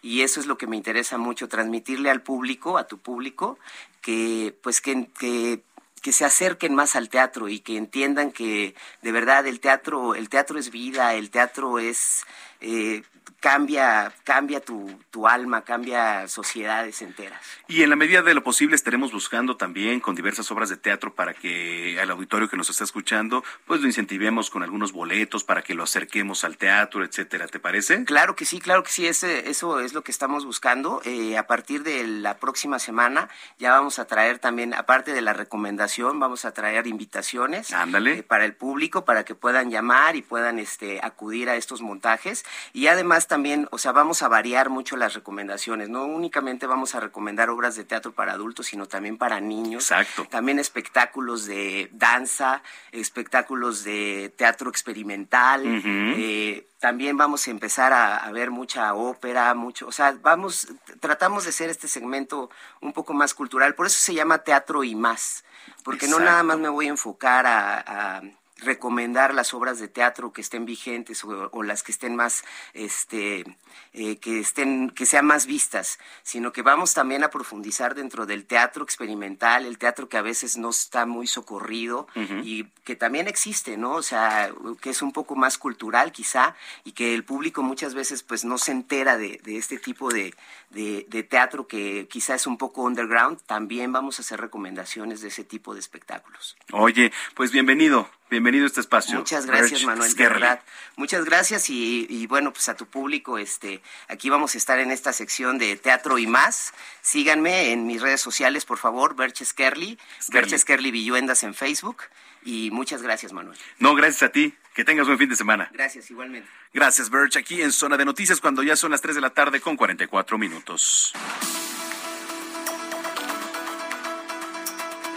[0.00, 3.58] Y eso es lo que me interesa mucho, transmitirle al público, a tu público,
[4.00, 5.62] que pues que, que
[6.00, 10.28] que se acerquen más al teatro y que entiendan que de verdad el teatro, el
[10.28, 12.26] teatro es vida, el teatro es
[12.60, 13.02] eh,
[13.44, 17.42] cambia, cambia tu, tu, alma, cambia sociedades enteras.
[17.68, 21.14] Y en la medida de lo posible estaremos buscando también con diversas obras de teatro
[21.14, 25.60] para que al auditorio que nos está escuchando, pues lo incentivemos con algunos boletos para
[25.60, 27.46] que lo acerquemos al teatro, etcétera.
[27.46, 28.04] ¿Te parece?
[28.04, 31.02] Claro que sí, claro que sí, ese, eso es lo que estamos buscando.
[31.04, 35.34] Eh, a partir de la próxima semana ya vamos a traer también, aparte de la
[35.34, 40.58] recomendación, vamos a traer invitaciones eh, para el público para que puedan llamar y puedan
[40.58, 42.46] este, acudir a estos montajes.
[42.72, 45.88] Y además también, o sea, vamos a variar mucho las recomendaciones.
[45.88, 49.90] No únicamente vamos a recomendar obras de teatro para adultos, sino también para niños.
[49.90, 50.24] Exacto.
[50.30, 52.62] También espectáculos de danza,
[52.92, 55.64] espectáculos de teatro experimental.
[55.66, 60.68] eh, también vamos a empezar a, a, ver mucha ópera, mucho, o sea, vamos,
[61.00, 62.50] tratamos de hacer este segmento
[62.80, 63.74] un poco más cultural.
[63.74, 65.42] Por eso se llama teatro y más,
[65.82, 66.24] porque Exacto.
[66.24, 67.80] no nada más me voy a enfocar a,
[68.16, 68.22] a
[68.58, 73.44] recomendar las obras de teatro que estén vigentes o, o las que estén más, este,
[73.92, 78.46] eh, que estén, que sean más vistas, sino que vamos también a profundizar dentro del
[78.46, 82.44] teatro experimental, el teatro que a veces no está muy socorrido uh -huh.
[82.44, 83.92] y que también existe, ¿no?
[83.94, 84.50] O sea,
[84.80, 86.54] que es un poco más cultural quizá
[86.84, 90.34] y que el público muchas veces pues no se entera de, de este tipo de,
[90.70, 93.40] de, de teatro que quizá es un poco underground.
[93.46, 96.56] También vamos a hacer recomendaciones de ese tipo de espectáculos.
[96.72, 98.08] Oye, pues bienvenido.
[98.30, 99.18] Bienvenido a este espacio.
[99.18, 100.60] Muchas gracias, Rich Manuel, de verdad.
[100.96, 104.90] Muchas gracias y, y, bueno, pues a tu público, este, aquí vamos a estar en
[104.90, 106.72] esta sección de teatro y más.
[107.02, 109.98] Síganme en mis redes sociales, por favor, Berche Skerly,
[110.28, 112.04] Berche Skerly Villuendas en Facebook.
[112.44, 113.58] Y muchas gracias, Manuel.
[113.78, 114.54] No, gracias a ti.
[114.74, 115.70] Que tengas buen fin de semana.
[115.72, 116.48] Gracias, igualmente.
[116.72, 117.36] Gracias, Birch.
[117.36, 120.36] Aquí en Zona de Noticias, cuando ya son las 3 de la tarde con 44
[120.36, 121.12] minutos.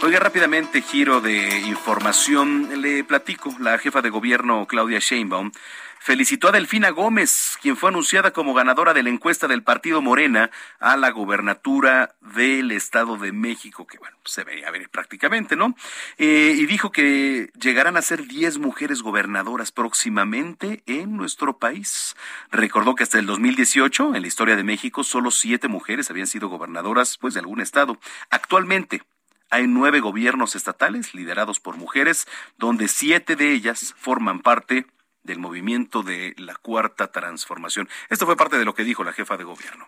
[0.00, 2.80] Oiga, rápidamente, giro de información.
[2.80, 5.50] Le platico, la jefa de gobierno, Claudia Sheinbaum,
[5.98, 10.52] felicitó a Delfina Gómez, quien fue anunciada como ganadora de la encuesta del partido Morena
[10.78, 15.74] a la gobernatura del Estado de México, que bueno, se veía venir prácticamente, ¿no?
[16.16, 22.14] Eh, y dijo que llegarán a ser 10 mujeres gobernadoras próximamente en nuestro país.
[22.52, 26.48] Recordó que hasta el 2018, en la historia de México, solo siete mujeres habían sido
[26.48, 27.98] gobernadoras, pues, de algún estado.
[28.30, 29.02] Actualmente,
[29.50, 32.26] hay nueve gobiernos estatales liderados por mujeres,
[32.56, 34.86] donde siete de ellas forman parte
[35.22, 37.88] del movimiento de la cuarta transformación.
[38.08, 39.86] Esto fue parte de lo que dijo la jefa de gobierno.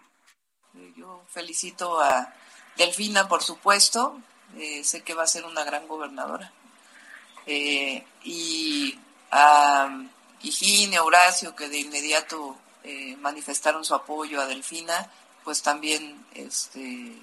[0.97, 2.35] Yo felicito a
[2.77, 4.21] Delfina, por supuesto.
[4.57, 6.53] Eh, sé que va a ser una gran gobernadora.
[7.47, 8.99] Eh, y
[9.31, 9.89] a
[10.43, 15.11] Higiene, Horacio, que de inmediato eh, manifestaron su apoyo a Delfina,
[15.45, 17.15] pues también este,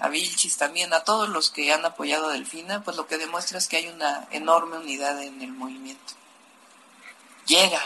[0.00, 3.58] a Vilchis también, a todos los que han apoyado a Delfina, pues lo que demuestra
[3.58, 6.14] es que hay una enorme unidad en el movimiento.
[7.46, 7.80] Llega.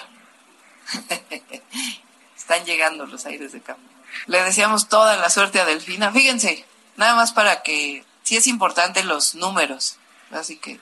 [2.37, 3.89] Están llegando los aires de cambio.
[4.27, 6.13] Le deseamos toda la suerte a Delfina.
[6.13, 6.65] Fíjense,
[6.97, 9.97] nada más para que, sí es importante los números.
[10.31, 10.81] Así que,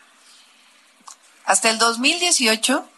[1.45, 2.89] hasta el 2018,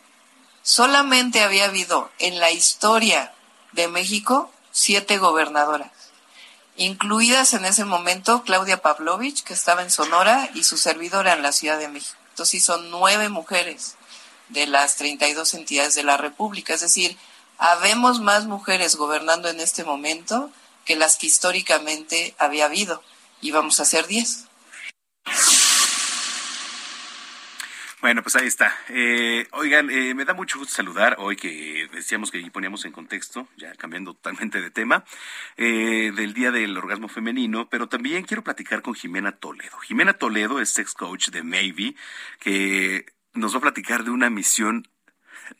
[0.62, 3.32] solamente había habido en la historia
[3.73, 5.98] de México siete gobernadoras
[6.79, 11.53] incluidas en ese momento Claudia Pavlovich, que estaba en Sonora, y su servidora en la
[11.53, 12.19] Ciudad de México.
[12.31, 13.97] Entonces sí son nueve mujeres
[14.49, 16.73] de las 32 entidades de la República.
[16.73, 17.19] Es decir,
[17.59, 20.51] habemos más mujeres gobernando en este momento
[20.85, 23.03] que las que históricamente había habido.
[23.41, 24.45] Y vamos a ser diez.
[28.01, 28.73] Bueno, pues ahí está.
[28.91, 33.49] Eh, oigan, eh, me da mucho gusto saludar hoy que decíamos que poníamos en contexto,
[33.57, 35.05] ya cambiando totalmente de tema,
[35.57, 39.79] eh, del Día del Orgasmo Femenino, pero también quiero platicar con Jimena Toledo.
[39.79, 41.97] Jimena Toledo es sex coach de Maybe,
[42.39, 44.87] que nos va a platicar de una misión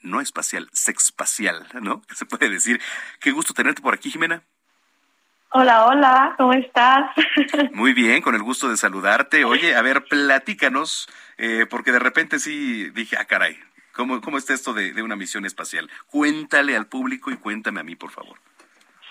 [0.02, 2.02] no espacial, sexpacial, ¿no?
[2.15, 2.81] Se puede decir.
[3.20, 4.44] Qué gusto tenerte por aquí, Jimena.
[5.51, 7.11] Hola, hola, ¿cómo estás?
[7.73, 9.47] Muy bien, con el gusto de saludarte.
[9.47, 11.09] Oye, a ver, platícanos,
[11.39, 13.59] eh, porque de repente sí dije, ah, caray,
[13.93, 15.89] ¿cómo, cómo está esto de, de, una misión espacial?
[16.07, 18.39] Cuéntale al público y cuéntame a mí, por favor.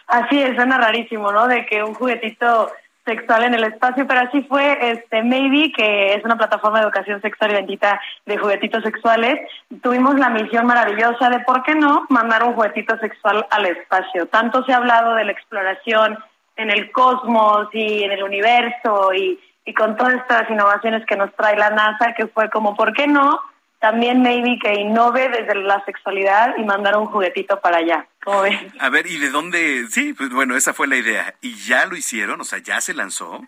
[0.05, 1.47] Así es, suena rarísimo, ¿no?
[1.47, 2.71] De que un juguetito
[3.07, 7.21] sexual en el espacio, pero así fue este Maybe, que es una plataforma de educación
[7.21, 9.39] sexual y bendita de juguetitos sexuales.
[9.81, 14.27] Tuvimos la misión maravillosa de, ¿por qué no?, mandar un juguetito sexual al espacio.
[14.27, 16.17] Tanto se ha hablado de la exploración
[16.57, 21.33] en el cosmos y en el universo y, y con todas estas innovaciones que nos
[21.35, 23.39] trae la NASA, que fue como, ¿por qué no?,
[23.79, 28.07] también maybe que innove desde la sexualidad y mandar un juguetito para allá.
[28.23, 28.59] ¿Cómo ves?
[28.79, 29.87] A ver, ¿y de dónde?
[29.89, 31.35] Sí, pues bueno, esa fue la idea.
[31.41, 32.41] ¿Y ya lo hicieron?
[32.41, 33.41] O sea, ¿ya se lanzó?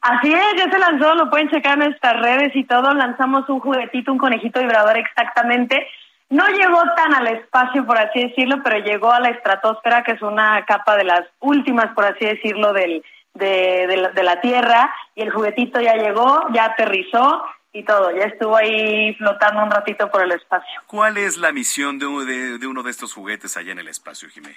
[0.00, 2.94] Así es, ya se lanzó, lo pueden checar en nuestras redes y todo.
[2.94, 5.86] Lanzamos un juguetito, un conejito vibrador exactamente.
[6.30, 10.22] No llegó tan al espacio, por así decirlo, pero llegó a la estratosfera, que es
[10.22, 13.04] una capa de las últimas, por así decirlo, del,
[13.34, 14.94] de, de, la, de la Tierra.
[15.14, 20.10] Y el juguetito ya llegó, ya aterrizó y todo, ya estuvo ahí flotando un ratito
[20.10, 20.80] por el espacio.
[20.86, 24.28] ¿Cuál es la misión de, de, de uno de estos juguetes allá en el espacio,
[24.28, 24.56] Jimé?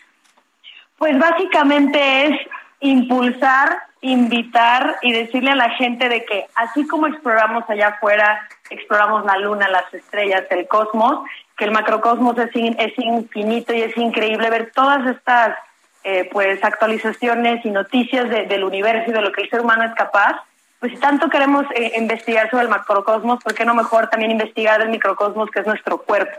[0.97, 2.39] Pues básicamente es
[2.79, 9.25] impulsar, invitar y decirle a la gente de que así como exploramos allá afuera, exploramos
[9.25, 11.25] la luna, las estrellas, el cosmos,
[11.57, 15.55] que el macrocosmos es, es infinito y es increíble ver todas estas
[16.03, 19.93] eh, pues actualizaciones y noticias del universo y de lo que el ser humano es
[19.95, 20.41] capaz.
[20.83, 24.81] Pues si tanto queremos eh, investigar sobre el macrocosmos, ¿por qué no mejor también investigar
[24.81, 26.37] el microcosmos que es nuestro cuerpo?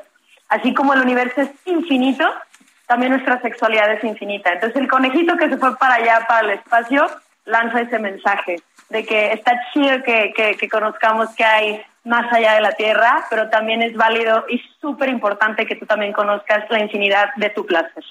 [0.51, 2.31] Así como el universo es infinito,
[2.87, 4.53] también nuestra sexualidad es infinita.
[4.53, 7.07] Entonces el conejito que se fue para allá, para el espacio,
[7.47, 8.57] lanza ese mensaje
[8.91, 13.49] de que está chido que, que, conozcamos que hay más allá de la Tierra, pero
[13.49, 18.05] también es válido y súper importante que tú también conozcas la infinidad de tu placer.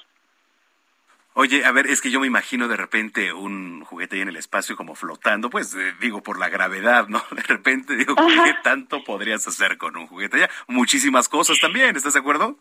[1.36, 4.36] Oye, a ver, es que yo me imagino de repente un juguete ahí en el
[4.36, 7.22] espacio como flotando, pues eh, digo por la gravedad, ¿no?
[7.32, 10.50] De repente digo, ¿qué tanto podrías hacer con un juguete allá?
[10.68, 12.56] Muchísimas cosas también, ¿estás de acuerdo?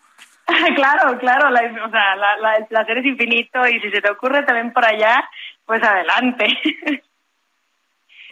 [0.75, 4.73] claro, claro, o sea, la, el placer es infinito y si se te ocurre también
[4.73, 5.23] por allá,
[5.65, 6.47] pues adelante.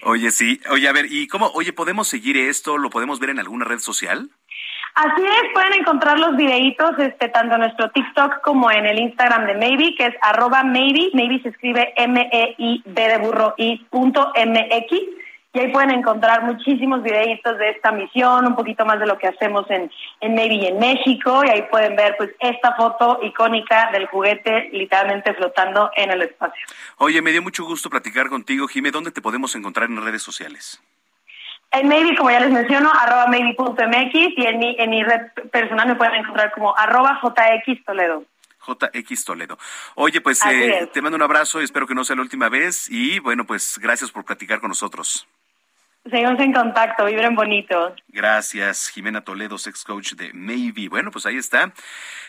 [0.04, 2.80] Oye, sí, oye, a ver, ¿y cómo, oye, podemos seguir esto?
[2.80, 4.32] ¿Lo podemos ver en alguna red social?
[4.96, 9.46] Así es, pueden encontrar los videitos este, tanto en nuestro TikTok como en el Instagram
[9.46, 15.00] de Maybe, que es arroba Maybe, Maybe se escribe M-E-I-B de burro y punto M-X
[15.54, 19.28] y ahí pueden encontrar muchísimos videitos de esta misión, un poquito más de lo que
[19.28, 19.92] hacemos en,
[20.22, 25.34] en Navy en México, y ahí pueden ver pues esta foto icónica del juguete literalmente
[25.34, 26.66] flotando en el espacio.
[26.98, 28.92] Oye, me dio mucho gusto platicar contigo, Jimé.
[28.92, 30.82] ¿Dónde te podemos encontrar en redes sociales?
[31.72, 35.88] En Maybe, como ya les menciono, arroba maybe.mx y en mi, en mi red personal
[35.88, 38.26] me pueden encontrar como arroba JX Toledo.
[38.68, 39.58] JX Toledo.
[39.96, 42.90] Oye, pues eh, te mando un abrazo y espero que no sea la última vez
[42.90, 45.28] y bueno, pues gracias por platicar con nosotros.
[46.10, 47.94] Seguimos en contacto, vibren bonito.
[48.08, 50.90] Gracias, Jimena Toledo, sex coach de Maybe.
[50.90, 51.74] Bueno, pues ahí está.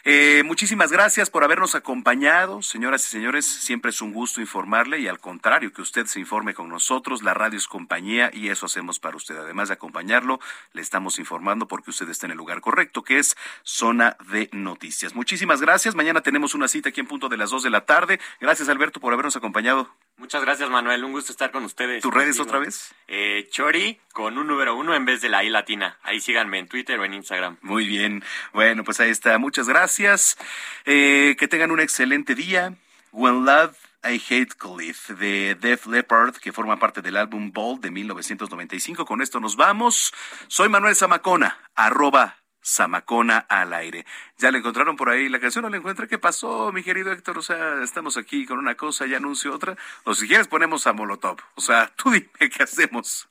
[0.04, 3.46] Eh, muchísimas gracias por habernos acompañado, señoras y señores.
[3.46, 7.22] Siempre es un gusto informarle y al contrario, que usted se informe con nosotros.
[7.22, 9.38] La radio es compañía y eso hacemos para usted.
[9.38, 10.38] Además de acompañarlo,
[10.74, 15.14] le estamos informando porque usted está en el lugar correcto, que es Zona de Noticias.
[15.14, 15.94] Muchísimas gracias.
[15.94, 18.20] Mañana tenemos una cita aquí en punto de las dos de la tarde.
[18.38, 19.88] Gracias, Alberto, por habernos acompañado.
[20.16, 21.04] Muchas gracias, Manuel.
[21.04, 22.02] Un gusto estar con ustedes.
[22.02, 22.94] ¿Tus redes otra vez?
[23.08, 25.98] Eh, Chori con un número uno en vez de la I latina.
[26.02, 27.58] Ahí síganme en Twitter o en Instagram.
[27.62, 28.22] Muy bien.
[28.52, 29.38] Bueno, pues ahí está.
[29.38, 30.36] Muchas gracias.
[30.84, 32.74] Eh, que tengan un excelente día.
[33.10, 37.90] When Love I Hate Cliff de Def Leppard, que forma parte del álbum Bold de
[37.90, 39.04] 1995.
[39.04, 40.12] Con esto nos vamos.
[40.48, 44.06] Soy Manuel Zamacona, arroba Zamacona al aire.
[44.38, 45.62] ¿Ya le encontraron por ahí la canción?
[45.62, 46.06] ¿No le encuentra?
[46.06, 47.38] ¿Qué pasó, mi querido Héctor?
[47.38, 49.76] O sea, estamos aquí con una cosa y anuncio otra.
[50.04, 51.38] O si quieres ponemos a Molotov.
[51.54, 53.28] O sea, tú dime qué hacemos.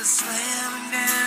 [0.09, 1.18] Slamming down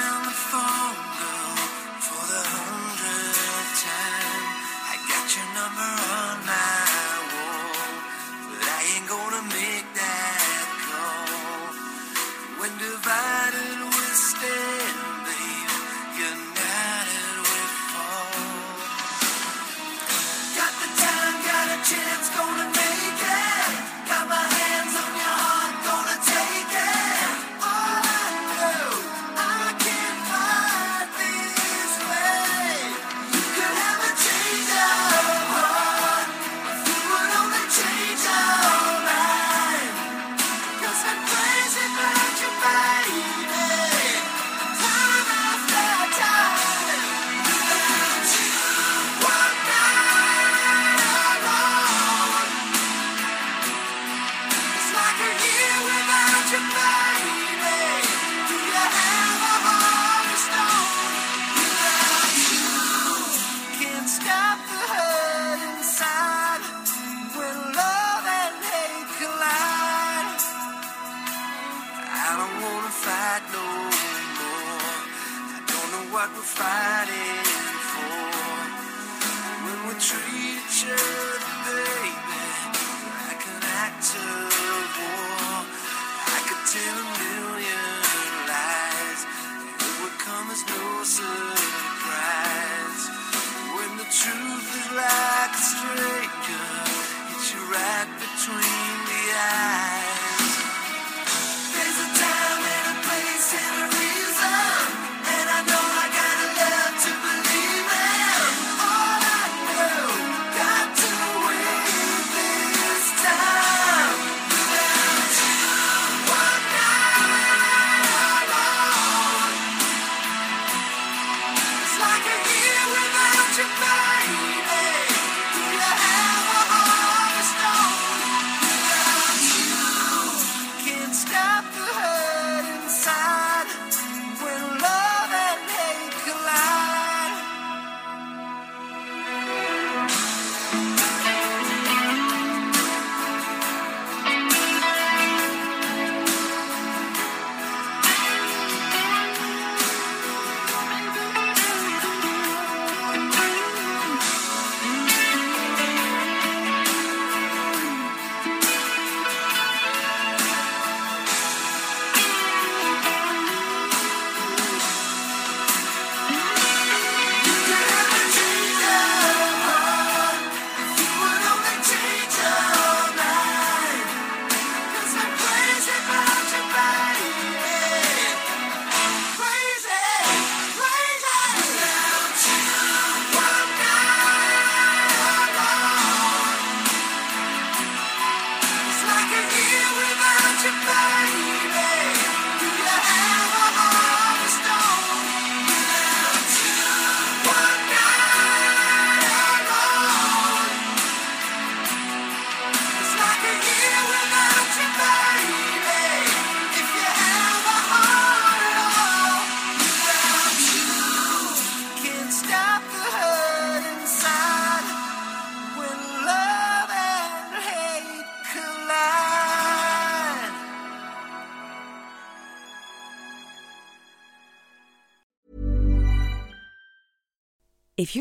[228.12, 228.21] If you're